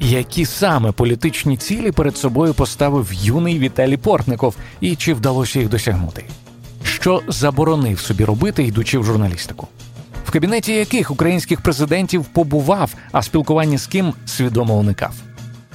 Які 0.00 0.44
саме 0.44 0.92
політичні 0.92 1.56
цілі 1.56 1.92
перед 1.92 2.16
собою 2.16 2.54
поставив 2.54 3.12
юний 3.12 3.58
Віталій 3.58 3.96
Портников, 3.96 4.56
і 4.80 4.96
чи 4.96 5.14
вдалося 5.14 5.58
їх 5.58 5.68
досягнути? 5.68 6.24
Що 6.84 7.22
заборонив 7.28 8.00
собі 8.00 8.24
робити, 8.24 8.62
йдучи 8.62 8.98
в 8.98 9.04
журналістику? 9.04 9.68
В 10.24 10.30
кабінеті 10.30 10.72
яких 10.72 11.10
українських 11.10 11.60
президентів 11.60 12.24
побував, 12.24 12.94
а 13.12 13.22
спілкування 13.22 13.78
з 13.78 13.86
ким 13.86 14.12
свідомо 14.26 14.78
уникав? 14.78 15.14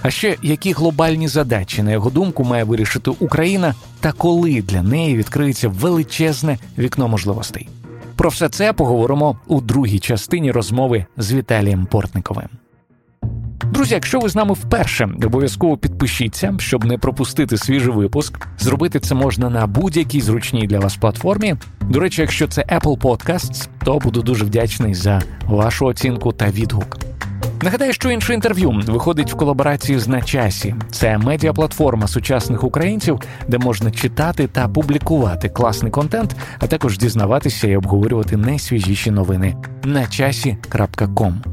А 0.02 0.10
ще 0.10 0.38
які 0.42 0.72
глобальні 0.72 1.28
задачі, 1.28 1.84
на 1.84 1.92
його 1.92 2.10
думку, 2.10 2.44
має 2.44 2.64
вирішити 2.64 3.12
Україна, 3.20 3.76
та 4.00 4.12
коли 4.12 4.62
для 4.62 4.82
неї 4.82 5.18
відкриється 5.18 5.70
величезне 5.70 6.58
вікно 6.78 7.08
можливостей? 7.08 7.70
Про 8.16 8.30
все 8.30 8.50
це 8.50 8.74
поговоримо 8.74 9.38
у 9.48 9.62
другій 9.62 10.00
частині 10.00 10.52
розмови 10.52 11.06
з 11.18 11.34
Віталієм 11.34 11.86
Портниковим. 11.86 12.48
Друзі, 13.72 13.94
якщо 13.94 14.20
ви 14.20 14.30
з 14.30 14.36
нами 14.36 14.54
вперше, 14.54 15.10
обов'язково 15.24 15.78
підпишіться, 15.78 16.56
щоб 16.60 16.86
не 16.86 16.98
пропустити 16.98 17.58
свіжий 17.58 17.94
випуск. 17.94 18.48
Зробити 18.60 19.00
це 19.00 19.16
можна 19.16 19.50
на 19.50 19.68
будь-якій 19.68 20.22
зручній 20.22 20.68
для 20.68 20.80
вас 20.80 20.98
платформі. 20.98 21.56
До 21.82 22.00
речі, 22.00 22.22
якщо 22.22 22.48
це 22.48 22.62
Apple 22.62 22.98
Podcasts, 22.98 23.68
то 23.84 24.00
буду 24.00 24.22
дуже 24.22 24.46
вдячний 24.46 24.94
за 24.94 25.22
вашу 25.46 25.86
оцінку 25.86 26.32
та 26.32 26.48
відгук. 26.48 26.98
Нагадаю, 27.62 27.94
що 27.94 28.12
інше 28.12 28.34
інтерв'ю 28.34 28.84
виходить 28.88 29.32
в 29.32 29.36
колаборації 29.36 30.00
з 30.00 30.08
на 30.08 30.22
часі. 30.22 30.76
Це 30.92 31.18
медіаплатформа 31.18 32.08
сучасних 32.08 32.64
українців, 32.64 33.20
де 33.48 33.58
можна 33.58 33.92
читати 33.92 34.48
та 34.48 34.68
публікувати 34.68 35.50
класний 35.50 35.92
контент, 35.92 36.36
а 36.60 36.68
також 36.68 36.98
дізнаватися 36.98 37.68
і 37.68 37.76
обговорювати 37.76 38.38
найсвіжіші 38.38 39.12
новини 39.12 39.56
на 39.84 40.08
часі.ком. 40.08 41.44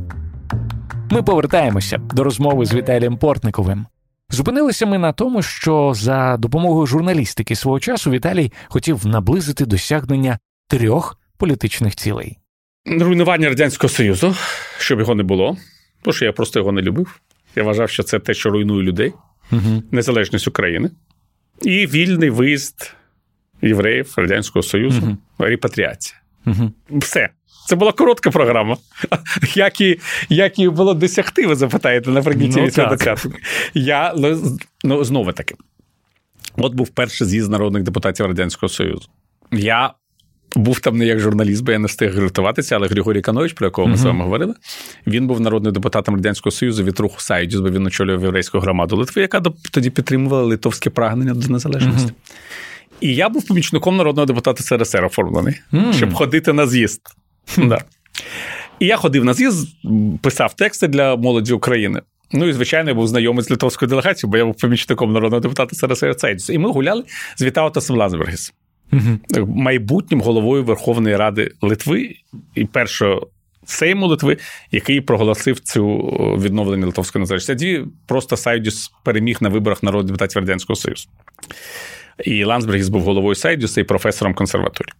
Ми 1.10 1.22
повертаємося 1.22 1.98
до 1.98 2.24
розмови 2.24 2.66
з 2.66 2.74
Віталієм 2.74 3.16
Портниковим. 3.16 3.86
Зупинилися 4.30 4.86
ми 4.86 4.98
на 4.98 5.12
тому, 5.12 5.42
що 5.42 5.92
за 5.94 6.36
допомогою 6.36 6.86
журналістики 6.86 7.56
свого 7.56 7.80
часу 7.80 8.10
Віталій 8.10 8.52
хотів 8.68 9.06
наблизити 9.06 9.66
досягнення 9.66 10.38
трьох 10.68 11.18
політичних 11.38 11.96
цілей: 11.96 12.38
руйнування 12.86 13.48
радянського 13.48 13.88
союзу, 13.88 14.34
щоб 14.78 14.98
його 14.98 15.14
не 15.14 15.22
було. 15.22 15.56
Тому 16.04 16.14
що 16.14 16.24
я 16.24 16.32
просто 16.32 16.58
його 16.58 16.72
не 16.72 16.82
любив. 16.82 17.20
Я 17.56 17.62
вважав, 17.62 17.90
що 17.90 18.02
це 18.02 18.18
те, 18.18 18.34
що 18.34 18.50
руйнує 18.50 18.82
людей, 18.82 19.12
угу. 19.52 19.82
незалежність 19.90 20.48
України 20.48 20.90
і 21.62 21.86
вільний 21.86 22.30
виїзд 22.30 22.94
євреїв 23.62 24.14
Радянського 24.16 24.62
Союзу, 24.62 25.00
угу. 25.02 25.16
репатріація. 25.38 26.20
Угу. 26.46 26.72
Все. 26.90 27.28
Це 27.68 27.76
була 27.76 27.92
коротка 27.92 28.30
програма. 28.30 28.76
Як 29.54 29.80
її, 29.80 30.00
як 30.28 30.58
її 30.58 30.70
було 30.70 30.94
досягти, 30.94 31.46
ви 31.46 31.54
запитаєте 31.54 32.10
наприкінці 32.10 32.60
ну, 32.60 32.66
80 32.66 33.26
Я 33.74 34.14
ну, 34.16 34.58
ну, 34.84 35.04
знову 35.04 35.32
таки. 35.32 35.54
От 36.56 36.74
був 36.74 36.88
перший 36.88 37.26
з'їзд 37.26 37.50
народних 37.50 37.82
депутатів 37.82 38.26
Радянського 38.26 38.68
Союзу. 38.68 39.08
Я 39.52 39.94
був 40.56 40.80
там 40.80 40.96
не 40.96 41.06
як 41.06 41.20
журналіст, 41.20 41.64
бо 41.64 41.72
я 41.72 41.78
не 41.78 41.86
встиг 41.86 42.20
гуртуватися, 42.20 42.76
але 42.76 42.88
Григорій 42.88 43.20
Канович, 43.20 43.52
про 43.52 43.66
якого 43.66 43.88
ми 43.88 43.94
uh-huh. 43.94 43.98
з 43.98 44.04
вами 44.04 44.24
говорили, 44.24 44.54
він 45.06 45.26
був 45.26 45.40
народним 45.40 45.72
депутатом 45.72 46.14
Радянського 46.14 46.50
Союзу 46.50 46.84
від 46.84 47.00
руху 47.00 47.16
Сайдюс, 47.20 47.60
бо 47.60 47.70
він 47.70 47.86
очолював 47.86 48.22
єврейську 48.22 48.58
громаду 48.58 48.96
Литви, 48.96 49.22
яка 49.22 49.42
тоді 49.70 49.90
підтримувала 49.90 50.42
литовське 50.42 50.90
прагнення 50.90 51.34
до 51.34 51.48
незалежності. 51.48 52.08
Uh-huh. 52.08 52.44
І 53.00 53.14
я 53.14 53.28
був 53.28 53.46
помічником 53.46 53.96
народного 53.96 54.26
депутата 54.26 54.62
СРСР 54.62 55.04
оформлений, 55.04 55.60
щоб 55.92 56.14
ходити 56.14 56.52
на 56.52 56.66
з'їзд. 56.66 57.00
Да. 57.58 57.78
І 58.78 58.86
я 58.86 58.96
ходив 58.96 59.24
на 59.24 59.34
з'їзд, 59.34 59.68
писав 60.22 60.54
тексти 60.54 60.88
для 60.88 61.16
молоді 61.16 61.52
України. 61.52 62.00
Ну 62.32 62.46
і 62.46 62.52
звичайно, 62.52 62.90
я 62.90 62.94
був 62.94 63.08
знайомий 63.08 63.44
з 63.44 63.50
литовською 63.50 63.88
делегацією, 63.88 64.30
бо 64.30 64.36
я 64.36 64.44
був 64.44 64.56
помічником 64.56 65.12
народного 65.12 65.40
депутата 65.40 65.76
СРСР 65.76 66.14
Цейдюс. 66.14 66.50
І 66.50 66.58
ми 66.58 66.70
гуляли 66.70 67.04
з 67.36 67.42
Вітаутасом 67.42 67.96
Лазбергіс 67.96 68.52
угу. 68.94 69.46
майбутнім 69.46 70.20
головою 70.20 70.64
Верховної 70.64 71.16
Ради 71.16 71.50
Литви 71.62 72.16
і 72.54 72.64
першого 72.64 73.28
Сейму 73.66 74.06
Литви, 74.06 74.36
який 74.70 75.00
проголосив 75.00 75.60
цю 75.60 75.98
відновлення 76.40 76.86
Литовської 76.86 77.20
незалежності. 77.20 77.52
Тоді 77.52 77.84
просто 78.06 78.36
Сайдюс 78.36 78.92
переміг 79.04 79.38
на 79.40 79.48
виборах 79.48 79.82
народних 79.82 80.06
депутатів 80.06 80.40
Радянського 80.40 80.76
Союзу. 80.76 81.08
І 82.24 82.44
Лансбергіс 82.44 82.88
був 82.88 83.02
головою 83.02 83.34
Сайдюса 83.34 83.80
і 83.80 83.84
професором 83.84 84.34
консерваторії 84.34 84.92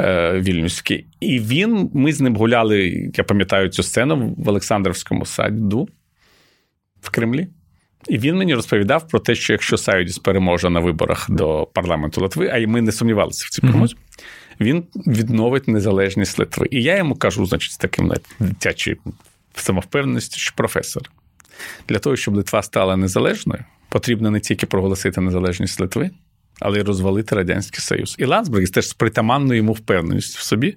е, 0.00 0.40
Вільнюській. 0.40 1.06
І 1.20 1.38
він, 1.38 1.90
ми 1.94 2.12
з 2.12 2.20
ним 2.20 2.36
гуляли, 2.36 3.10
я 3.16 3.24
пам'ятаю 3.24 3.68
цю 3.68 3.82
сцену 3.82 4.34
в 4.38 4.48
Олександрівському 4.48 5.26
саду 5.26 5.88
в 7.00 7.10
Кремлі. 7.10 7.48
І 8.08 8.18
він 8.18 8.36
мені 8.36 8.54
розповідав 8.54 9.08
про 9.08 9.20
те, 9.20 9.34
що 9.34 9.52
якщо 9.52 9.76
Сайодіс 9.76 10.18
переможе 10.18 10.70
на 10.70 10.80
виборах 10.80 11.30
до 11.30 11.68
парламенту 11.72 12.20
Литви, 12.20 12.50
а 12.52 12.58
й 12.58 12.66
ми 12.66 12.82
не 12.82 12.92
сумнівалися 12.92 13.44
в 13.46 13.50
цій 13.50 13.60
перемозі, 13.60 13.94
mm-hmm. 13.94 14.64
він 14.64 14.84
відновить 15.06 15.68
незалежність 15.68 16.38
Литви. 16.38 16.68
І 16.70 16.82
я 16.82 16.96
йому 16.96 17.14
кажу, 17.14 17.46
значить, 17.46 17.72
з 17.72 17.76
таким 17.76 18.12
дитячою 18.40 18.96
самовпевненістю, 19.54 20.38
що 20.38 20.52
професор, 20.56 21.02
для 21.88 21.98
того, 21.98 22.16
щоб 22.16 22.36
Литва 22.36 22.62
стала 22.62 22.96
незалежною, 22.96 23.64
потрібно 23.88 24.30
не 24.30 24.40
тільки 24.40 24.66
проголосити 24.66 25.20
незалежність 25.20 25.80
Литви, 25.80 26.10
але 26.60 26.78
й 26.78 26.82
розвалити 26.82 27.36
Радянський 27.36 27.80
Союз. 27.80 28.16
І 28.18 28.24
Лансберг 28.24 28.68
теж 28.68 28.88
з 28.88 28.94
притаманною 28.94 29.56
йому 29.56 29.72
впевненістю 29.72 30.38
в 30.38 30.42
собі. 30.42 30.76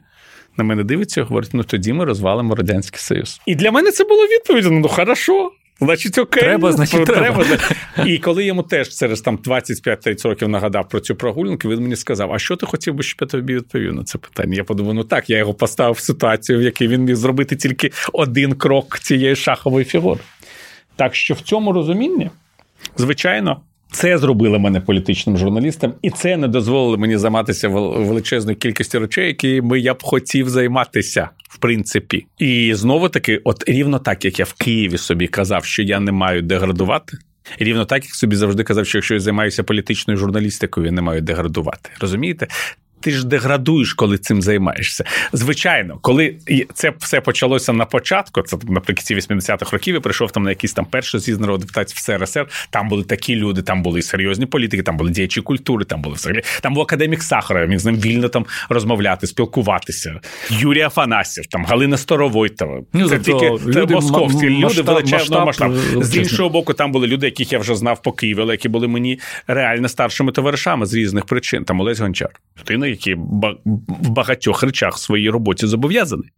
На 0.58 0.63
мене 0.63 0.84
дивиться 0.84 1.22
і 1.22 1.24
говорить: 1.24 1.50
ну 1.54 1.63
тоді 1.63 1.94
ми 1.94 2.06
розвалимо 2.06 2.56
Радянський 2.56 3.00
Союз. 3.00 3.42
І 3.46 3.56
для 3.56 3.72
мене 3.72 3.92
це 3.92 4.04
було 4.04 4.24
відповідь: 4.24 4.66
ну 4.72 4.88
хорошо, 4.88 5.52
Значить, 5.82 6.18
окей, 6.18 6.44
треба, 6.44 6.72
значить, 6.72 7.06
треба. 7.06 7.44
треба. 7.44 7.63
І 8.06 8.18
коли 8.18 8.46
йому 8.46 8.63
теж 8.63 8.90
через 8.90 9.22
там 9.22 9.38
25-30 9.38 10.28
років 10.28 10.50
нагадав 10.50 10.90
про 10.90 11.00
цю 11.00 11.16
прогулянку, 11.16 11.70
він 11.70 11.80
мені 11.80 11.96
сказав: 11.96 12.34
А 12.34 12.40
що 12.40 12.56
ти 12.56 12.66
хотів 12.66 12.94
би, 12.94 13.04
щоб 13.04 13.18
я 13.22 13.28
тобі 13.28 13.56
відповів 13.56 13.94
на 13.94 14.04
це 14.04 14.18
питання? 14.18 14.56
Я 14.56 14.63
подумав, 14.63 14.94
ну 14.94 15.04
так, 15.04 15.30
я 15.30 15.38
його 15.38 15.54
поставив 15.54 15.96
в 15.96 16.00
ситуацію, 16.00 16.60
в 16.60 16.62
якій 16.62 16.88
він 16.88 17.04
міг 17.04 17.16
зробити 17.16 17.56
тільки 17.56 17.92
один 18.13 18.54
крок 18.54 19.00
цієї 19.00 19.36
шахової 19.36 19.86
фігури. 19.86 20.20
Так 20.96 21.16
що 21.16 21.34
в 21.34 21.42
цьому 21.42 21.74
розумінні, 21.74 22.30
звичайно, 22.98 23.62
це 23.91 24.17
зробило 24.17 24.60
мене 24.60 24.82
політичним 24.82 25.38
журналістом, 25.38 25.93
і 26.02 26.10
це 26.10 26.38
не 26.38 26.47
дозволило 26.47 26.97
мені 26.97 27.17
займатися 27.17 27.67
величезною 27.67 28.58
кількістю 28.58 29.00
речей, 29.00 29.28
якими 29.28 29.80
я 29.80 29.93
б 29.93 30.04
хотів 30.04 30.50
займатися, 30.50 31.30
в 31.50 31.58
принципі. 31.58 32.26
І 32.38 32.73
знову 32.73 33.10
таки, 33.10 33.41
от 33.43 33.63
рівно 33.67 34.00
так, 34.00 34.26
як 34.26 34.39
я 34.39 34.45
в 34.45 34.54
Києві 34.54 34.97
собі 34.97 35.28
казав, 35.28 35.65
що 35.65 35.84
я 35.84 36.00
не 36.00 36.12
маю 36.12 36.41
деградувати. 36.41 37.17
Рівно 37.60 37.86
так, 37.86 38.04
як 38.04 38.15
собі 38.15 38.36
завжди 38.36 38.63
казав, 38.63 38.88
що 38.88 38.97
якщо 38.97 39.13
я 39.13 39.19
займаюся 39.19 39.63
політичною 39.63 40.17
журналістикою, 40.17 40.86
я 40.86 40.91
не 40.91 41.02
маю 41.02 41.21
деградувати. 41.21 41.89
Розумієте? 42.00 42.47
Ти 42.99 43.12
ж 43.12 43.27
деградуєш, 43.27 43.93
коли 43.93 44.17
цим 44.17 44.41
займаєшся. 44.41 45.03
Звичайно, 45.33 45.97
коли 46.01 46.36
це 46.73 46.93
все 46.99 47.21
почалося 47.21 47.73
на 47.73 47.86
початку, 47.86 48.41
це 48.41 48.57
наприкінці 48.67 49.15
80-х 49.15 49.71
років, 49.71 49.93
я 49.95 50.01
прийшов 50.01 50.31
там 50.31 50.43
на 50.43 50.49
якийсь 50.49 50.73
там 50.73 50.86
перший 50.86 51.19
з'їзд 51.19 51.41
народних 51.41 51.67
депутатів 51.67 51.97
в 51.97 51.99
СРСР. 51.99 52.45
Там 52.69 52.89
були 52.89 53.03
такі 53.03 53.36
люди, 53.36 53.62
там 53.62 53.83
були 53.83 53.99
і 53.99 54.01
серйозні 54.01 54.45
політики, 54.45 54.83
там 54.83 54.97
були 54.97 55.12
діячі 55.12 55.41
культури, 55.41 55.86
там 55.86 56.01
були 56.01 56.15
взагалі. 56.15 56.41
Там 56.62 56.73
був 56.73 56.83
академік 56.83 57.23
Сахара, 57.23 57.65
міг 57.65 57.79
з 57.79 57.86
ним 57.86 57.95
вільно 57.95 58.29
там 58.29 58.45
розмовляти, 58.69 59.27
спілкуватися. 59.27 60.19
Юрій 60.49 60.81
Афанасів, 60.81 61.45
там 61.45 61.65
Галина 61.65 61.97
Сторовойтова. 61.97 62.81
Ну, 62.93 63.10
це 63.10 63.19
тільки 63.19 63.49
люди, 63.67 63.93
московські 63.93 64.45
м- 64.47 64.53
люди 64.53 64.81
величезного 64.81 65.45
масштабу. 65.45 66.03
З 66.03 66.17
іншого 66.17 66.49
боку, 66.49 66.73
там 66.73 66.91
були 66.91 67.07
люди, 67.07 67.25
яких 67.25 67.51
я 67.53 67.60
вже 67.60 67.75
знав 67.75 68.01
по 68.01 68.12
Києві, 68.12 68.41
але 68.41 68.54
які 68.54 68.69
були 68.69 68.87
мені 68.87 69.19
реально 69.48 69.87
старшими 69.89 70.31
товаришами 70.31 70.85
з 70.85 70.93
різних 70.93 71.25
причин. 71.25 71.63
Там 71.65 71.79
Олесь 71.79 72.00
Гончар. 72.00 72.29
Людина, 72.62 72.87
який 72.90 73.13
в 73.13 74.10
багатьох 74.10 74.63
речах 74.63 74.96
в 74.96 75.00
своїй 75.00 75.29
роботі 75.29 75.67
зобов'язаний. 75.67 76.29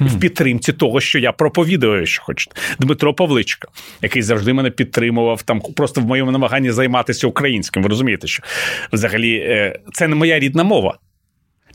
Hmm. 0.00 0.08
В 0.08 0.20
підтримці 0.20 0.72
того, 0.72 1.00
що 1.00 1.18
я 1.18 1.32
проповідую, 1.32 2.06
що 2.06 2.22
хочете. 2.22 2.56
Дмитро 2.78 3.14
Павличка, 3.14 3.68
який 4.02 4.22
завжди 4.22 4.52
мене 4.52 4.70
підтримував 4.70 5.42
там 5.42 5.60
просто 5.60 6.00
в 6.00 6.06
моєму 6.06 6.30
намаганні 6.30 6.70
займатися 6.70 7.26
українським. 7.26 7.82
Ви 7.82 7.88
розумієте, 7.88 8.26
що 8.26 8.42
взагалі 8.92 9.36
е, 9.36 9.80
це 9.92 10.08
не 10.08 10.14
моя 10.14 10.38
рідна 10.38 10.64
мова. 10.64 10.98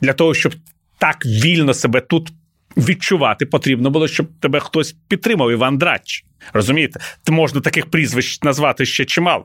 Для 0.00 0.12
того, 0.12 0.34
щоб 0.34 0.54
так 0.98 1.26
вільно 1.26 1.74
себе 1.74 2.00
тут 2.00 2.32
відчувати, 2.76 3.46
потрібно 3.46 3.90
було, 3.90 4.08
щоб 4.08 4.26
тебе 4.40 4.60
хтось 4.60 4.96
підтримав, 5.08 5.50
Іван 5.50 5.78
Драч. 5.78 6.24
Розумієте? 6.52 7.00
Можна 7.28 7.60
таких 7.60 7.86
прізвищ 7.86 8.42
назвати 8.42 8.86
ще 8.86 9.04
чимало. 9.04 9.44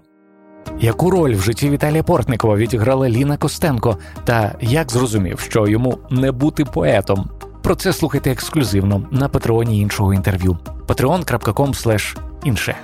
Яку 0.79 1.11
роль 1.11 1.35
в 1.35 1.41
житті 1.41 1.69
Віталія 1.69 2.03
Портникова 2.03 2.55
відіграла 2.55 3.09
Ліна 3.09 3.37
Костенко, 3.37 3.97
та 4.23 4.55
як 4.61 4.91
зрозумів, 4.91 5.39
що 5.39 5.67
йому 5.67 5.97
не 6.09 6.31
бути 6.31 6.65
поетом? 6.65 7.29
Про 7.61 7.75
це 7.75 7.93
слухайте 7.93 8.31
ексклюзивно 8.31 9.07
на 9.11 9.29
патреоні 9.29 9.81
іншого 9.81 10.13
інтерв'ю. 10.13 10.57
patreon.com 10.87 12.17
інше. 12.43 12.75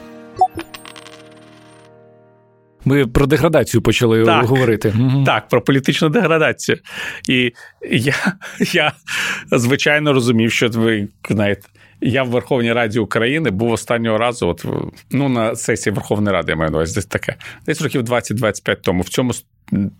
Ми 2.85 3.07
про 3.07 3.25
деградацію 3.25 3.81
почали 3.81 4.25
так, 4.25 4.45
говорити. 4.45 4.93
Так, 5.25 5.47
про 5.47 5.61
політичну 5.61 6.09
деградацію. 6.09 6.77
І 7.29 7.53
я, 7.91 8.15
я 8.73 8.91
звичайно 9.51 10.13
розумів, 10.13 10.51
що 10.51 10.69
ви 10.69 11.07
знаєте. 11.29 11.67
Я 12.01 12.23
в 12.23 12.29
Верховній 12.29 12.73
Раді 12.73 12.99
України 12.99 13.51
був 13.51 13.71
останнього 13.71 14.17
разу, 14.17 14.47
от 14.47 14.65
ну 15.11 15.29
на 15.29 15.55
сесії 15.55 15.93
Верховної 15.93 16.33
Ради 16.33 16.51
я 16.51 16.55
маю 16.55 16.71
на 16.71 16.77
увазі, 16.77 16.95
десь 16.95 17.05
таке. 17.05 17.35
Десь 17.65 17.81
років 17.81 18.01
20-25 18.01 18.77
тому. 18.81 19.01
В 19.01 19.09
цьому 19.09 19.33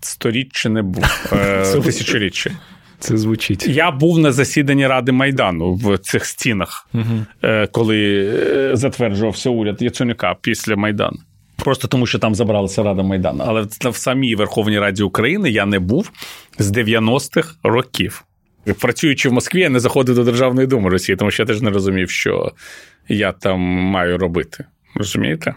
сторіччі 0.00 0.68
не 0.68 0.82
був 0.82 1.04
е, 1.32 1.80
тисячоріччі. 1.84 2.50
Це 2.98 3.16
звучить. 3.16 3.68
Я 3.68 3.90
був 3.90 4.18
на 4.18 4.32
засіданні 4.32 4.86
Ради 4.86 5.12
Майдану 5.12 5.74
в 5.74 5.98
цих 5.98 6.24
стінах, 6.24 6.88
угу. 6.94 7.26
коли 7.72 8.28
е, 8.46 8.70
затверджувався 8.76 9.50
уряд 9.50 9.82
Яценюка 9.82 10.36
після 10.40 10.76
Майдану. 10.76 11.18
Просто 11.56 11.88
тому, 11.88 12.06
що 12.06 12.18
там 12.18 12.34
забралася 12.34 12.82
Рада 12.82 13.02
Майдану. 13.02 13.44
Але 13.46 13.62
в 13.90 13.96
самій 13.96 14.34
Верховній 14.34 14.78
Раді 14.78 15.02
України 15.02 15.50
я 15.50 15.66
не 15.66 15.78
був 15.78 16.12
з 16.58 16.70
90-х 16.70 17.54
років. 17.62 18.24
Працюючи 18.74 19.28
в 19.28 19.32
Москві, 19.32 19.60
я 19.60 19.68
не 19.68 19.80
заходив 19.80 20.14
до 20.14 20.24
Державної 20.24 20.66
думи 20.66 20.90
Росії, 20.90 21.16
тому 21.16 21.30
що 21.30 21.42
я 21.42 21.46
теж 21.46 21.62
не 21.62 21.70
розумів, 21.70 22.10
що 22.10 22.52
я 23.08 23.32
там 23.32 23.60
маю 23.60 24.18
робити. 24.18 24.64
Розумієте? 24.94 25.54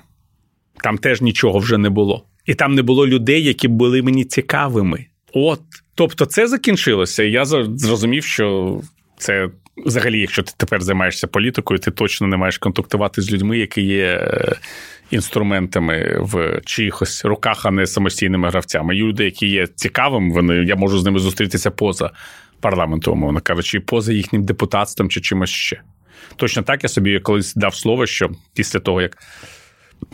Там 0.84 0.98
теж 0.98 1.22
нічого 1.22 1.60
вже 1.60 1.78
не 1.78 1.90
було. 1.90 2.26
І 2.46 2.56
там 2.56 2.76
не 2.76 2.82
було 2.82 3.08
людей, 3.08 3.44
які 3.44 3.68
були 3.68 4.02
мені 4.02 4.26
цікавими. 4.26 5.06
От. 5.34 5.62
Тобто, 5.96 6.26
це 6.26 6.48
закінчилося. 6.48 7.24
І 7.24 7.32
я 7.32 7.46
зрозумів, 7.46 8.24
що 8.24 8.80
це 9.18 9.50
взагалі, 9.78 10.20
якщо 10.20 10.44
ти 10.44 10.52
тепер 10.58 10.82
займаєшся 10.82 11.28
політикою, 11.28 11.80
ти 11.80 11.92
точно 11.92 12.28
не 12.28 12.38
маєш 12.38 12.58
контактувати 12.58 13.22
з 13.22 13.32
людьми, 13.32 13.58
які 13.58 13.82
є 13.82 14.06
е, 14.06 14.56
інструментами 15.12 16.18
в 16.22 16.62
чиїхось 16.66 17.26
руках, 17.26 17.66
а 17.66 17.72
не 17.72 17.88
самостійними 17.88 18.50
гравцями. 18.50 18.94
Люди, 18.94 19.26
які 19.26 19.48
є 19.48 19.68
цікавими, 19.68 20.34
вони 20.34 20.56
я 20.56 20.76
можу 20.76 21.00
з 21.00 21.06
ними 21.06 21.20
зустрітися 21.20 21.72
поза 21.72 22.12
парламенту, 22.64 23.12
умовно 23.12 23.42
кажучи, 23.42 23.80
поза 23.80 24.14
їхнім 24.14 24.44
депутатством 24.44 25.10
чи 25.10 25.22
чимось 25.22 25.50
ще. 25.50 25.82
Точно 26.36 26.64
так 26.64 26.84
я 26.84 26.90
собі 26.90 27.20
колись 27.20 27.54
дав 27.56 27.76
слово, 27.76 28.06
що 28.06 28.30
після 28.54 28.80
того, 28.80 29.02
як 29.02 29.18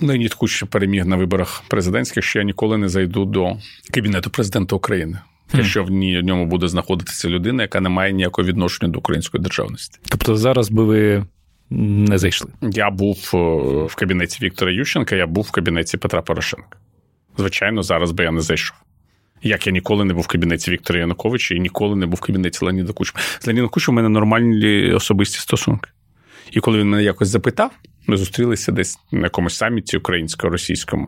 Леонід 0.01 0.33
Куч 0.33 0.63
переміг 0.63 1.05
на 1.05 1.15
виборах 1.15 1.63
президентських, 1.67 2.23
що 2.23 2.39
я 2.39 2.45
ніколи 2.45 2.77
не 2.77 2.89
зайду 2.89 3.25
до 3.25 3.57
кабінету 3.93 4.29
президента 4.29 4.75
України. 4.75 5.19
Якщо 5.53 5.83
в 5.83 5.91
ньому 5.91 6.45
буде 6.45 6.67
знаходитися 6.67 7.29
людина, 7.29 7.63
яка 7.63 7.79
не 7.81 7.89
має 7.89 8.13
ніякого 8.13 8.47
відношення 8.47 8.91
до 8.91 8.99
української 8.99 9.43
державності. 9.43 9.99
Тобто 10.09 10.35
зараз 10.37 10.69
би 10.69 10.83
ви 10.83 11.25
не 11.69 12.17
зайшли? 12.17 12.51
Я 12.61 12.89
був 12.89 13.31
е, 13.33 13.37
в 13.85 13.95
кабінеті 13.95 14.45
Віктора 14.45 14.71
Ющенка, 14.71 15.15
я 15.15 15.27
був 15.27 15.43
в 15.43 15.51
кабінеті 15.51 15.97
Петра 15.97 16.21
Порошенка. 16.21 16.79
Звичайно, 17.37 17.83
зараз 17.83 18.11
би 18.11 18.23
я 18.23 18.31
не 18.31 18.41
зайшов. 18.41 18.77
Як 19.43 19.67
я 19.67 19.73
ніколи 19.73 20.05
не 20.05 20.13
був 20.13 20.23
в 20.23 20.27
кабінеті 20.27 20.71
Віктора 20.71 20.99
Януковича 20.99 21.55
і 21.55 21.59
ніколи 21.59 21.95
не 21.95 22.05
був 22.05 22.15
в 22.15 22.21
кабінеті 22.21 22.65
Леоніда 22.65 22.93
Кучма. 22.93 23.21
З 23.39 23.47
Леонідом 23.47 23.69
Кучмом 23.69 23.95
у 23.95 23.97
мене 23.97 24.09
нормальні 24.09 24.91
особисті 24.93 25.39
стосунки. 25.39 25.89
І 26.51 26.59
коли 26.59 26.79
він 26.79 26.89
мене 26.89 27.03
якось 27.03 27.27
запитав, 27.27 27.71
ми 28.07 28.17
зустрілися 28.17 28.71
десь 28.71 28.99
на 29.11 29.19
якомусь 29.19 29.55
саміті 29.55 29.97
українсько-російському. 29.97 31.07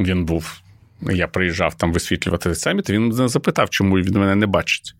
Він 0.00 0.24
був, 0.24 0.60
я 1.00 1.28
приїжджав 1.28 1.74
там 1.74 1.92
висвітлювати 1.92 2.54
саміт, 2.54 2.90
він 2.90 3.08
мене 3.08 3.28
запитав, 3.28 3.70
чому 3.70 3.98
він 3.98 4.20
мене 4.20 4.34
не 4.34 4.46
бачить. 4.46 4.94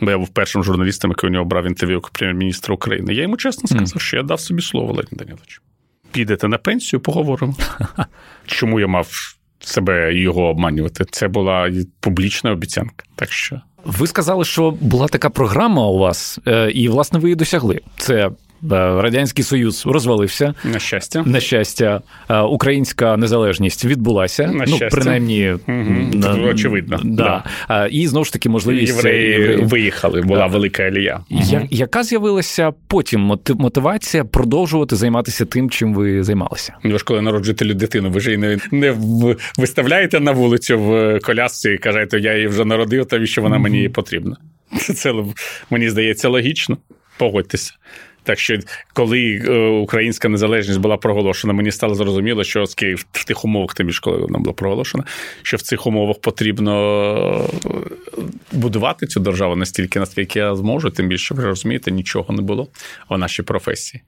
Бо 0.00 0.10
я 0.10 0.18
був 0.18 0.28
першим 0.28 0.64
журналістом, 0.64 1.10
який 1.10 1.30
у 1.30 1.32
нього 1.32 1.44
брав 1.44 1.66
інтерв'ю 1.66 1.96
як 1.96 2.08
прем'єр-міністра 2.08 2.74
України. 2.74 3.14
Я 3.14 3.22
йому 3.22 3.36
чесно 3.36 3.68
сказав, 3.68 4.00
що 4.00 4.16
я 4.16 4.22
дав 4.22 4.40
собі 4.40 4.62
слово, 4.62 4.92
Леонід 4.92 5.12
Данілович. 5.12 5.60
Підете 6.12 6.48
на 6.48 6.58
пенсію, 6.58 7.00
поговоримо. 7.00 7.56
Чому 8.46 8.80
я 8.80 8.86
мав 8.86 9.35
себе 9.66 10.14
його 10.14 10.48
обманювати? 10.48 11.04
Це 11.10 11.28
була 11.28 11.70
публічна 12.00 12.52
обіцянка. 12.52 13.04
Так 13.16 13.32
що. 13.32 13.60
Ви 13.84 14.06
сказали, 14.06 14.44
що 14.44 14.70
була 14.80 15.08
така 15.08 15.30
програма 15.30 15.86
у 15.86 15.98
вас, 15.98 16.38
е, 16.46 16.70
і, 16.70 16.88
власне, 16.88 17.18
ви 17.18 17.28
її 17.28 17.36
досягли. 17.36 17.80
Це 17.98 18.30
Радянський 18.70 19.44
Союз 19.44 19.86
розвалився. 19.86 20.54
На 20.64 20.78
щастя. 20.78 21.22
На 21.26 21.40
щастя, 21.40 22.00
українська 22.48 23.16
незалежність 23.16 23.84
відбулася. 23.84 24.46
На 24.46 24.64
ну, 24.68 24.78
принаймні, 24.90 25.54
угу. 25.68 26.48
очевидно. 26.48 27.00
Да. 27.04 27.44
да. 27.68 27.86
І 27.86 28.06
знову 28.06 28.24
ж 28.24 28.32
таки, 28.32 28.48
можливість 28.48 28.96
євреї, 28.96 29.30
євреї... 29.30 29.56
виїхали, 29.56 30.22
була 30.22 30.38
да. 30.38 30.46
велика 30.46 30.82
алія. 30.82 31.20
Я, 31.30 31.66
яка 31.70 32.02
з'явилася 32.02 32.72
потім 32.86 33.38
мотивація 33.48 34.24
продовжувати 34.24 34.96
займатися 34.96 35.44
тим, 35.44 35.70
чим 35.70 35.94
ви 35.94 36.24
займалися? 36.24 36.74
Ну, 36.84 36.92
ви 36.92 36.98
ж 36.98 37.04
коли 37.04 37.22
народжуєте 37.22 37.74
дитину, 37.74 38.10
ви 38.10 38.20
ж 38.20 38.30
її 38.30 38.38
не, 38.38 38.58
не 38.72 38.96
виставляєте 39.58 40.20
на 40.20 40.32
вулицю 40.32 40.78
в 40.78 41.20
колясці 41.20 41.70
і 41.70 41.78
кажете, 41.78 42.20
я 42.20 42.34
її 42.34 42.46
вже 42.46 42.64
народив, 42.64 43.06
та 43.06 43.26
що 43.26 43.42
вона 43.42 43.58
мені 43.58 43.88
потрібна. 43.88 44.36
Це 44.78 45.14
мені 45.70 45.90
здається 45.90 46.28
логічно. 46.28 46.78
Погодьтеся. 47.18 47.72
Так 48.26 48.38
що, 48.38 48.58
коли 48.92 49.42
е, 49.44 49.68
українська 49.68 50.28
незалежність 50.28 50.80
була 50.80 50.96
проголошена, 50.96 51.52
мені 51.52 51.72
стало 51.72 51.94
зрозуміло, 51.94 52.44
що 52.44 52.64
в 53.12 53.24
тих 53.24 53.44
умовах, 53.44 53.74
тим 53.74 53.86
більше 53.86 54.00
коли 54.00 54.18
вона 54.18 54.38
була 54.38 54.52
проголошена, 54.52 55.04
що 55.42 55.56
в 55.56 55.62
цих 55.62 55.86
умовах 55.86 56.20
потрібно 56.20 57.48
е, 57.64 57.78
будувати 58.52 59.06
цю 59.06 59.20
державу 59.20 59.56
настільки, 59.56 59.98
наскільки 59.98 60.38
я 60.38 60.56
зможу, 60.56 60.90
тим 60.90 61.08
більше 61.08 61.34
ви 61.34 61.44
розумієте, 61.44 61.90
нічого 61.90 62.34
не 62.34 62.42
було 62.42 62.68
в 63.08 63.18
нашій 63.18 63.42
професії. 63.42 64.02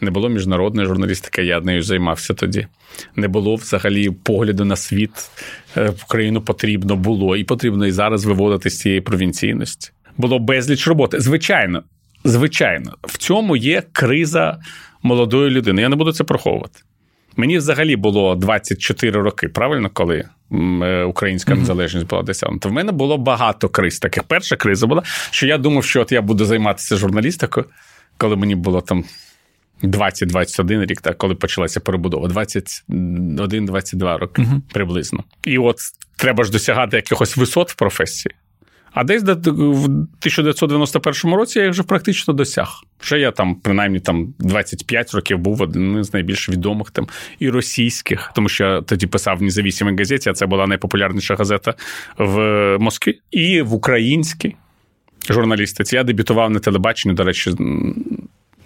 Не 0.00 0.10
було 0.10 0.28
міжнародної 0.28 0.88
журналістики, 0.88 1.44
я 1.44 1.60
нею 1.60 1.82
займався 1.82 2.34
тоді. 2.34 2.66
Не 3.16 3.28
було 3.28 3.54
взагалі 3.54 4.10
погляду 4.10 4.64
на 4.64 4.76
світ 4.76 5.30
е, 5.76 5.92
Україну 6.04 6.42
потрібно 6.42 6.96
було 6.96 7.36
і 7.36 7.44
потрібно 7.44 7.86
і 7.86 7.92
зараз 7.92 8.24
виводити 8.24 8.70
з 8.70 8.78
цієї 8.78 9.00
провінційності. 9.00 9.90
Було 10.16 10.38
безліч 10.38 10.86
роботи. 10.86 11.20
Звичайно, 11.20 11.82
Звичайно, 12.24 12.94
в 13.02 13.18
цьому 13.18 13.56
є 13.56 13.82
криза 13.92 14.58
молодої 15.02 15.50
людини. 15.50 15.82
Я 15.82 15.88
не 15.88 15.96
буду 15.96 16.12
це 16.12 16.24
приховувати. 16.24 16.80
Мені 17.36 17.58
взагалі 17.58 17.96
було 17.96 18.34
24 18.34 19.22
роки, 19.22 19.48
правильно, 19.48 19.90
коли 19.92 20.28
е, 20.52 21.02
українська 21.04 21.54
незалежність 21.54 22.06
була 22.06 22.22
досягнута. 22.22 22.68
В 22.68 22.72
мене 22.72 22.92
було 22.92 23.18
багато 23.18 23.68
криз. 23.68 23.98
Таких 23.98 24.22
перша 24.22 24.56
криза 24.56 24.86
була, 24.86 25.02
що 25.30 25.46
я 25.46 25.58
думав, 25.58 25.84
що 25.84 26.00
от 26.00 26.12
я 26.12 26.22
буду 26.22 26.44
займатися 26.44 26.96
журналістикою, 26.96 27.66
коли 28.16 28.36
мені 28.36 28.54
було 28.54 28.80
там 28.80 29.04
20-21 29.82 30.86
рік, 30.86 31.00
так, 31.00 31.18
коли 31.18 31.34
почалася 31.34 31.80
перебудова, 31.80 32.28
21-22 32.28 34.18
роки 34.18 34.46
приблизно. 34.72 35.24
І 35.44 35.58
от 35.58 35.76
треба 36.16 36.44
ж 36.44 36.52
досягати 36.52 36.96
якихось 36.96 37.36
висот 37.36 37.70
в 37.70 37.74
професії. 37.74 38.34
А 38.92 39.04
десь 39.04 39.22
в 39.22 39.28
1991 39.28 41.34
році 41.34 41.58
я 41.58 41.64
їх 41.64 41.72
вже 41.72 41.82
практично 41.82 42.34
досяг. 42.34 42.68
Вже 43.00 43.20
я 43.20 43.30
там, 43.30 43.54
принаймні, 43.54 44.00
там 44.00 44.34
25 44.38 45.14
років 45.14 45.38
був 45.38 45.62
один 45.62 46.04
з 46.04 46.14
найбільш 46.14 46.48
відомих 46.48 46.90
там 46.90 47.08
і 47.38 47.50
російських, 47.50 48.32
тому 48.34 48.48
що 48.48 48.64
я 48.64 48.80
тоді 48.80 49.06
писав 49.06 49.38
в 49.38 49.42
независимій 49.42 49.96
газеті, 49.96 50.30
а 50.30 50.32
це 50.32 50.46
була 50.46 50.66
найпопулярніша 50.66 51.34
газета 51.34 51.74
в 52.18 52.38
Москві, 52.78 53.20
і 53.30 53.62
в 53.62 53.74
українській 53.74 54.56
журналістиці. 55.30 55.96
Я 55.96 56.04
дебютував 56.04 56.50
на 56.50 56.58
телебаченні, 56.58 57.14
до 57.14 57.24
речі, 57.24 57.54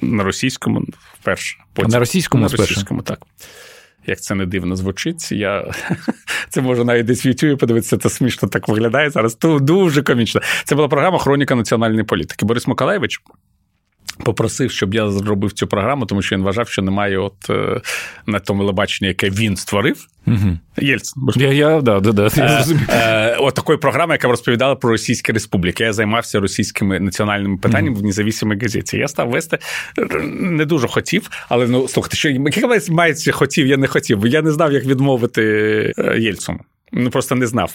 на 0.01 0.25
російському 0.25 0.85
вперше. 1.21 1.57
Потім. 1.73 1.91
На 1.91 1.99
російському 1.99 2.43
на 2.43 2.49
російському, 2.49 3.03
так 3.03 3.19
як 4.07 4.21
це 4.21 4.35
не 4.35 4.47
дивно 4.47 4.77
звучить. 4.77 5.33
Я 5.33 5.71
Це 6.49 6.63
можу 6.63 6.85
навіть 6.85 7.07
десь 7.07 7.27
в 7.27 7.29
Ютубі 7.29 7.57
подивитися, 7.57 7.99
це 7.99 8.11
смішно 8.11 8.49
так 8.49 8.69
виглядає 8.69 9.11
зараз. 9.11 9.39
Дуже 9.61 10.03
комічно. 10.03 10.41
Це 10.65 10.75
була 10.75 10.89
програма 10.89 11.19
Хроніка 11.19 11.55
національної 11.55 12.05
політики. 12.05 12.47
Борис 12.47 12.67
Миколаєвич 12.67 13.21
Попросив, 14.25 14.71
щоб 14.71 14.95
я 14.95 15.11
зробив 15.11 15.53
цю 15.53 15.67
програму, 15.67 16.07
тому 16.07 16.23
що 16.23 16.37
він 16.37 16.43
вважав, 16.45 16.69
що 16.69 16.83
немає 16.83 17.19
от 17.19 17.51
е, 17.51 17.81
на 18.27 18.39
тому 18.39 18.63
телебаченні, 18.63 19.09
яке 19.09 19.31
він 19.31 19.57
створив. 19.57 20.07
Угу. 20.27 20.59
Єльцин. 20.79 21.23
Я, 21.37 21.53
я, 21.53 21.81
да, 21.81 22.01
да, 22.01 22.13
да, 22.13 22.29
я 22.37 22.65
е, 22.69 22.77
е, 22.89 23.37
От 23.41 23.55
такої 23.55 23.79
програми, 23.79 24.15
яка 24.15 24.29
розповідала 24.29 24.75
про 24.75 24.91
російські 24.91 25.33
республіки. 25.33 25.85
Я 25.85 25.93
займався 25.93 26.41
російськими 26.41 27.01
національними 27.01 27.57
питаннями 27.57 27.97
угу. 27.97 28.01
в 28.01 28.07
независимій 28.07 28.59
газеті. 28.63 28.97
Я 28.97 29.09
став 29.09 29.31
вести 29.31 29.59
не 30.31 30.65
дуже 30.65 30.89
хотів, 30.89 31.31
але 31.49 31.67
ну 31.67 31.89
слухайте, 31.89 32.17
що 32.17 32.31
мається 32.91 33.33
хотів, 33.33 33.67
я 33.67 33.77
не 33.77 33.87
хотів, 33.87 34.19
бо 34.19 34.27
я 34.27 34.43
не 34.43 34.53
знав, 34.53 34.73
як 34.73 34.85
відмовити 34.85 35.43
е, 35.99 36.19
Єльцину. 36.21 36.61
Ну 36.93 37.11
просто 37.11 37.35
не 37.35 37.47
знав. 37.47 37.73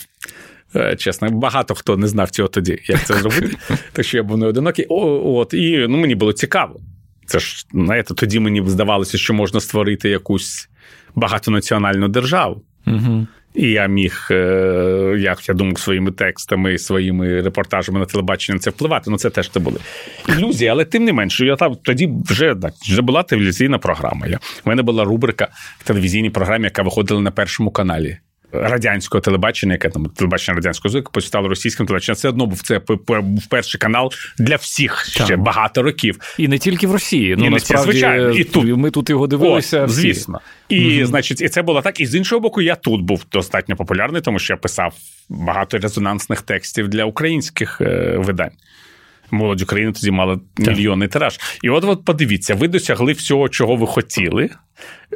Е, 0.76 0.96
чесно, 0.96 1.30
багато 1.30 1.76
хто 1.76 1.98
не 1.98 2.08
знав 2.08 2.30
цього 2.30 2.50
тоді, 2.50 2.80
як 2.86 3.06
це 3.06 3.14
зробити. 3.14 3.56
Так 3.94 4.06
що 4.06 4.18
я 4.18 4.24
був 4.24 4.38
не 4.38 4.46
одинокий. 4.46 4.86
О, 4.90 5.22
от, 5.40 5.54
І 5.54 5.86
ну, 5.90 5.98
мені 5.98 6.16
було 6.16 6.34
цікаво. 6.34 6.80
Це 7.26 7.40
ж, 7.40 7.66
знаєте, 7.72 8.14
тоді 8.14 8.40
мені 8.40 8.64
здавалося, 8.66 9.18
що 9.18 9.34
можна 9.34 9.60
створити 9.60 10.10
якусь 10.10 10.70
багатонаціональну 11.16 12.08
державу. 12.08 12.62
Угу. 12.88 13.28
І 13.56 13.70
я 13.70 13.88
міг, 13.88 14.28
е, 14.32 15.16
як 15.20 15.50
я 15.50 15.56
думав, 15.56 15.80
своїми 15.80 16.12
текстами, 16.12 16.78
своїми 16.78 17.42
репортажами 17.42 18.00
на 18.00 18.06
телебачення 18.06 18.60
це 18.60 18.70
впливати. 18.70 19.10
Ну 19.12 19.18
це 19.18 19.30
теж 19.30 19.50
це 19.50 19.60
були 19.60 19.78
ілюзії, 20.28 20.70
але 20.70 20.86
тим 20.86 21.04
не 21.04 21.14
менше, 21.14 21.46
я 21.46 21.56
там 21.56 21.78
тоді 21.84 22.10
вже 22.30 22.56
так, 22.56 22.74
вже 22.74 23.02
була 23.02 23.24
телевізійна 23.24 23.78
програма. 23.78 24.28
Я, 24.28 24.40
У 24.66 24.70
мене 24.70 24.82
була 24.82 25.04
рубрика 25.04 25.48
в 25.80 25.84
телевізійній 25.84 26.30
програмі, 26.30 26.64
яка 26.64 26.84
виходила 26.84 27.22
на 27.22 27.32
першому 27.32 27.72
каналі 27.72 28.18
радянського 28.52 29.22
телебачення, 29.22 29.74
яке 29.74 29.90
там 29.90 30.06
телебачення 30.06 30.56
радянського 30.56 30.92
звуку, 30.92 31.22
стало 31.22 31.48
російським 31.48 31.86
телебаченням. 31.86 32.16
Це 32.16 32.30
одно 32.30 32.46
був 32.46 32.62
це 32.62 32.82
був 33.22 33.48
перший 33.50 33.80
канал 33.80 34.12
для 34.40 34.56
всіх 34.56 35.06
ще 35.06 35.28
так. 35.28 35.40
багато 35.40 35.84
років. 35.84 36.20
І 36.38 36.48
не 36.48 36.58
тільки 36.58 36.88
в 36.88 36.92
Росії. 36.92 37.36
Ну, 37.38 37.46
і 37.46 37.50
насправді, 37.50 37.92
звичайно, 37.92 38.30
і 38.30 38.44
тут 38.44 38.78
ми 38.78 38.92
тут 38.92 39.10
його 39.10 39.28
дивилися. 39.28 39.84
О, 39.84 39.88
звісно. 39.88 40.40
І, 40.70 40.98
угу. 40.98 41.06
значить, 41.06 41.42
і 41.42 41.50
це 41.50 41.62
було 41.62 41.82
так. 41.82 42.00
І 42.00 42.06
з 42.06 42.16
іншого 42.16 42.42
боку, 42.42 42.62
я 42.62 42.76
тут 42.76 43.02
був 43.02 43.26
достатньо 43.32 43.76
популярний, 43.76 44.22
тому 44.22 44.40
що 44.40 44.54
я 44.54 44.58
писав 44.58 44.94
багато 45.30 45.78
резонансних 45.78 46.42
текстів 46.42 46.88
для 46.88 47.06
українських 47.06 47.82
е, 47.82 48.16
видань. 48.18 48.52
Молодь 49.32 49.62
України 49.62 49.92
тоді 49.92 50.12
мала 50.12 50.40
мільйонний 50.58 51.08
тираж. 51.08 51.40
І 51.64 51.70
от 51.70 51.84
от 51.84 52.06
подивіться, 52.06 52.56
ви 52.56 52.68
досягли 52.68 53.12
всього, 53.12 53.50
чого 53.50 53.76
ви 53.76 53.88
хотіли. 53.88 54.50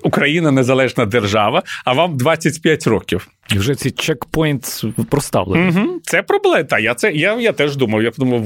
Україна 0.04 0.52
незалежна 0.52 1.06
держава, 1.06 1.64
а 1.86 1.94
вам 1.94 2.18
25 2.18 2.88
років. 2.88 3.28
І 3.54 3.58
вже 3.58 3.76
ці 3.76 3.92
чекпоінт 3.92 4.82
проставлені. 5.10 5.70
Угу. 5.70 6.00
Це 6.04 6.24
проблема. 6.24 6.64
Та 6.64 6.80
я 6.80 6.96
це 6.96 7.12
я 7.12 7.40
я 7.40 7.52
теж 7.52 7.76
думав. 7.76 8.04
Я 8.04 8.12
подумав, 8.12 8.42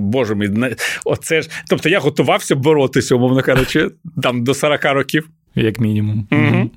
боже 0.00 0.34
мій, 0.34 0.50
оце 1.04 1.42
ж. 1.42 1.50
Тобто 1.68 1.88
я 1.88 2.00
готувався 2.00 2.54
боротися, 2.54 3.14
умовно 3.14 3.42
кажучи, 3.42 3.90
там 4.22 4.44
до 4.44 4.54
40 4.54 4.84
років. 4.84 5.28
Як 5.54 5.80
мінімум. 5.80 6.28
Угу. 6.30 6.70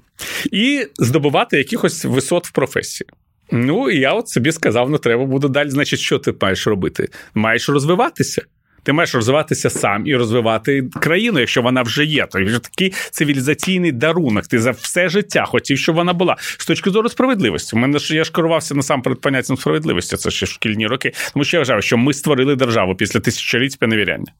І 0.52 0.88
здобувати 0.98 1.58
якихось 1.58 2.06
висот 2.06 2.48
в 2.48 2.52
професії. 2.52 3.08
Ну, 3.52 3.90
і 3.90 4.00
я 4.00 4.14
от 4.14 4.30
собі 4.30 4.52
сказав, 4.52 4.90
ну 4.90 4.98
треба 4.98 5.26
буде 5.26 5.48
далі. 5.48 5.70
Значить, 5.70 6.00
що 6.00 6.20
ти 6.20 6.34
маєш 6.42 6.68
робити? 6.68 7.10
Маєш 7.34 7.70
розвиватися. 7.70 8.42
Ти 8.86 8.94
маєш 8.94 9.16
розвиватися 9.16 9.70
сам 9.70 10.08
і 10.08 10.16
розвивати 10.16 10.84
країну, 11.02 11.40
якщо 11.40 11.62
вона 11.62 11.82
вже 11.82 12.06
є. 12.06 12.28
То 12.32 12.44
вже 12.44 12.60
такий 12.60 12.94
цивілізаційний 13.12 13.92
дарунок. 13.92 14.48
Ти 14.48 14.60
за 14.60 14.72
все 14.72 15.10
життя 15.10 15.46
хотів, 15.46 15.78
щоб 15.78 15.96
вона 15.96 16.14
була 16.14 16.36
з 16.40 16.66
точки 16.66 16.90
зору 16.90 17.10
справедливості. 17.10 17.76
У 17.76 17.80
мене 17.80 18.00
ж 18.00 18.16
я 18.16 18.24
ж 18.24 18.32
керувався 18.32 18.76
насамперед 18.76 19.22
поняттям 19.22 19.58
справедливості. 19.58 20.18
Це 20.18 20.32
ще 20.32 20.46
шкільні 20.46 20.88
роки. 20.88 21.12
Тому 21.34 21.44
що 21.44 21.58
я 21.58 21.62
вважав, 21.62 21.84
що 21.84 21.98
ми 21.98 22.14
створили 22.14 22.56
державу 22.56 22.96
після 22.96 23.20
тисячоліть 23.20 23.72
співневіряння. 23.72 24.32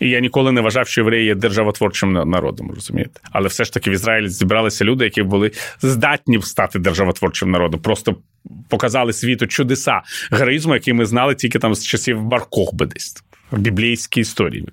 І 0.00 0.10
я 0.10 0.20
ніколи 0.20 0.52
не 0.52 0.60
вважав, 0.60 0.88
що 0.88 1.00
євреї 1.00 1.26
є 1.26 1.34
державотворчим 1.34 2.12
народом, 2.12 2.70
розумієте? 2.74 3.20
Але 3.30 3.48
все 3.48 3.64
ж 3.64 3.72
таки 3.72 3.90
в 3.90 3.92
Ізраїлі 3.92 4.28
зібралися 4.28 4.84
люди, 4.84 5.04
які 5.04 5.22
були 5.22 5.50
здатні 5.82 6.42
стати 6.42 6.78
державотворчим 6.78 7.50
народом. 7.50 7.80
Просто 7.80 8.16
показали 8.68 9.12
світу 9.12 9.46
чудеса 9.46 10.02
героїзму, 10.30 10.74
який 10.74 10.94
ми 10.94 11.06
знали 11.06 11.34
тільки 11.34 11.58
там 11.58 11.74
з 11.74 11.86
часів 11.86 12.22
Баркохби 12.22 12.86
десь 12.86 13.24
в 13.50 13.58
біблійській 13.58 14.20
історії. 14.20 14.68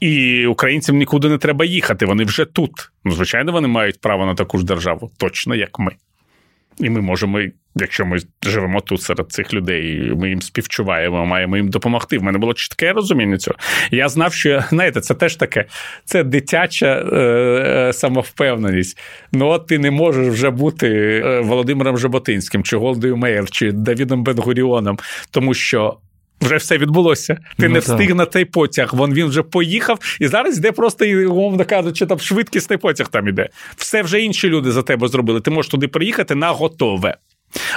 І 0.00 0.46
українцям 0.46 0.96
нікуди 0.96 1.28
не 1.28 1.38
треба 1.38 1.64
їхати. 1.64 2.06
Вони 2.06 2.24
вже 2.24 2.44
тут. 2.44 2.90
Ну, 3.04 3.12
звичайно, 3.12 3.52
вони 3.52 3.68
мають 3.68 4.00
право 4.00 4.26
на 4.26 4.34
таку 4.34 4.58
ж 4.58 4.64
державу, 4.64 5.10
точно 5.16 5.54
як 5.54 5.78
ми. 5.78 5.92
І 6.78 6.90
ми 6.90 7.00
можемо, 7.00 7.40
якщо 7.76 8.06
ми 8.06 8.18
живемо 8.42 8.80
тут 8.80 9.02
серед 9.02 9.32
цих 9.32 9.54
людей, 9.54 10.12
ми 10.16 10.28
їм 10.28 10.42
співчуваємо, 10.42 11.26
маємо 11.26 11.56
їм 11.56 11.68
допомогти. 11.68 12.18
В 12.18 12.22
мене 12.22 12.38
було 12.38 12.54
чітке 12.54 12.92
розуміння 12.92 13.38
цього. 13.38 13.56
Я 13.90 14.08
знав, 14.08 14.34
що 14.34 14.64
знаєте, 14.70 15.00
це 15.00 15.14
теж 15.14 15.36
таке, 15.36 15.64
це 16.04 16.24
дитяча 16.24 16.86
е, 16.86 17.16
е 17.16 17.92
самовпевненість. 17.92 18.98
Ну, 19.32 19.46
от 19.48 19.66
ти 19.66 19.78
не 19.78 19.90
можеш 19.90 20.28
вже 20.28 20.50
бути 20.50 20.88
е, 21.24 21.40
Володимиром 21.40 21.98
Жаботинським, 21.98 22.62
чи 22.62 22.76
Голдою 22.76 23.16
Меєр, 23.16 23.50
чи 23.50 23.72
Давідом 23.72 24.24
Бенгуріоном, 24.24 24.98
тому 25.30 25.54
що 25.54 25.98
вже 26.40 26.56
все 26.56 26.78
відбулося. 26.78 27.34
Ти 27.58 27.68
ну, 27.68 27.74
не 27.74 27.78
встиг 27.78 28.14
на 28.14 28.26
цей 28.26 28.44
потяг. 28.44 28.94
Вон 28.94 29.14
він 29.14 29.26
вже 29.26 29.42
поїхав, 29.42 29.98
і 30.20 30.28
зараз 30.28 30.58
йде 30.58 30.72
просто, 30.72 31.04
умовно 31.04 31.64
кажучи, 31.64 32.06
там 32.06 32.18
швидкісний 32.18 32.78
потяг 32.78 33.08
там 33.08 33.28
іде. 33.28 33.48
Все 33.76 34.02
вже 34.02 34.20
інші 34.20 34.48
люди 34.48 34.72
за 34.72 34.82
тебе 34.82 35.08
зробили. 35.08 35.40
Ти 35.40 35.50
можеш 35.50 35.70
туди 35.70 35.88
приїхати 35.88 36.34
на 36.34 36.50
готове. 36.50 37.16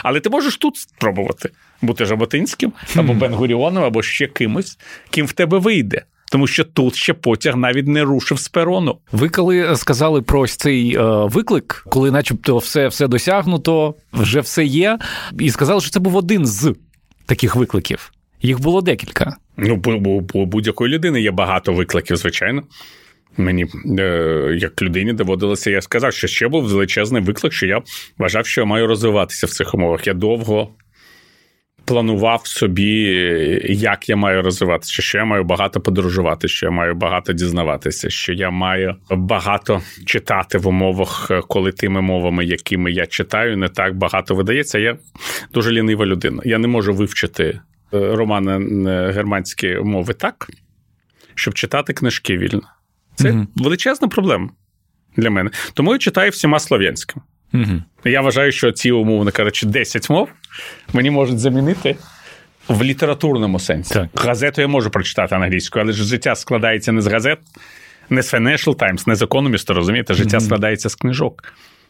Але 0.04 0.20
ти 0.20 0.30
можеш 0.30 0.58
тут 0.58 0.78
спробувати 0.78 1.50
бути 1.82 2.06
Жаботинським 2.06 2.74
або 2.96 3.14
Бенгуріоном, 3.14 3.84
або 3.84 4.04
ще 4.04 4.28
кимось, 4.28 4.78
ким 5.10 5.26
в 5.26 5.34
тебе 5.34 5.58
вийде. 5.58 6.06
Тому 6.32 6.48
що 6.48 6.64
тут 6.64 6.96
ще 6.96 7.14
потяг 7.14 7.56
навіть 7.56 7.88
не 7.88 8.04
рушив 8.04 8.40
з 8.40 8.50
перону. 8.50 8.98
Ви 9.12 9.30
коли 9.30 9.76
сказали 9.76 10.22
про 10.22 10.40
ось 10.40 10.56
цей 10.56 10.96
е, 10.96 11.02
виклик, 11.26 11.86
коли, 11.90 12.12
начебто, 12.12 12.58
все 12.58 12.88
все 12.88 13.08
досягнуто, 13.08 13.96
вже 14.14 14.40
все 14.40 14.66
є, 14.66 15.00
і 15.40 15.50
сказали, 15.50 15.82
що 15.82 15.90
це 15.90 16.00
був 16.00 16.16
один 16.16 16.46
з 16.46 16.76
таких 17.26 17.56
викликів. 17.56 18.12
Їх 18.42 18.60
було 18.62 18.82
декілька. 18.82 19.38
Ну, 19.58 19.82
у 20.34 20.46
будь-якої 20.46 20.94
людини 20.94 21.22
є 21.22 21.32
багато 21.32 21.74
викликів, 21.74 22.18
звичайно. 22.18 22.64
Мені, 23.38 23.66
е, 24.00 24.58
як 24.58 24.82
людині, 24.82 25.14
доводилося, 25.14 25.72
я 25.72 25.82
сказав, 25.82 26.14
що 26.14 26.28
ще 26.28 26.48
був 26.48 26.64
величезний 26.64 27.22
виклик, 27.22 27.54
що 27.54 27.66
я 27.66 27.82
вважав, 28.18 28.46
що 28.46 28.62
я 28.62 28.66
маю 28.66 28.88
розвиватися 28.88 29.48
в 29.48 29.50
цих 29.50 29.74
умовах. 29.76 30.08
Я 30.08 30.14
довго 30.14 30.70
планував 31.86 32.48
собі, 32.48 32.92
як 33.70 34.10
я 34.10 34.16
маю 34.16 34.42
розвиватися, 34.42 35.02
що 35.02 35.18
я 35.18 35.26
маю 35.26 35.44
багато 35.44 35.82
подорожувати, 35.82 36.48
що 36.48 36.66
я 36.66 36.72
маю 36.72 36.96
багато 36.96 37.34
дізнаватися, 37.34 38.10
що 38.10 38.34
я 38.34 38.50
маю 38.50 38.96
багато 39.10 39.82
читати 40.06 40.58
в 40.58 40.68
умовах, 40.68 41.32
коли 41.48 41.72
тими 41.72 42.02
мовами, 42.02 42.46
якими 42.46 42.92
я 42.92 43.06
читаю, 43.06 43.58
не 43.58 43.70
так 43.70 43.98
багато 43.98 44.36
видається. 44.36 44.80
Я 44.80 44.98
дуже 45.54 45.72
лінива 45.72 46.06
людина. 46.06 46.42
Я 46.46 46.58
не 46.58 46.68
можу 46.68 46.94
вивчити 46.94 47.60
Е, 47.94 48.16
романи 48.16 48.52
германські 49.12 49.76
мови 49.76 50.14
так, 50.14 50.48
щоб 51.36 51.54
читати 51.54 51.94
книжки 51.94 52.38
вільно. 52.38 52.62
Це 53.16 53.32
угу. 53.32 53.48
величезна 53.56 54.08
проблема 54.08 54.50
для 55.18 55.30
мене. 55.30 55.50
Тому 55.74 55.94
я 55.94 56.00
читаю 56.00 56.32
всіма 56.32 56.60
слов'янським. 56.60 57.22
Угу. 57.54 57.82
Я 58.06 58.22
вважаю, 58.22 58.52
що 58.52 58.72
ці, 58.72 58.92
умовно 58.92 59.32
кажучи, 59.32 59.66
10 59.66 60.10
мов 60.10 60.30
мені 60.94 61.12
можуть 61.12 61.40
замінити. 61.40 61.96
В 62.68 62.84
літературному 62.84 63.60
сенсі. 63.60 63.94
Так. 63.94 64.10
Газету 64.16 64.62
я 64.62 64.68
можу 64.68 64.90
прочитати 64.90 65.36
англійською, 65.36 65.86
але 65.86 65.94
ж 65.94 66.04
життя 66.04 66.36
складається 66.36 66.92
не 66.92 67.02
з 67.02 67.08
газет, 67.08 67.40
не 68.10 68.24
з 68.24 68.34
Financial 68.34 68.76
Times, 68.76 69.08
не 69.08 69.16
з 69.16 69.22
Economist, 69.22 69.74
розумієте, 69.74 70.14
життя 70.14 70.38
mm-hmm. 70.38 70.42
складається 70.42 70.90
з 70.90 70.96
книжок. 70.96 71.44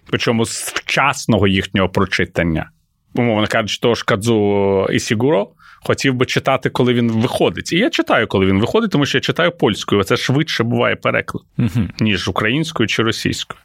Причому 0.10 0.46
з 0.46 0.74
вчасного 0.76 1.48
їхнього 1.48 1.90
прочитання. 1.90 2.70
Умовно 3.16 3.48
кажучи, 3.48 3.80
того 3.80 3.96
ж 3.96 4.06
Кадзу 4.06 4.88
Ісігуро 4.94 5.50
хотів 5.84 6.14
би 6.14 6.26
читати, 6.26 6.70
коли 6.70 6.94
він 6.94 7.12
виходить. 7.12 7.74
І 7.74 7.78
я 7.78 7.90
читаю, 7.90 8.28
коли 8.28 8.46
він 8.46 8.60
виходить, 8.60 8.92
тому 8.92 9.06
що 9.06 9.18
я 9.18 9.22
читаю 9.22 9.52
польською. 9.52 10.04
Це 10.04 10.18
швидше 10.18 10.64
буває 10.64 10.96
переклад, 10.96 11.44
угу. 11.58 11.88
ніж 12.00 12.28
українською 12.28 12.88
чи 12.88 13.04
російською. 13.04 13.60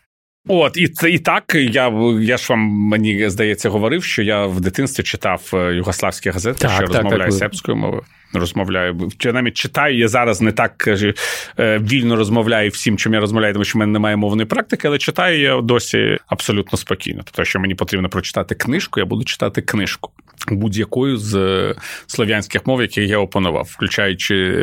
От, 0.48 0.76
і 0.76 0.88
це 0.88 1.10
і 1.10 1.18
так. 1.18 1.54
Я 1.54 1.88
я 2.20 2.36
ж 2.36 2.46
вам 2.50 2.60
мені 2.60 3.30
здається 3.30 3.68
говорив, 3.68 4.04
що 4.04 4.22
я 4.22 4.46
в 4.46 4.60
дитинстві 4.60 5.02
читав 5.02 5.50
е, 5.54 5.74
югославські 5.74 6.30
газети, 6.30 6.58
так, 6.58 6.70
що 6.70 6.80
так, 6.80 6.88
розмовляю 6.88 7.30
так, 7.30 7.38
сербською 7.38 7.76
мовою. 7.76 8.02
Розмовляю. 8.32 9.10
Я 9.20 9.32
навіть 9.32 9.54
читаю, 9.54 9.98
я 9.98 10.08
зараз 10.08 10.40
не 10.40 10.52
так 10.52 10.78
кажу, 10.78 11.12
е, 11.58 11.78
вільно 11.78 12.16
розмовляю 12.16 12.70
всім, 12.70 12.96
чим 12.96 13.14
я 13.14 13.20
розмовляю, 13.20 13.52
тому 13.52 13.64
що 13.64 13.78
в 13.78 13.80
мене 13.80 13.92
немає 13.92 14.16
мовної 14.16 14.46
практики, 14.46 14.88
але 14.88 14.98
читаю 14.98 15.40
я 15.40 15.60
досі 15.60 16.18
абсолютно 16.26 16.78
спокійно. 16.78 17.22
Тобто, 17.24 17.44
що 17.44 17.60
мені 17.60 17.74
потрібно 17.74 18.08
прочитати 18.08 18.54
книжку, 18.54 19.00
я 19.00 19.06
буду 19.06 19.24
читати 19.24 19.62
книжку 19.62 20.10
будь-якою 20.48 21.16
з 21.16 21.34
е, 21.34 21.74
слов'янських 22.06 22.66
мов, 22.66 22.82
які 22.82 23.06
я 23.06 23.18
опанував, 23.18 23.68
включаючи 23.70 24.56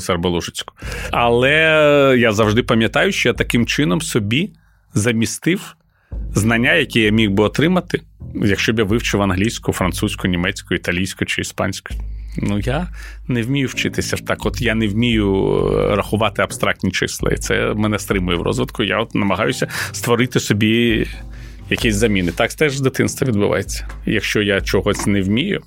серболужицьку. 0.00 0.74
Але 1.10 1.52
я 2.18 2.32
завжди 2.32 2.62
пам'ятаю, 2.62 3.12
що 3.12 3.28
я 3.28 3.32
таким 3.32 3.66
чином 3.66 4.00
собі 4.00 4.50
замістив 4.94 5.76
знання, 6.34 6.74
які 6.74 7.00
я 7.00 7.10
міг 7.10 7.30
би 7.30 7.44
отримати, 7.44 8.00
якщо 8.34 8.72
б 8.72 8.78
я 8.78 8.84
вивчив 8.84 9.22
англійську, 9.22 9.72
французьку, 9.72 10.28
німецьку, 10.28 10.74
італійську 10.74 11.24
чи 11.24 11.40
іспанську. 11.40 11.94
Ну, 12.36 12.58
я 12.58 12.88
не 13.28 13.42
вмію 13.42 13.68
вчитися 13.68 14.16
так. 14.16 14.46
От 14.46 14.60
я 14.60 14.74
не 14.74 14.88
вмію 14.88 15.56
е, 15.56 15.96
рахувати 15.96 16.42
абстрактні 16.42 16.90
числа. 16.90 17.30
І 17.30 17.36
це 17.36 17.74
мене 17.74 17.98
стримує 17.98 18.38
в 18.38 18.42
розвитку. 18.42 18.82
Я 18.82 18.98
от 18.98 19.14
намагаюся 19.14 19.68
створити 19.92 20.40
собі 20.40 21.06
якісь 21.70 21.94
заміни. 21.94 22.32
Так 22.32 22.54
теж 22.54 22.76
з 22.76 22.80
дитинства 22.80 23.28
відбувається. 23.28 23.88
Якщо 24.06 24.42
я 24.42 24.60
чогось 24.60 25.06
не 25.06 25.22
вмію, 25.22 25.62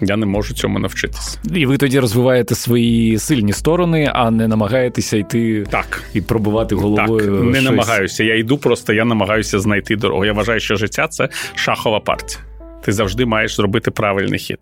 я 0.00 0.16
не 0.16 0.26
можу 0.26 0.54
цьому 0.54 0.78
навчитися. 0.78 1.38
І 1.54 1.66
ви 1.66 1.76
тоді 1.76 2.00
розвиваєте 2.00 2.54
свої 2.54 3.18
сильні 3.18 3.52
сторони, 3.52 4.10
а 4.14 4.30
не 4.30 4.48
намагаєтеся 4.48 5.16
йти 5.16 5.66
так. 5.70 6.02
і 6.14 6.20
пробувати 6.20 6.74
головою. 6.74 7.36
Так, 7.36 7.44
Не 7.44 7.52
щось. 7.60 7.70
намагаюся. 7.70 8.24
Я 8.24 8.36
йду, 8.36 8.58
просто 8.58 8.92
я 8.92 9.04
намагаюся 9.04 9.58
знайти 9.58 9.96
дорогу. 9.96 10.24
Я 10.24 10.32
вважаю, 10.32 10.60
що 10.60 10.76
життя 10.76 11.08
це 11.08 11.28
шахова 11.54 12.00
партія. 12.00 12.40
Ти 12.84 12.92
завжди 12.92 13.26
маєш 13.26 13.56
зробити 13.56 13.90
правильний 13.90 14.38
хід. 14.38 14.58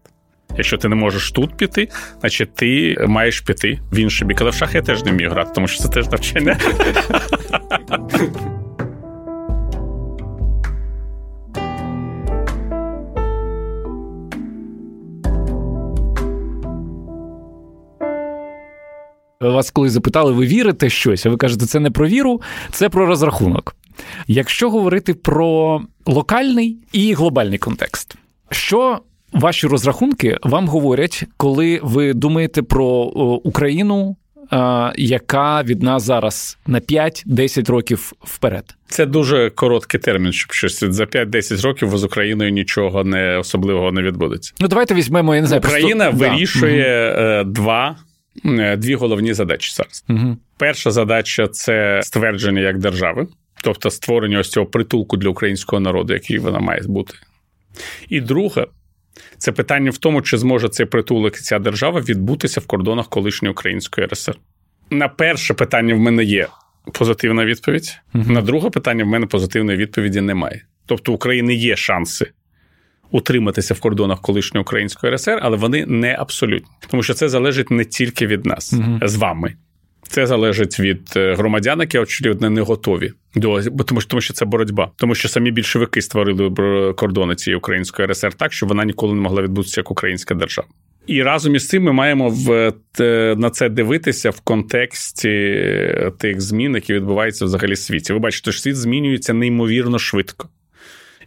Якщо 0.57 0.77
ти 0.77 0.89
не 0.89 0.97
можеш 0.97 1.33
тут 1.33 1.57
піти, 1.57 1.89
значить 2.21 2.55
ти 2.55 2.97
маєш 3.09 3.41
піти 3.41 3.79
в 3.93 3.99
інший 3.99 4.29
бік. 4.29 4.41
Але 4.41 4.51
в 4.51 4.55
шах 4.55 4.75
я 4.75 4.83
теж 4.83 5.05
не 5.05 5.11
вмію 5.11 5.31
грати, 5.31 5.51
тому 5.55 5.69
що 5.69 5.83
це 5.83 5.89
теж 5.89 6.07
навчання. 6.07 6.59
Вас 19.41 19.71
коли 19.71 19.89
запитали, 19.89 20.33
ви 20.33 20.47
вірите 20.47 20.91
щось, 20.91 21.27
а 21.27 21.31
ви 21.31 21.37
кажете, 21.37 21.67
це 21.67 21.81
не 21.81 21.91
про 21.91 22.09
віру, 22.09 22.41
це 22.73 22.89
про 22.89 23.07
розрахунок. 23.07 23.77
Якщо 24.27 24.71
говорити 24.71 25.15
про 25.15 25.81
локальний 26.07 26.79
і 26.93 27.15
глобальний 27.15 27.59
контекст, 27.59 28.15
що 28.51 29.01
ваші 29.33 29.67
розрахунки 29.67 30.39
вам 30.43 30.69
говорять, 30.69 31.25
коли 31.37 31.81
ви 31.83 32.15
думаєте 32.15 32.63
про 32.63 32.87
Україну, 33.45 34.17
яка 34.97 35.63
від 35.63 35.83
нас 35.83 36.03
зараз 36.03 36.59
на 36.67 36.81
5-10 36.81 37.71
років 37.71 38.13
вперед? 38.21 38.77
Це 38.89 39.07
дуже 39.07 39.51
короткий 39.51 40.01
термін, 40.01 40.33
щоб 40.33 40.53
щось 40.53 40.85
за 40.85 41.05
5-10 41.05 41.63
років 41.63 41.99
з 41.99 42.05
Україною 42.05 42.51
нічого 42.51 43.05
не 43.05 43.37
особливого 43.37 43.93
не 43.93 44.03
відбудеться. 44.03 44.53
Ну 44.61 44.69
давайте 44.69 44.95
візьмемо 44.95 45.35
я 45.35 45.41
не 45.41 45.47
знаю, 45.47 45.63
Україна 45.65 46.11
просто... 46.11 46.29
вирішує 46.29 47.13
да. 47.15 47.45
два. 47.45 47.97
Е, 48.45 48.77
дві 48.77 48.95
головні 48.95 49.35
задачі 49.35 49.73
зараз. 49.75 50.05
Угу. 50.09 50.37
Перша 50.59 50.91
задача 50.91 51.49
це 51.49 52.01
ствердження 52.03 52.61
як 52.61 52.79
держави, 52.79 53.27
тобто 53.63 53.91
створення 53.91 54.39
ось 54.39 54.51
цього 54.51 54.67
притулку 54.67 55.17
для 55.17 55.29
українського 55.29 55.81
народу, 55.81 56.13
який 56.13 56.39
вона 56.39 56.59
має 56.59 56.83
бути. 56.87 57.15
І 58.09 58.21
друге, 58.21 58.67
це 59.39 59.53
питання 59.53 59.91
в 59.91 59.99
тому, 59.99 60.23
чи 60.23 60.39
зможе 60.39 60.69
цей 60.69 60.87
притулок 60.87 61.37
і 61.37 61.41
ця 61.41 61.59
держава 61.59 62.01
відбутися 62.01 62.61
в 62.61 62.67
кордонах 62.67 63.09
колишньої 63.09 63.53
української 63.53 64.07
РСР. 64.07 64.35
На 64.91 65.09
перше 65.09 65.55
питання 65.55 65.95
в 65.95 65.99
мене 65.99 66.25
є 66.25 66.49
позитивна 66.93 67.45
відповідь. 67.45 67.99
Угу. 68.15 68.25
На 68.33 68.43
друге 68.43 68.71
питання 68.71 69.05
в 69.05 69.07
мене 69.07 69.27
позитивної 69.27 69.79
відповіді 69.79 70.21
немає. 70.21 70.63
Тобто, 70.87 71.13
у 71.13 71.15
України 71.15 71.55
є 71.55 71.77
шанси 71.77 72.31
утриматися 73.11 73.75
в 73.75 73.81
кордонах 73.81 74.21
колишньої 74.21 74.63
української 74.63 75.15
РСР, 75.15 75.39
але 75.43 75.57
вони 75.57 75.87
не 75.87 76.17
абсолютні, 76.19 76.71
тому 76.91 77.03
що 77.03 77.15
це 77.15 77.29
залежить 77.29 77.71
не 77.71 77.85
тільки 77.85 78.27
від 78.27 78.47
нас 78.47 78.73
угу. 78.73 78.99
з 79.03 79.17
вами. 79.17 79.55
Це 80.11 80.27
залежить 80.27 80.81
від 80.81 81.13
е, 81.17 81.35
громадян, 81.35 81.81
які 81.81 81.99
очевидно 81.99 82.51
не 82.51 82.61
готові 82.61 83.13
до 83.35 83.63
тому, 83.63 84.01
тому 84.01 84.21
що 84.21 84.35
це 84.35 84.45
боротьба, 84.45 84.91
тому 84.97 85.15
що 85.15 85.29
самі 85.29 85.51
більшовики 85.51 86.03
створили 86.03 86.51
кордони 86.95 87.35
цієї 87.35 87.59
української 87.59 88.09
РСР 88.09 88.35
так, 88.35 88.53
що 88.53 88.67
вона 88.67 88.85
ніколи 88.85 89.15
не 89.15 89.21
могла 89.21 89.43
відбутися 89.43 89.81
як 89.81 89.91
українська 89.91 90.35
держава. 90.35 90.69
І 91.07 91.23
разом 91.23 91.55
із 91.55 91.69
цим 91.69 91.83
ми 91.83 91.93
маємо 91.93 92.29
в 92.29 92.73
на 93.37 93.51
це 93.51 93.69
дивитися 93.69 94.31
в 94.31 94.41
контексті 94.41 95.29
е, 95.29 96.13
тих 96.19 96.41
змін, 96.41 96.75
які 96.75 96.95
відбуваються 96.95 97.45
взагалі 97.45 97.73
в 97.73 97.79
світі. 97.79 98.13
Ви 98.13 98.19
бачите, 98.19 98.53
що 98.53 98.61
світ 98.61 98.77
змінюється 98.77 99.33
неймовірно 99.33 99.99
швидко. 99.99 100.49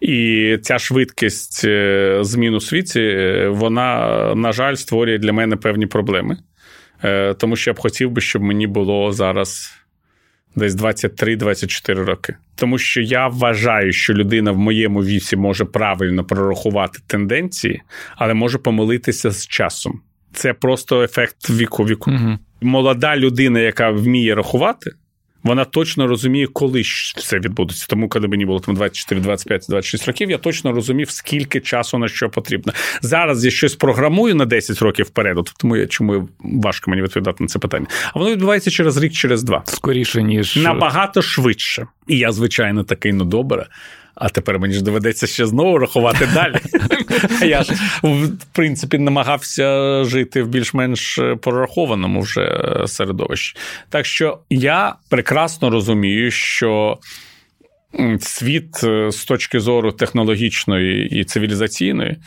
І 0.01 0.57
ця 0.61 0.79
швидкість 0.79 1.65
е, 1.65 2.17
змін 2.21 2.55
у 2.55 2.59
світі, 2.59 3.01
е, 3.01 3.47
вона, 3.47 4.07
на 4.36 4.51
жаль, 4.51 4.75
створює 4.75 5.17
для 5.17 5.34
мене 5.34 5.55
певні 5.55 5.86
проблеми. 5.86 6.38
Е, 7.03 7.33
тому 7.33 7.55
що 7.55 7.69
я 7.69 7.73
б 7.73 7.79
хотів 7.79 8.11
би, 8.11 8.21
щоб 8.21 8.41
мені 8.41 8.67
було 8.67 9.11
зараз 9.11 9.73
десь 10.55 10.73
23-24 10.75 11.93
роки. 11.93 12.35
Тому 12.55 12.77
що 12.77 13.01
я 13.01 13.27
вважаю, 13.27 13.91
що 13.91 14.13
людина 14.13 14.51
в 14.51 14.57
моєму 14.57 15.03
віці 15.03 15.35
може 15.35 15.65
правильно 15.65 16.23
прорахувати 16.23 16.99
тенденції, 17.07 17.81
але 18.15 18.33
може 18.33 18.57
помилитися 18.57 19.31
з 19.31 19.47
часом. 19.47 20.01
Це 20.33 20.53
просто 20.53 21.03
ефект 21.03 21.49
віку 21.49 21.85
віку. 21.85 22.11
Угу. 22.11 22.37
Молода 22.61 23.17
людина, 23.17 23.59
яка 23.59 23.89
вміє 23.89 24.35
рахувати 24.35 24.91
вона 25.43 25.65
точно 25.65 26.07
розуміє, 26.07 26.47
коли 26.47 26.81
все 26.81 27.39
відбудеться. 27.39 27.85
Тому, 27.89 28.09
коли 28.09 28.27
мені 28.27 28.45
було 28.45 28.59
там 28.59 28.75
24, 28.75 29.21
25, 29.21 29.65
26 29.69 30.07
років, 30.07 30.31
я 30.31 30.37
точно 30.37 30.71
розумів, 30.71 31.09
скільки 31.09 31.59
часу 31.59 31.97
на 31.97 32.07
що 32.07 32.29
потрібно. 32.29 32.73
Зараз 33.01 33.45
я 33.45 33.51
щось 33.51 33.75
програмую 33.75 34.35
на 34.35 34.45
10 34.45 34.81
років 34.81 35.05
вперед, 35.05 35.37
тому 35.57 35.77
я 35.77 35.87
чому 35.87 36.29
важко 36.39 36.91
мені 36.91 37.03
відповідати 37.03 37.43
на 37.43 37.47
це 37.47 37.59
питання. 37.59 37.85
А 38.13 38.19
воно 38.19 38.31
відбувається 38.31 38.71
через 38.71 38.97
рік, 38.97 39.13
через 39.13 39.43
два. 39.43 39.63
Скоріше 39.65 40.23
ніж 40.23 40.55
набагато 40.55 41.21
швидше. 41.21 41.87
І 42.07 42.17
я, 42.17 42.31
звичайно, 42.31 42.83
такий 42.83 43.13
ну 43.13 43.25
добре. 43.25 43.67
А 44.16 44.30
тепер 44.30 44.59
мені 44.59 44.74
ж 44.74 44.84
доведеться 44.84 45.28
ще 45.28 45.45
знову 45.45 45.78
рахувати 45.78 46.30
далі. 46.34 46.55
Я 47.49 47.64
ж, 47.64 47.74
в 48.03 48.30
принципі, 48.51 48.97
намагався 48.97 50.03
жити 50.03 50.43
в 50.43 50.47
більш-менш 50.47 51.20
прорахованому 51.41 52.22
вже 52.22 52.74
середовищі. 52.88 53.57
Так 53.89 54.05
що 54.05 54.39
я 54.49 54.95
прекрасно 55.09 55.70
розумію, 55.70 56.32
що 56.32 56.97
світ 58.19 58.83
е, 58.83 59.11
з 59.11 59.25
точки 59.25 59.59
зору 59.59 59.91
технологічної 59.91 61.19
і 61.19 61.23
цивілізаційної 61.23 62.17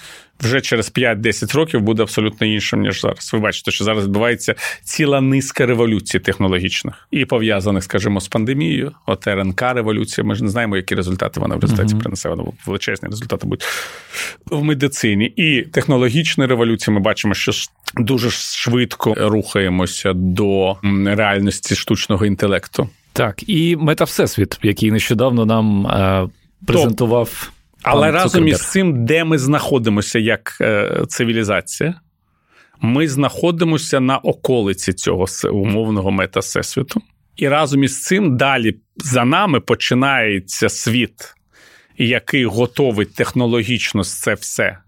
вже 0.41 0.61
через 0.61 0.93
5-10 0.93 1.57
років 1.57 1.81
буде 1.81 2.03
абсолютно 2.03 2.47
іншим, 2.47 2.81
ніж 2.81 3.01
зараз. 3.01 3.31
Ви 3.33 3.39
бачите, 3.39 3.71
що 3.71 3.85
зараз 3.85 4.05
відбувається 4.05 4.55
ціла 4.85 5.21
низка 5.21 5.67
революцій 5.67 6.19
технологічних 6.19 7.09
і 7.11 7.25
пов'язаних, 7.25 7.85
скажімо, 7.85 8.21
з 8.21 8.29
пандемією, 8.29 8.93
от 9.07 9.27
РНК 9.27 9.63
революція. 9.63 10.25
Ми 10.25 10.35
ж 10.35 10.45
не 10.45 10.51
знаємо, 10.51 10.77
які 10.77 10.95
результати 10.95 11.41
вона 11.41 11.57
в 11.57 11.61
результаті 11.61 11.95
uh-huh. 11.95 12.01
принесе. 12.01 12.29
Вона 12.29 12.45
величезні 12.67 13.09
результати 13.09 13.47
будуть 13.47 13.65
в 14.47 14.65
медицині. 14.65 15.33
І 15.37 15.63
технологічні 15.63 16.47
революції 16.47 16.95
ми 16.95 17.01
бачимо, 17.01 17.35
що 17.35 17.53
дуже 17.95 18.31
швидко 18.31 19.15
рухаємося 19.17 20.13
до 20.13 20.77
реальності 21.07 21.75
штучного 21.75 22.27
інтелекту. 22.27 22.89
Так, 23.17 23.49
і 23.49 23.77
мета 23.77 24.05
Всесвіт, 24.05 24.59
який 24.63 24.91
нещодавно 24.91 25.47
нам 25.47 25.87
е, 25.87 26.29
презентував. 26.67 27.53
Але 27.83 28.11
разом 28.11 28.49
із 28.49 28.71
цим, 28.71 29.05
де 29.05 29.25
ми 29.25 29.39
знаходимося 29.39 30.19
як 30.19 30.59
е, 30.61 31.03
цивілізація, 31.09 31.95
ми 32.81 33.09
знаходимося 33.09 34.01
на 34.01 34.19
околиці 34.19 34.93
цього 34.93 35.27
умовного 35.53 36.11
мета 36.11 36.41
Всесвіту. 36.41 37.03
І 37.37 37.49
разом 37.49 37.85
із 37.85 38.03
цим 38.03 38.37
далі 38.37 38.77
за 38.97 39.25
нами 39.25 39.61
починається 39.61 40.69
світ, 40.69 41.35
який 41.99 42.45
готовий 42.45 43.07
технологічно 43.07 44.05
це 44.05 44.35
все 44.35 44.79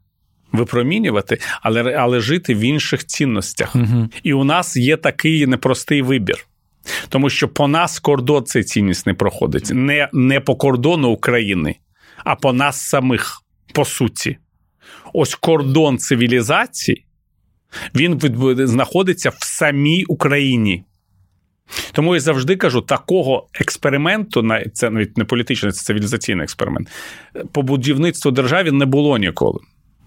випромінювати, 0.53 1.39
але 1.63 1.95
але 1.95 2.21
жити 2.21 2.55
в 2.55 2.61
інших 2.61 3.07
цінностях. 3.07 3.77
Угу. 3.77 4.09
І 4.23 4.33
у 4.33 4.45
нас 4.45 4.77
є 4.77 4.97
такий 4.97 5.47
непростий 5.47 6.03
вибір. 6.03 6.47
Тому 7.09 7.31
що 7.31 7.49
по 7.49 7.69
нас 7.69 7.99
кордон 7.99 8.45
цей 8.45 8.65
цінність 8.65 9.07
не 9.07 9.15
проходить. 9.15 9.71
Не, 9.75 10.09
Не 10.13 10.41
по 10.41 10.57
кордону 10.57 11.09
України, 11.09 11.77
а 12.25 12.35
по 12.35 12.53
нас 12.53 12.81
самих, 12.81 13.43
по 13.75 13.85
суті. 13.85 14.39
Ось 15.15 15.35
кордон 15.35 15.99
цивілізації, 15.99 17.05
він 17.95 18.21
знаходиться 18.67 19.31
в 19.31 19.37
самій 19.41 20.05
Україні. 20.05 20.85
Тому 21.93 22.15
я 22.15 22.21
завжди 22.21 22.57
кажу, 22.57 22.81
такого 22.81 23.49
експерименту, 23.55 24.49
це 24.75 24.91
навіть 24.91 25.19
не 25.19 25.25
політичний, 25.25 25.73
це 25.73 25.85
цивілізаційний 25.85 26.45
експеримент, 26.45 26.89
по 27.53 27.63
будівництву 27.63 28.31
держави 28.31 28.73
не 28.73 28.87
було 28.87 29.19
ніколи. 29.19 29.59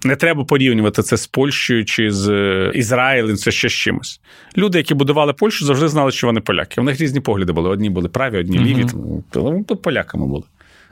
Не 0.03 0.15
треба 0.15 0.43
порівнювати 0.43 1.03
це 1.03 1.17
з 1.17 1.27
Польщею 1.27 1.85
чи 1.85 2.11
з 2.11 2.29
е, 2.29 2.71
Ізраїлем, 2.75 3.35
це 3.35 3.51
ще 3.51 3.69
з 3.69 3.73
чимось. 3.73 4.21
Люди, 4.57 4.77
які 4.77 4.93
будували 4.93 5.33
Польщу, 5.33 5.65
завжди 5.65 5.87
знали, 5.87 6.11
що 6.11 6.27
вони 6.27 6.41
поляки. 6.41 6.81
У 6.81 6.83
них 6.83 7.01
різні 7.01 7.19
погляди 7.19 7.53
були. 7.53 7.69
Одні 7.69 7.89
були 7.89 8.09
праві, 8.09 8.37
одні 8.37 8.59
ліві. 8.59 8.85
Тут 9.67 9.81
поляками 9.81 10.27
були. 10.27 10.43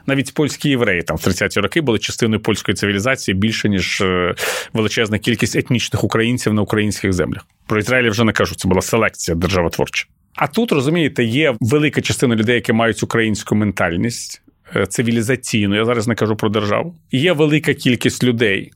Навіть 0.07 0.33
польські 0.33 0.69
євреї 0.69 1.01
там 1.01 1.17
в 1.17 1.19
30-ті 1.19 1.59
роки 1.59 1.81
були 1.81 1.99
частиною 1.99 2.41
польської 2.41 2.75
цивілізації 2.75 3.35
більше, 3.35 3.69
ніж 3.69 4.01
е, 4.01 4.35
величезна 4.73 5.19
кількість 5.19 5.55
етнічних 5.55 6.03
українців 6.03 6.53
на 6.53 6.61
українських 6.61 7.13
землях. 7.13 7.47
Про 7.67 7.79
Ізраїль 7.79 8.09
вже 8.09 8.23
не 8.23 8.31
кажу, 8.31 8.55
це 8.55 8.67
була 8.67 8.81
селекція 8.81 9.35
державотворча. 9.35 10.05
А 10.35 10.47
тут 10.47 10.71
розумієте, 10.71 11.23
є 11.23 11.55
велика 11.59 12.01
частина 12.01 12.35
людей, 12.35 12.55
які 12.55 12.73
мають 12.73 13.03
українську 13.03 13.55
ментальність 13.55 14.41
е, 14.75 14.85
цивілізаційну. 14.85 15.75
Я 15.75 15.85
зараз 15.85 16.07
не 16.07 16.15
кажу 16.15 16.35
про 16.35 16.49
державу. 16.49 16.95
Є 17.11 17.33
велика 17.33 17.73
кількість 17.73 18.23
людей, 18.23 18.71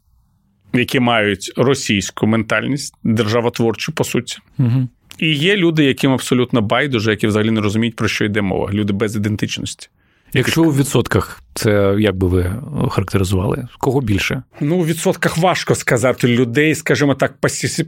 які 0.73 0.99
мають 0.99 1.53
російську 1.55 2.27
ментальність, 2.27 2.93
державотворчу, 3.03 3.91
по 3.91 4.03
суті. 4.03 4.37
Угу. 4.59 4.87
І 5.17 5.33
є 5.33 5.57
люди, 5.57 5.83
яким 5.83 6.11
абсолютно 6.11 6.61
байдуже, 6.61 7.11
які 7.11 7.27
взагалі 7.27 7.51
не 7.51 7.61
розуміють, 7.61 7.95
про 7.95 8.07
що 8.07 8.25
йде 8.25 8.41
мова. 8.41 8.69
Люди 8.73 8.93
без 8.93 9.15
ідентичності. 9.15 9.89
Якщо 10.33 10.63
у 10.63 10.73
відсотках, 10.73 11.41
це 11.53 11.95
як 11.99 12.15
би 12.15 12.27
ви 12.27 12.51
характеризували? 12.89 13.67
Кого 13.77 14.01
більше? 14.01 14.43
Ну, 14.61 14.75
у 14.75 14.85
відсотках 14.85 15.37
важко 15.37 15.75
сказати. 15.75 16.27
Людей, 16.27 16.75
скажімо 16.75 17.15
так, 17.15 17.33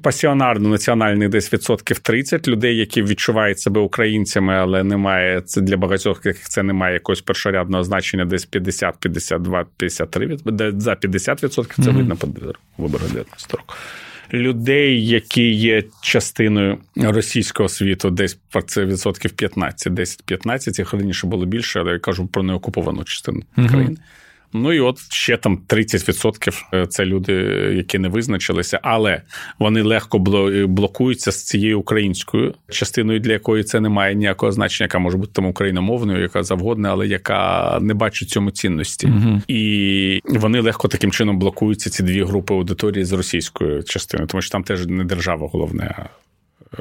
пасіонарно 0.01 0.69
національних 0.69 1.29
десь 1.29 1.53
відсотків 1.53 1.99
30 1.99 2.47
людей, 2.47 2.77
які 2.77 3.03
відчувають 3.03 3.59
себе 3.59 3.81
українцями, 3.81 4.53
але 4.53 4.83
немає 4.83 5.41
це 5.41 5.61
для 5.61 5.77
багатьох 5.77 6.25
яких 6.25 6.49
це 6.49 6.63
немає 6.63 6.93
якогось 6.93 7.21
першорядного 7.21 7.83
значення, 7.83 8.25
десь 8.25 8.45
50, 8.45 8.95
52, 8.99 9.65
53, 9.77 10.37
за 10.77 10.93
50% 10.93 11.35
це 11.45 11.55
mm-hmm. 11.55 11.93
видно 11.93 12.15
по 12.15 12.27
виборах 12.77 13.07
19 13.07 13.53
років 13.53 13.75
людей, 14.33 15.07
які 15.07 15.51
є 15.51 15.83
частиною 16.01 16.77
російського 16.95 17.69
світу, 17.69 18.09
десь 18.09 18.37
це 18.67 18.85
відсотків 18.85 19.31
15, 19.31 19.93
10-15, 19.93 20.79
їх 20.79 20.93
раніше 20.93 21.27
було 21.27 21.45
більше, 21.45 21.79
але 21.79 21.91
я 21.91 21.99
кажу 21.99 22.27
про 22.27 22.43
неокуповану 22.43 23.03
частину 23.03 23.43
країни. 23.55 23.97
Ну 24.55 24.73
і 24.73 24.79
от 24.79 24.99
ще 25.09 25.37
там 25.37 25.61
30% 25.67 26.63
е, 26.73 26.87
це 26.87 27.05
люди, 27.05 27.33
які 27.75 27.99
не 27.99 28.07
визначилися, 28.07 28.79
але 28.83 29.21
вони 29.59 29.81
легко 29.81 30.19
блокуються 30.67 31.31
з 31.31 31.43
цією 31.43 31.79
українською 31.79 32.53
частиною, 32.69 33.19
для 33.19 33.31
якої 33.31 33.63
це 33.63 33.79
не 33.79 33.89
має 33.89 34.15
ніякого 34.15 34.51
значення, 34.51 34.85
яка 34.85 34.99
може 34.99 35.17
бути 35.17 35.31
там 35.33 35.45
україномовною, 35.45 36.21
яка 36.21 36.43
завгодна, 36.43 36.89
але 36.91 37.07
яка 37.07 37.79
не 37.81 37.93
бачить 37.93 38.29
цьому 38.29 38.51
цінності. 38.51 39.07
Угу. 39.07 39.41
І 39.47 40.21
вони 40.25 40.59
легко 40.59 40.87
таким 40.87 41.11
чином 41.11 41.39
блокуються 41.39 41.89
ці 41.89 42.03
дві 42.03 42.23
групи 42.23 42.53
аудиторії 42.53 43.05
з 43.05 43.11
російською 43.11 43.83
частиною, 43.83 44.27
тому 44.27 44.41
що 44.41 44.51
там 44.51 44.63
теж 44.63 44.87
не 44.87 45.03
держава 45.03 45.47
головне. 45.47 45.95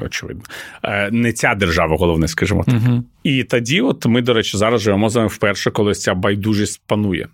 Очевидно, 0.05 0.43
е, 0.83 1.11
не 1.11 1.33
ця 1.33 1.55
держава, 1.55 1.97
головне, 1.97 2.27
скажімо 2.27 2.63
так. 2.63 2.75
uh 2.75 3.03
І 3.23 3.43
тоді, 3.43 3.81
от 3.81 4.05
ми, 4.05 4.21
до 4.21 4.33
речі, 4.33 4.57
зараз 4.57 4.81
живемо 4.81 5.09
з 5.09 5.15
вами 5.15 5.27
вперше, 5.27 5.71
коли 5.71 5.93
ця 5.93 6.13
байдужість 6.13 6.81
панує 6.87 7.27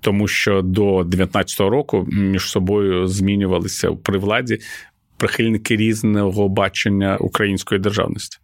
тому 0.00 0.28
що 0.28 0.62
до 0.62 0.98
19-го 0.98 1.70
року 1.70 2.08
між 2.12 2.42
собою 2.42 3.06
змінювалися 3.06 3.90
при 3.90 4.18
владі 4.18 4.58
прихильники 5.16 5.76
різного 5.76 6.48
бачення 6.48 7.16
української 7.16 7.80
державності. 7.80 8.38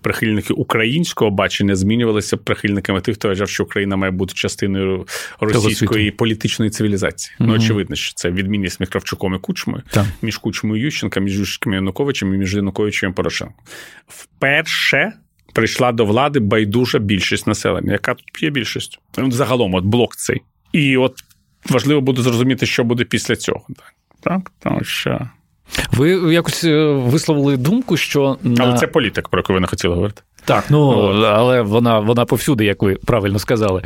Прихильники 0.00 0.52
українського 0.54 1.30
бачення 1.30 1.76
змінювалися 1.76 2.36
прихильниками 2.36 3.00
тих, 3.00 3.14
хто 3.14 3.28
вважав, 3.28 3.48
що 3.48 3.64
Україна 3.64 3.96
має 3.96 4.10
бути 4.10 4.34
частиною 4.34 5.06
російської 5.40 6.10
політичної 6.10 6.70
цивілізації. 6.70 7.36
Угу. 7.40 7.48
Ну 7.48 7.56
очевидно, 7.56 7.96
що 7.96 8.14
це 8.14 8.30
відмінність 8.30 8.80
між 8.80 8.88
Кравчуком 8.88 9.34
і 9.34 9.38
Кучмою, 9.38 9.82
так. 9.90 10.06
між 10.22 10.38
Кучмою 10.38 10.82
і 10.82 10.84
Ющенка, 10.84 11.20
між 11.20 11.38
Ющенком 11.38 11.72
і 11.72 11.76
Януковичем 11.76 12.34
і 12.34 12.38
між 12.38 12.54
Януковичем 12.54 13.10
і 13.10 13.14
Порошенком. 13.14 13.56
Вперше 14.08 15.12
прийшла 15.52 15.92
до 15.92 16.04
влади 16.04 16.40
байдужа 16.40 16.98
більшість 16.98 17.46
населення. 17.46 17.92
Яка 17.92 18.14
тут 18.14 18.42
є 18.42 18.50
більшість? 18.50 18.98
Загалом, 19.28 19.74
от 19.74 19.84
блок 19.84 20.16
цей. 20.16 20.42
І 20.76 20.96
от 20.96 21.14
важливо 21.70 22.00
буде 22.00 22.22
зрозуміти, 22.22 22.66
що 22.66 22.84
буде 22.84 23.04
після 23.04 23.36
цього. 23.36 23.66
Так, 23.76 23.94
так 24.20 24.52
тому 24.58 24.84
що. 24.84 25.28
Ви 25.92 26.34
якось 26.34 26.64
е, 26.64 26.84
висловили 26.92 27.56
думку, 27.56 27.96
що. 27.96 28.38
На... 28.42 28.64
Але 28.64 28.78
це 28.78 28.86
політик, 28.86 29.28
про 29.28 29.40
яку 29.40 29.52
ви 29.52 29.60
не 29.60 29.66
хотіли 29.66 29.94
говорити. 29.94 30.22
Так, 30.46 30.64
ну 30.70 30.90
але 31.24 31.62
вона 31.62 31.98
вона 31.98 32.24
повсюди, 32.24 32.64
як 32.64 32.82
ви 32.82 32.94
правильно 32.94 33.38
сказали. 33.38 33.82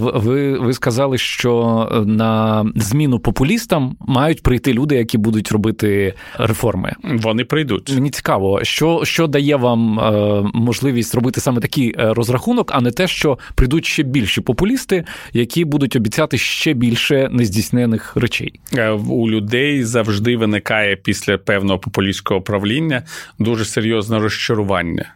Ви 0.00 0.58
ви 0.58 0.72
сказали, 0.72 1.18
що 1.18 2.04
на 2.06 2.64
зміну 2.76 3.18
популістам 3.18 3.96
мають 4.00 4.42
прийти 4.42 4.72
люди, 4.72 4.94
які 4.94 5.18
будуть 5.18 5.52
робити 5.52 6.14
реформи. 6.38 6.92
Вони 7.04 7.44
прийдуть. 7.44 7.92
Мені 7.94 8.10
цікаво, 8.10 8.64
що 8.64 9.00
що 9.04 9.26
дає 9.26 9.56
вам 9.56 10.00
е, 10.00 10.50
можливість 10.54 11.14
робити 11.14 11.40
саме 11.40 11.60
такий 11.60 11.94
е, 11.98 12.12
розрахунок, 12.14 12.70
а 12.74 12.80
не 12.80 12.90
те, 12.90 13.06
що 13.06 13.38
прийдуть 13.54 13.86
ще 13.86 14.02
більші 14.02 14.40
популісти, 14.40 15.04
які 15.32 15.64
будуть 15.64 15.96
обіцяти 15.96 16.38
ще 16.38 16.72
більше 16.72 17.28
нездійснених 17.32 18.16
речей. 18.16 18.60
Е, 18.76 18.90
у 18.90 19.30
людей 19.30 19.84
завжди 19.84 20.36
виникає 20.36 20.96
після 20.96 21.38
певного 21.38 21.78
популістського 21.78 22.40
правління 22.40 23.02
дуже 23.38 23.64
серйозне 23.64 24.18
розчарування 24.18 25.14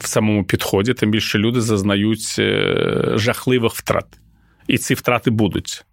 в 0.00 0.06
самому 0.06 0.44
підході, 0.44 0.94
тим 0.94 1.10
більше 1.10 1.38
люди 1.38 1.60
зазнають 1.60 2.36
е, 2.38 3.12
жахливих 3.14 3.72
втрат. 3.72 4.06
І 4.66 4.78
ці 4.78 4.94
втрати 4.94 5.30
будуть. 5.30 5.84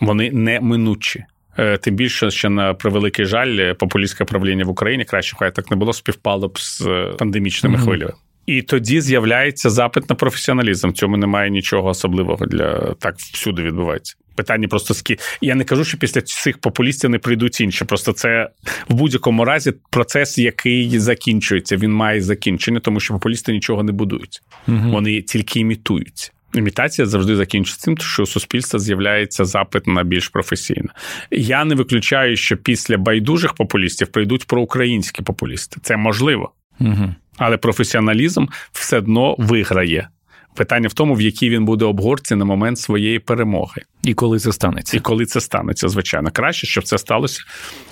Вони 0.00 0.30
неминучі. 0.30 1.24
Е, 1.58 1.76
тим 1.76 1.94
більше, 1.94 2.30
що 2.30 2.50
на 2.50 2.74
превеликий 2.74 3.24
жаль, 3.24 3.72
популістське 3.72 4.24
правління 4.24 4.64
в 4.64 4.68
Україні 4.68 5.04
краще 5.04 5.36
хай 5.38 5.54
так 5.54 5.70
не 5.70 5.76
було, 5.76 5.92
співпало 5.92 6.48
б 6.48 6.58
з 6.58 6.88
пандемічними 7.18 7.76
mm-hmm. 7.76 7.82
хвилями. 7.82 8.12
І 8.46 8.62
тоді 8.62 9.00
з'являється 9.00 9.70
запит 9.70 10.10
на 10.10 10.16
професіоналізм. 10.16 10.88
В 10.88 10.92
цьому 10.92 11.16
немає 11.16 11.50
нічого 11.50 11.88
особливого 11.88 12.46
для 12.46 12.94
так 12.94 13.16
всюди 13.16 13.62
відбувається. 13.62 14.16
Питання 14.34 14.68
просто 14.68 14.94
скі. 14.94 15.18
Я 15.40 15.54
не 15.54 15.64
кажу, 15.64 15.84
що 15.84 15.98
після 15.98 16.20
цих 16.20 16.58
популістів 16.58 17.10
не 17.10 17.18
прийдуть 17.18 17.60
інші. 17.60 17.84
Просто 17.84 18.12
це 18.12 18.48
в 18.88 18.94
будь-якому 18.94 19.44
разі 19.44 19.72
процес, 19.90 20.38
який 20.38 20.98
закінчується. 20.98 21.76
Він 21.76 21.92
має 21.92 22.20
закінчення, 22.20 22.80
тому 22.80 23.00
що 23.00 23.14
популісти 23.14 23.52
нічого 23.52 23.82
не 23.82 23.92
будують. 23.92 24.42
Угу. 24.68 24.90
Вони 24.90 25.22
тільки 25.22 25.60
імітують. 25.60 26.32
Імітація 26.54 27.06
завжди 27.06 27.36
закінчиться 27.36 27.84
тим, 27.84 27.98
що 27.98 28.22
у 28.22 28.26
суспільства 28.26 28.80
з'являється 28.80 29.44
запит 29.44 29.86
на 29.86 30.02
більш 30.02 30.28
професійне. 30.28 30.88
Я 31.30 31.64
не 31.64 31.74
виключаю, 31.74 32.36
що 32.36 32.56
після 32.56 32.98
байдужих 32.98 33.54
популістів 33.54 34.08
прийдуть 34.08 34.46
проукраїнські 34.46 35.22
популісти. 35.22 35.80
Це 35.82 35.96
можливо. 35.96 36.52
Угу. 36.80 37.14
Але 37.36 37.56
професіоналізм 37.56 38.46
все 38.72 38.98
одно 38.98 39.34
виграє. 39.38 40.08
Питання 40.54 40.88
в 40.88 40.92
тому, 40.92 41.14
в 41.14 41.20
якій 41.20 41.50
він 41.50 41.64
буде 41.64 41.84
обгорці 41.84 42.34
на 42.34 42.44
момент 42.44 42.78
своєї 42.78 43.18
перемоги. 43.18 43.82
І 44.02 44.14
коли 44.14 44.38
це 44.38 44.52
станеться. 44.52 44.96
І 44.96 45.00
коли 45.00 45.26
це 45.26 45.40
станеться, 45.40 45.88
звичайно. 45.88 46.30
Краще, 46.30 46.66
щоб 46.66 46.84
це 46.84 46.98
сталося 46.98 47.42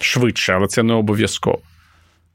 швидше, 0.00 0.52
але 0.52 0.66
це 0.66 0.82
не 0.82 0.94
обов'язково. 0.94 1.58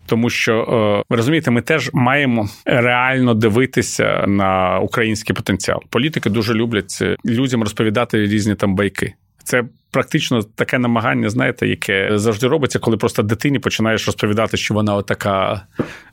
Тому 0.06 0.30
що, 0.30 0.54
е, 0.54 1.04
ви 1.10 1.18
розумієте, 1.18 1.52
ми 1.52 1.62
теж 1.62 1.90
маємо 1.94 2.50
реально 2.66 3.34
дивитися 3.34 4.26
на 4.28 4.80
український 4.80 5.36
потенціал. 5.36 5.80
Політики 5.90 6.30
дуже 6.30 6.54
люблять 6.54 7.04
людям 7.26 7.64
розповідати 7.64 8.18
різні 8.18 8.56
там 8.56 8.76
байки. 8.76 9.14
Це 9.48 9.64
практично 9.92 10.44
таке 10.44 10.80
намагання, 10.80 11.30
знаєте, 11.30 11.68
яке 11.68 12.18
завжди 12.18 12.48
робиться, 12.48 12.80
коли 12.80 12.98
просто 12.98 13.24
дитині 13.24 13.60
починаєш 13.60 14.08
розповідати, 14.08 14.58
що 14.58 14.74
вона 14.74 15.02
така 15.02 15.62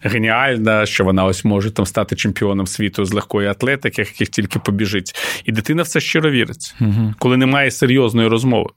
геніальна, 0.01 0.87
що 0.87 1.05
вона 1.05 1.25
ось 1.25 1.45
може 1.45 1.71
там 1.71 1.87
стати 1.87 2.17
чемпіоном 2.17 2.67
світу 2.67 3.05
з 3.05 3.13
легкої 3.13 3.49
атлетики, 3.49 4.03
яких 4.03 4.29
тільки 4.29 4.59
побіжить. 4.59 5.13
І 5.45 5.53
дитина 5.53 5.83
все 5.83 6.01
щиро 6.01 6.31
вірить, 6.31 6.75
угу. 6.81 7.15
коли 7.19 7.37
немає 7.37 7.71
серйозної 7.71 8.29
розмови 8.29 8.71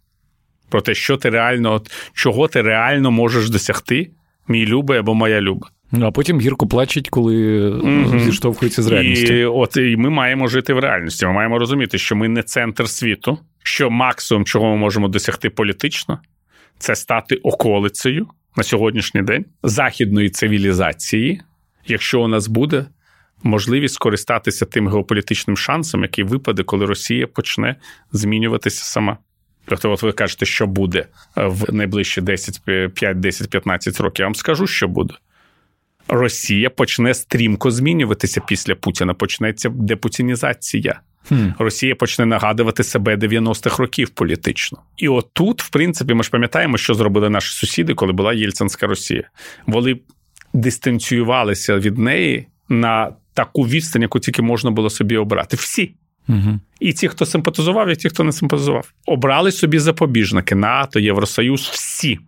про 0.70 0.82
те, 0.82 0.94
що 0.94 1.18
ти 1.18 1.30
реально, 1.30 1.82
чого 2.14 2.48
ти 2.48 2.62
реально 2.62 3.12
можеш 3.12 3.50
досягти, 3.50 4.12
мій 4.48 4.66
любий 4.66 5.00
або 5.00 5.14
моя 5.16 5.42
люба. 5.42 5.70
Ну, 5.92 6.06
а 6.06 6.12
потім 6.12 6.40
гірко 6.40 6.68
плачуть, 6.68 7.10
коли 7.10 7.70
mm-hmm. 7.70 8.20
зіштовхуються 8.20 8.84
з 8.84 8.88
реальністю. 8.88 9.34
І 9.34 9.46
от 9.46 9.78
і 9.78 9.98
ми 9.98 10.10
маємо 10.10 10.48
жити 10.48 10.74
в 10.74 10.80
реальності. 10.80 11.26
Ми 11.26 11.34
маємо 11.34 11.60
розуміти, 11.60 11.98
що 11.98 12.16
ми 12.16 12.28
не 12.28 12.44
центр 12.44 12.90
світу, 12.90 13.38
що 13.64 13.90
максимум, 13.90 14.46
чого 14.46 14.70
ми 14.70 14.78
можемо 14.78 15.08
досягти 15.08 15.50
політично, 15.50 16.20
це 16.78 16.96
стати 16.96 17.36
околицею 17.36 18.28
на 18.58 18.64
сьогоднішній 18.64 19.22
день 19.22 19.46
західної 19.64 20.30
цивілізації, 20.30 21.42
якщо 21.88 22.22
у 22.22 22.28
нас 22.28 22.48
буде 22.48 22.86
можливість 23.44 23.96
скористатися 23.96 24.66
тим 24.66 24.88
геополітичним 24.88 25.58
шансом, 25.58 26.02
який 26.02 26.24
випаде, 26.24 26.64
коли 26.64 26.86
Росія 26.86 27.28
почне 27.28 27.76
змінюватися 28.12 28.84
сама. 28.84 29.18
Тобто, 29.66 29.92
от 29.92 30.04
ви 30.04 30.12
кажете, 30.12 30.46
що 30.46 30.68
буде 30.68 31.08
в 31.36 31.74
найближчі 31.74 32.22
10, 32.22 32.62
5, 32.94 33.20
10, 33.20 33.50
15 33.50 34.00
років. 34.00 34.24
Я 34.24 34.26
вам 34.26 34.36
скажу, 34.36 34.68
що 34.68 34.88
буде. 34.88 35.14
Росія 36.08 36.70
почне 36.70 37.14
стрімко 37.14 37.72
змінюватися 37.72 38.42
після 38.48 38.76
Путіна. 38.76 39.14
Почнеться 39.14 39.70
депутінізація. 39.70 41.02
Hmm. 41.32 41.54
Росія 41.60 41.96
почне 41.96 42.26
нагадувати 42.26 42.84
себе 42.84 43.16
90-х 43.16 43.80
років 43.80 44.10
політично. 44.10 44.80
І 44.98 45.08
отут, 45.08 45.64
в 45.64 45.70
принципі, 45.70 46.14
ми 46.14 46.24
ж 46.24 46.30
пам'ятаємо, 46.30 46.78
що 46.78 46.94
зробили 46.94 47.30
наші 47.30 47.54
сусіди, 47.54 47.94
коли 47.94 48.14
була 48.14 48.34
Єльцинська 48.34 48.88
Росія. 48.88 49.30
Вони 49.66 50.00
дистанціювалися 50.54 51.78
від 51.78 51.98
неї 51.98 52.48
на 52.70 53.12
таку 53.34 53.62
відстань, 53.62 54.02
яку 54.02 54.20
тільки 54.20 54.42
можна 54.42 54.72
було 54.72 54.90
собі 54.90 55.18
обрати. 55.18 55.58
Всі. 55.58 55.94
Угу. 56.30 56.60
І 56.80 56.94
ті, 56.94 57.08
хто 57.08 57.26
симпатизував, 57.26 57.90
і 57.90 57.96
ті, 57.96 58.10
хто 58.10 58.24
не 58.24 58.32
симпатизував, 58.32 58.94
обрали 59.06 59.52
собі 59.52 59.80
запобіжники 59.80 60.56
НАТО, 60.56 61.00
Євросоюз, 61.00 61.62
всі. 61.62 62.20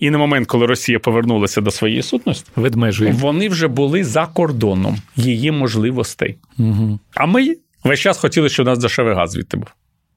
І 0.00 0.10
на 0.10 0.18
момент, 0.18 0.46
коли 0.46 0.66
Росія 0.66 0.98
повернулася 0.98 1.60
до 1.60 1.70
своєї 1.70 2.02
сутності, 2.02 2.50
Ведмежує. 2.56 3.12
вони 3.12 3.48
вже 3.48 3.68
були 3.68 4.04
за 4.04 4.26
кордоном 4.26 4.98
її 5.16 5.50
можливостей. 5.50 6.36
Угу. 6.58 6.98
А 7.14 7.26
ми 7.26 7.56
весь 7.84 8.00
час 8.00 8.18
хотіли, 8.18 8.48
щоб 8.48 8.66
у 8.66 8.70
нас 8.70 8.78
дешевий 8.78 9.14
газ 9.14 9.30
звідти 9.30 9.56
був. 9.56 9.68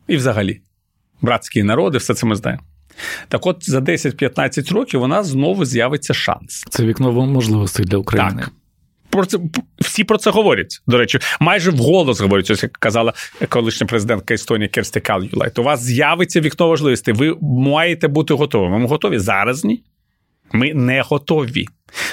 І 0.08 0.18
взагалі, 0.18 0.62
братські 1.22 1.64
народи, 1.64 1.98
все 1.98 2.14
це 2.14 2.26
ми 2.26 2.36
знаємо. 2.36 2.64
Так 3.28 3.46
от 3.46 3.70
за 3.70 3.80
10-15 3.80 4.74
років 4.74 5.02
у 5.02 5.08
нас 5.08 5.28
знову 5.28 5.66
з'явиться 5.66 6.14
шанс. 6.14 6.66
Це 6.70 6.86
вікно 6.86 7.12
можливостей 7.12 7.86
для 7.86 7.98
України. 7.98 8.42
Так. 8.42 8.52
Про 9.14 9.26
це 9.26 9.38
всі 9.80 10.04
про 10.04 10.18
це 10.18 10.32
говорять. 10.32 10.82
До 10.88 10.98
речі, 10.98 11.20
майже 11.40 11.72
вголос 11.72 12.20
говорять. 12.20 12.52
Ось 12.52 12.64
як 12.64 12.72
казала 12.72 13.14
колишня 13.50 13.88
президентка 13.88 14.34
Естонії 14.34 14.70
Керсті 14.70 15.00
Калюлайт. 15.00 15.60
У 15.60 15.64
вас 15.64 15.84
з'явиться 15.84 16.42
вікно 16.42 16.68
важливості. 16.68 17.12
Ви 17.12 17.38
маєте 17.42 18.08
бути 18.08 18.34
готовими. 18.34 18.80
Ми 18.80 18.88
готові 18.88 19.20
зараз 19.20 19.66
ні. 19.66 19.84
Ми 20.52 20.74
не 20.74 21.02
готові. 21.02 21.66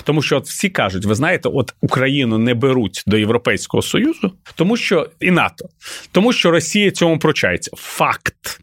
Тому 0.04 0.22
що 0.22 0.36
от 0.36 0.46
всі 0.46 0.68
кажуть, 0.68 1.04
ви 1.04 1.14
знаєте, 1.14 1.48
от 1.48 1.74
Україну 1.80 2.38
не 2.38 2.54
беруть 2.54 3.04
до 3.06 3.16
Європейського 3.16 3.82
Союзу, 3.82 4.32
тому 4.54 4.76
що 4.76 5.10
і 5.20 5.30
НАТО, 5.30 5.68
тому 6.12 6.32
що 6.32 6.50
Росія 6.50 6.90
цьому 6.90 7.18
прочається. 7.18 7.70
Факт. 7.76 8.60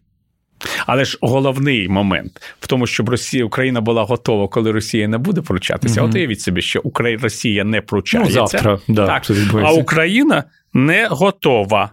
Але 0.88 1.06
ж 1.06 1.18
головний 1.22 1.88
момент 1.90 2.42
в 2.60 2.68
тому, 2.68 2.88
щоб 2.88 3.10
Росія 3.10 3.46
Україна 3.46 3.82
була 3.82 4.04
готова, 4.04 4.48
коли 4.48 4.72
Росія 4.72 5.08
не 5.08 5.18
буде 5.18 5.42
пручатися. 5.42 6.02
Угу. 6.02 6.10
От 6.10 6.16
уявіть 6.16 6.42
собі, 6.42 6.62
що 6.62 6.82
Україна 6.84 7.24
Росія 7.24 7.64
не 7.64 7.82
пручається, 7.82 8.42
ну, 8.42 8.48
завтра, 8.48 8.80
да, 8.88 9.08
так, 9.08 9.32
а 9.64 9.72
Україна 9.72 10.44
не 10.74 11.08
готова. 11.08 11.92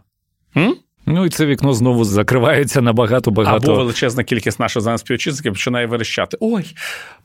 М? 0.56 0.76
Ну 1.06 1.26
і 1.26 1.28
це 1.28 1.46
вікно 1.46 1.72
знову 1.72 2.04
закривається 2.04 2.82
на 2.82 2.92
багато 2.92 3.30
багато. 3.30 3.72
Або 3.72 3.80
величезна 3.80 4.24
кількість 4.24 4.60
наших 4.60 4.82
зараз 4.82 5.00
співвітчизників 5.00 5.52
починає 5.52 5.86
верещати. 5.86 6.36
Ой, 6.40 6.64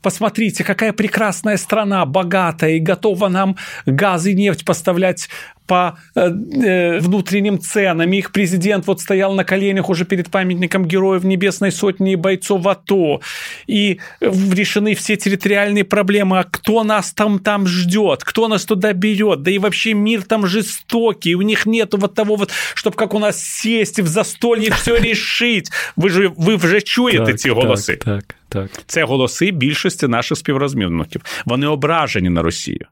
посмотрите, 0.02 0.64
какая 0.64 0.92
прекрасная 0.92 1.56
страна, 1.56 2.04
богатая 2.04 2.76
и 2.76 2.84
готова 2.88 3.28
нам 3.28 3.56
газ 3.86 4.26
и 4.26 4.34
нефть 4.34 4.64
поставлять 4.64 5.30
по 5.69 5.97
э, 6.15 6.29
э, 6.29 6.99
внутренним 6.99 7.59
ценам. 7.59 8.11
Их 8.13 8.31
президент 8.31 8.87
вот 8.87 9.01
стоял 9.01 9.33
на 9.33 9.43
коленях 9.43 9.89
уже 9.89 10.05
перед 10.05 10.29
памятником 10.29 10.85
героев 10.85 11.23
Небесной 11.23 11.71
Сотни 11.71 12.13
и 12.13 12.15
бойцов 12.15 12.67
АТО. 12.67 13.21
И 13.67 13.99
решены 14.21 14.95
все 14.95 15.15
территориальные 15.15 15.83
проблемы. 15.83 16.39
А 16.39 16.43
кто 16.43 16.83
нас 16.83 17.13
там, 17.13 17.39
там 17.39 17.67
ждет? 17.67 18.23
Кто 18.23 18.47
нас 18.47 18.65
туда 18.65 18.93
берет? 18.93 19.41
Да 19.41 19.51
и 19.51 19.57
вообще 19.57 19.93
мир 19.93 20.23
там 20.23 20.45
жестокий. 20.45 21.35
У 21.35 21.41
них 21.41 21.65
нету 21.65 21.97
вот 21.97 22.13
того 22.13 22.35
вот, 22.35 22.51
чтобы 22.75 22.95
как 22.95 23.13
у 23.13 23.19
нас 23.19 23.43
сесть 23.43 23.99
в 23.99 24.07
застолье 24.07 24.71
все 24.71 24.99
решить. 24.99 25.69
Ви 25.95 26.09
ж 26.09 26.31
ви 26.37 26.55
вже 26.55 26.81
чуєте 26.81 27.33
ці 27.33 27.49
голоси. 27.49 27.95
Так, 27.95 28.35
так, 28.49 28.71
так. 28.71 28.83
Це 28.87 29.03
голоси 29.03 29.51
більшості 29.51 30.07
наших 30.07 30.37
співрозмовників. 30.37 31.21
Вони 31.45 31.67
ображені 31.67 32.29
на 32.29 32.41
Росію 32.41 32.85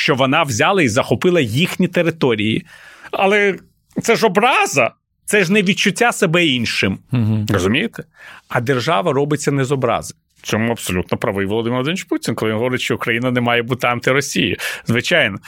Що 0.00 0.14
вона 0.14 0.42
взяла 0.42 0.82
і 0.82 0.88
захопила 0.88 1.40
їхні 1.40 1.88
території. 1.88 2.66
Але 3.10 3.54
це 4.02 4.16
ж 4.16 4.26
образа, 4.26 4.90
це 5.24 5.44
ж 5.44 5.52
не 5.52 5.62
відчуття 5.62 6.12
себе 6.12 6.46
іншим. 6.46 6.98
Угу. 7.12 7.46
Розумієте? 7.48 8.04
А 8.48 8.60
держава 8.60 9.12
робиться 9.12 9.52
не 9.52 9.64
з 9.64 9.72
образи. 9.72 10.14
Чому 10.42 10.72
абсолютно 10.72 11.18
правий 11.18 11.46
Володимир 11.46 11.72
Володимирович 11.72 12.04
Путін, 12.04 12.34
коли 12.34 12.50
він 12.50 12.58
говорить, 12.58 12.80
що 12.80 12.94
Україна 12.94 13.30
не 13.30 13.40
має 13.40 13.62
бути 13.62 13.86
антиросією. 13.86 14.56
Звичайно. 14.86 15.38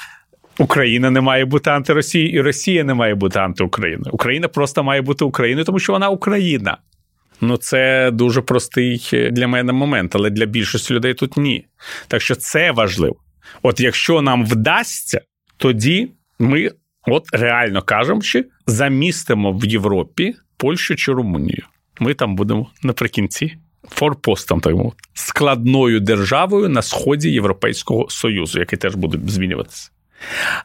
Україна 0.59 1.11
не 1.11 1.21
має 1.21 1.45
бути 1.45 1.71
антиросією, 1.71 2.31
і 2.31 2.41
Росія 2.41 2.85
не 2.85 2.95
має 2.95 3.15
бути 3.15 3.39
антиукраїною. 3.39 4.11
Україна 4.13 4.49
просто 4.49 4.85
має 4.85 5.03
бути 5.03 5.25
Україною, 5.25 5.65
тому 5.65 5.79
що 5.79 5.93
вона 5.93 6.09
Україна. 6.09 6.77
Ну, 7.41 7.57
це 7.57 8.11
дуже 8.11 8.41
простий 8.41 9.09
для 9.33 9.49
мене 9.49 9.73
момент, 9.73 10.17
але 10.17 10.31
для 10.31 10.47
більшості 10.47 10.95
людей 10.95 11.15
тут 11.15 11.37
ні. 11.37 11.67
Так 12.09 12.23
що 12.23 12.35
це 12.35 12.73
важливо. 12.73 13.17
От 13.63 13.81
якщо 13.81 14.23
нам 14.23 14.47
вдасться, 14.47 15.21
тоді 15.57 16.11
ми 16.39 16.71
от 17.07 17.27
реально 17.33 17.83
що 18.21 18.43
замістимо 18.67 19.53
в 19.53 19.65
Європі 19.65 20.35
Польщу 20.57 20.97
чи 20.97 21.13
Румунію. 21.13 21.65
Ми 22.01 22.15
там 22.15 22.37
будемо 22.37 22.71
наприкінці 22.83 23.57
форпостом, 23.89 24.61
так 24.61 24.75
мовити, 24.75 24.97
складною 25.15 26.01
державою 26.01 26.69
на 26.69 26.83
сході 26.83 27.31
Європейського 27.31 28.09
Союзу, 28.09 28.59
який 28.59 28.79
теж 28.79 28.95
буде 28.95 29.19
змінюватися. 29.27 29.91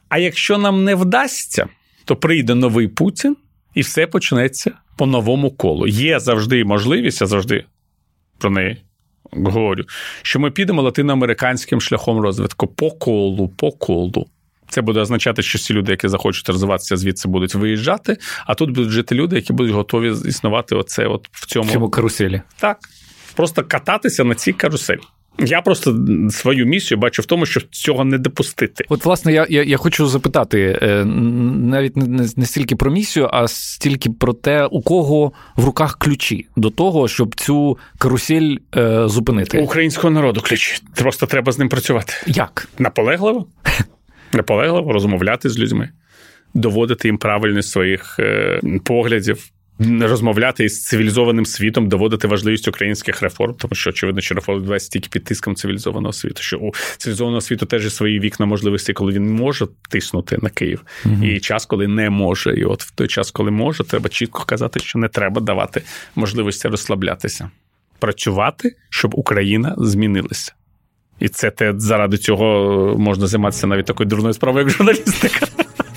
А 0.09 0.17
якщо 0.17 0.57
нам 0.57 0.83
не 0.83 0.95
вдасться, 0.95 1.67
то 2.05 2.15
прийде 2.15 2.55
новий 2.55 2.87
Путін 2.87 3.37
і 3.75 3.81
все 3.81 4.07
почнеться 4.07 4.71
по 4.97 5.05
новому 5.05 5.51
колу. 5.51 5.87
Є 5.87 6.19
завжди 6.19 6.65
можливість, 6.65 7.21
я 7.21 7.27
завжди 7.27 7.65
про 8.37 8.49
неї 8.49 8.77
говорю, 9.31 9.83
що 10.21 10.39
ми 10.39 10.51
підемо 10.51 10.81
латиноамериканським 10.81 11.81
шляхом 11.81 12.19
розвитку 12.19 12.67
по 12.67 12.91
колу, 12.91 13.49
по 13.49 13.71
колу. 13.71 14.27
Це 14.69 14.81
буде 14.81 14.99
означати, 14.99 15.41
що 15.41 15.57
всі 15.57 15.73
люди, 15.73 15.91
які 15.91 16.07
захочуть 16.07 16.49
розвиватися, 16.49 16.97
звідси 16.97 17.27
будуть 17.27 17.55
виїжджати, 17.55 18.17
а 18.45 18.55
тут 18.55 18.71
будуть 18.71 18.89
жити 18.89 19.15
люди, 19.15 19.35
які 19.35 19.53
будуть 19.53 19.73
готові 19.73 20.29
існувати 20.29 20.75
оце 20.75 21.07
от 21.07 21.27
в 21.31 21.45
цьому 21.45 21.69
в 21.69 21.73
цьому 21.73 21.89
каруселі. 21.89 22.41
Так. 22.59 22.77
Просто 23.35 23.63
кататися 23.63 24.23
на 24.23 24.35
цій 24.35 24.53
каруселі. 24.53 24.99
Я 25.39 25.61
просто 25.61 25.97
свою 26.29 26.65
місію 26.65 26.97
бачу 26.97 27.21
в 27.21 27.25
тому, 27.25 27.45
щоб 27.45 27.63
цього 27.71 28.05
не 28.05 28.17
допустити. 28.17 28.85
От, 28.89 29.05
власне, 29.05 29.33
я 29.33 29.47
я, 29.49 29.63
я 29.63 29.77
хочу 29.77 30.07
запитати 30.07 30.79
е, 30.81 31.05
навіть 31.05 31.97
не, 31.97 32.27
не 32.35 32.45
стільки 32.45 32.75
про 32.75 32.91
місію, 32.91 33.29
а 33.33 33.47
стільки 33.47 34.09
про 34.09 34.33
те, 34.33 34.65
у 34.65 34.81
кого 34.81 35.31
в 35.55 35.65
руках 35.65 35.97
ключі 35.97 36.47
до 36.55 36.69
того, 36.69 37.07
щоб 37.07 37.35
цю 37.35 37.77
карусель 37.97 38.57
е, 38.77 39.07
зупинити. 39.07 39.59
У 39.59 39.63
українського 39.63 40.09
народу 40.09 40.41
ключі. 40.41 40.81
Просто 40.95 41.25
треба 41.25 41.51
з 41.51 41.59
ним 41.59 41.69
працювати. 41.69 42.13
Як? 42.27 42.67
Наполегливо? 42.79 43.47
Наполегливо 44.33 44.93
розмовляти 44.93 45.49
з 45.49 45.59
людьми, 45.59 45.89
доводити 46.53 47.07
їм 47.07 47.17
правильність 47.17 47.69
своїх 47.69 48.15
е, 48.19 48.61
поглядів 48.83 49.51
розмовляти 49.79 50.63
із 50.63 50.85
цивілізованим 50.85 51.45
світом, 51.45 51.89
доводити 51.89 52.27
важливість 52.27 52.67
українських 52.67 53.21
реформ, 53.21 53.53
тому 53.53 53.75
що 53.75 53.89
очевидно, 53.89 54.21
що 54.21 54.35
реформи 54.35 54.59
відбуваються 54.59 54.89
тільки 54.89 55.09
під 55.09 55.23
тиском 55.23 55.55
цивілізованого 55.55 56.13
світу. 56.13 56.41
Що 56.41 56.57
у 56.57 56.71
цивілізованого 56.97 57.41
світу 57.41 57.65
теж 57.65 57.83
є 57.83 57.89
свої 57.89 58.19
вікна 58.19 58.45
можливості, 58.45 58.93
коли 58.93 59.11
він 59.11 59.35
може 59.35 59.67
тиснути 59.89 60.37
на 60.41 60.49
Київ, 60.49 60.81
угу. 61.05 61.25
і 61.25 61.39
час, 61.39 61.65
коли 61.65 61.87
не 61.87 62.09
може. 62.09 62.55
І 62.55 62.63
от 62.63 62.83
в 62.83 62.91
той 62.91 63.07
час, 63.07 63.31
коли 63.31 63.51
може, 63.51 63.83
треба 63.83 64.09
чітко 64.09 64.43
казати, 64.45 64.79
що 64.79 64.99
не 64.99 65.07
треба 65.07 65.41
давати 65.41 65.81
можливості 66.15 66.67
розслаблятися, 66.67 67.49
працювати, 67.99 68.75
щоб 68.89 69.15
Україна 69.15 69.75
змінилася. 69.77 70.53
І 71.19 71.29
це 71.29 71.51
те 71.51 71.73
заради 71.77 72.17
цього 72.17 72.95
можна 72.99 73.27
займатися 73.27 73.67
навіть 73.67 73.85
такою 73.85 74.09
дурною 74.09 74.33
справою, 74.33 74.65
як 74.65 74.75
журналістика. 74.75 75.47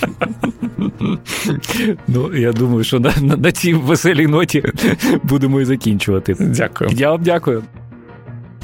Ну, 2.09 2.35
я 2.35 2.53
думаю, 2.53 2.85
що 2.85 3.01
на, 3.01 3.13
на, 3.21 3.37
на 3.37 3.53
цій 3.53 3.75
веселій 3.75 4.27
ноті 4.27 4.63
будемо 5.23 5.61
і 5.61 5.65
закінчувати. 5.65 6.37
Дякую. 6.39 6.91
Я 6.95 7.11
вам 7.11 7.23
дякую. 7.23 7.63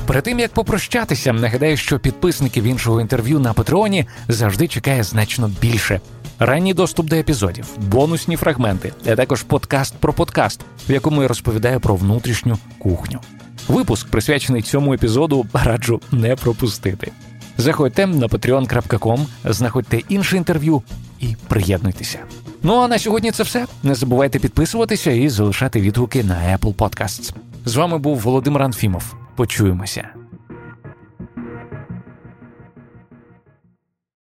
Перед 0.06 0.24
тим 0.24 0.38
як 0.38 0.52
попрощатися, 0.52 1.32
нагадаю, 1.32 1.76
що 1.76 1.98
підписників 1.98 2.64
іншого 2.64 3.00
інтерв'ю 3.00 3.38
на 3.38 3.52
Патреоні 3.52 4.06
завжди 4.28 4.68
чекає 4.68 5.02
значно 5.02 5.50
більше. 5.60 6.00
Ранній 6.38 6.74
доступ 6.74 7.06
до 7.06 7.16
епізодів, 7.16 7.66
бонусні 7.78 8.36
фрагменти, 8.36 8.92
а 9.06 9.16
також 9.16 9.42
подкаст 9.42 9.94
про 10.00 10.12
подкаст, 10.12 10.60
в 10.88 10.92
якому 10.92 11.22
я 11.22 11.28
розповідаю 11.28 11.80
про 11.80 11.96
внутрішню 11.96 12.58
кухню. 12.78 13.20
Випуск, 13.68 14.08
присвячений 14.08 14.62
цьому 14.62 14.94
епізоду, 14.94 15.46
раджу 15.52 16.00
не 16.12 16.36
пропустити. 16.36 17.12
Заходьте 17.58 18.06
на 18.06 18.26
patreon.com, 18.26 19.26
знаходьте 19.44 20.02
інше 20.08 20.36
інтерв'ю 20.36 20.82
і 21.20 21.36
приєднуйтеся. 21.48 22.18
Ну 22.62 22.74
а 22.74 22.88
на 22.88 22.98
сьогодні 22.98 23.30
це 23.30 23.42
все. 23.42 23.66
Не 23.82 23.94
забувайте 23.94 24.38
підписуватися 24.38 25.10
і 25.10 25.28
залишати 25.28 25.80
відгуки 25.80 26.24
на 26.24 26.34
Apple 26.58 26.74
Podcasts. 26.74 27.34
З 27.64 27.76
вами 27.76 27.98
був 27.98 28.18
Володимир 28.18 28.62
Анфімов. 28.62 29.14
Почуємося. 29.36 30.08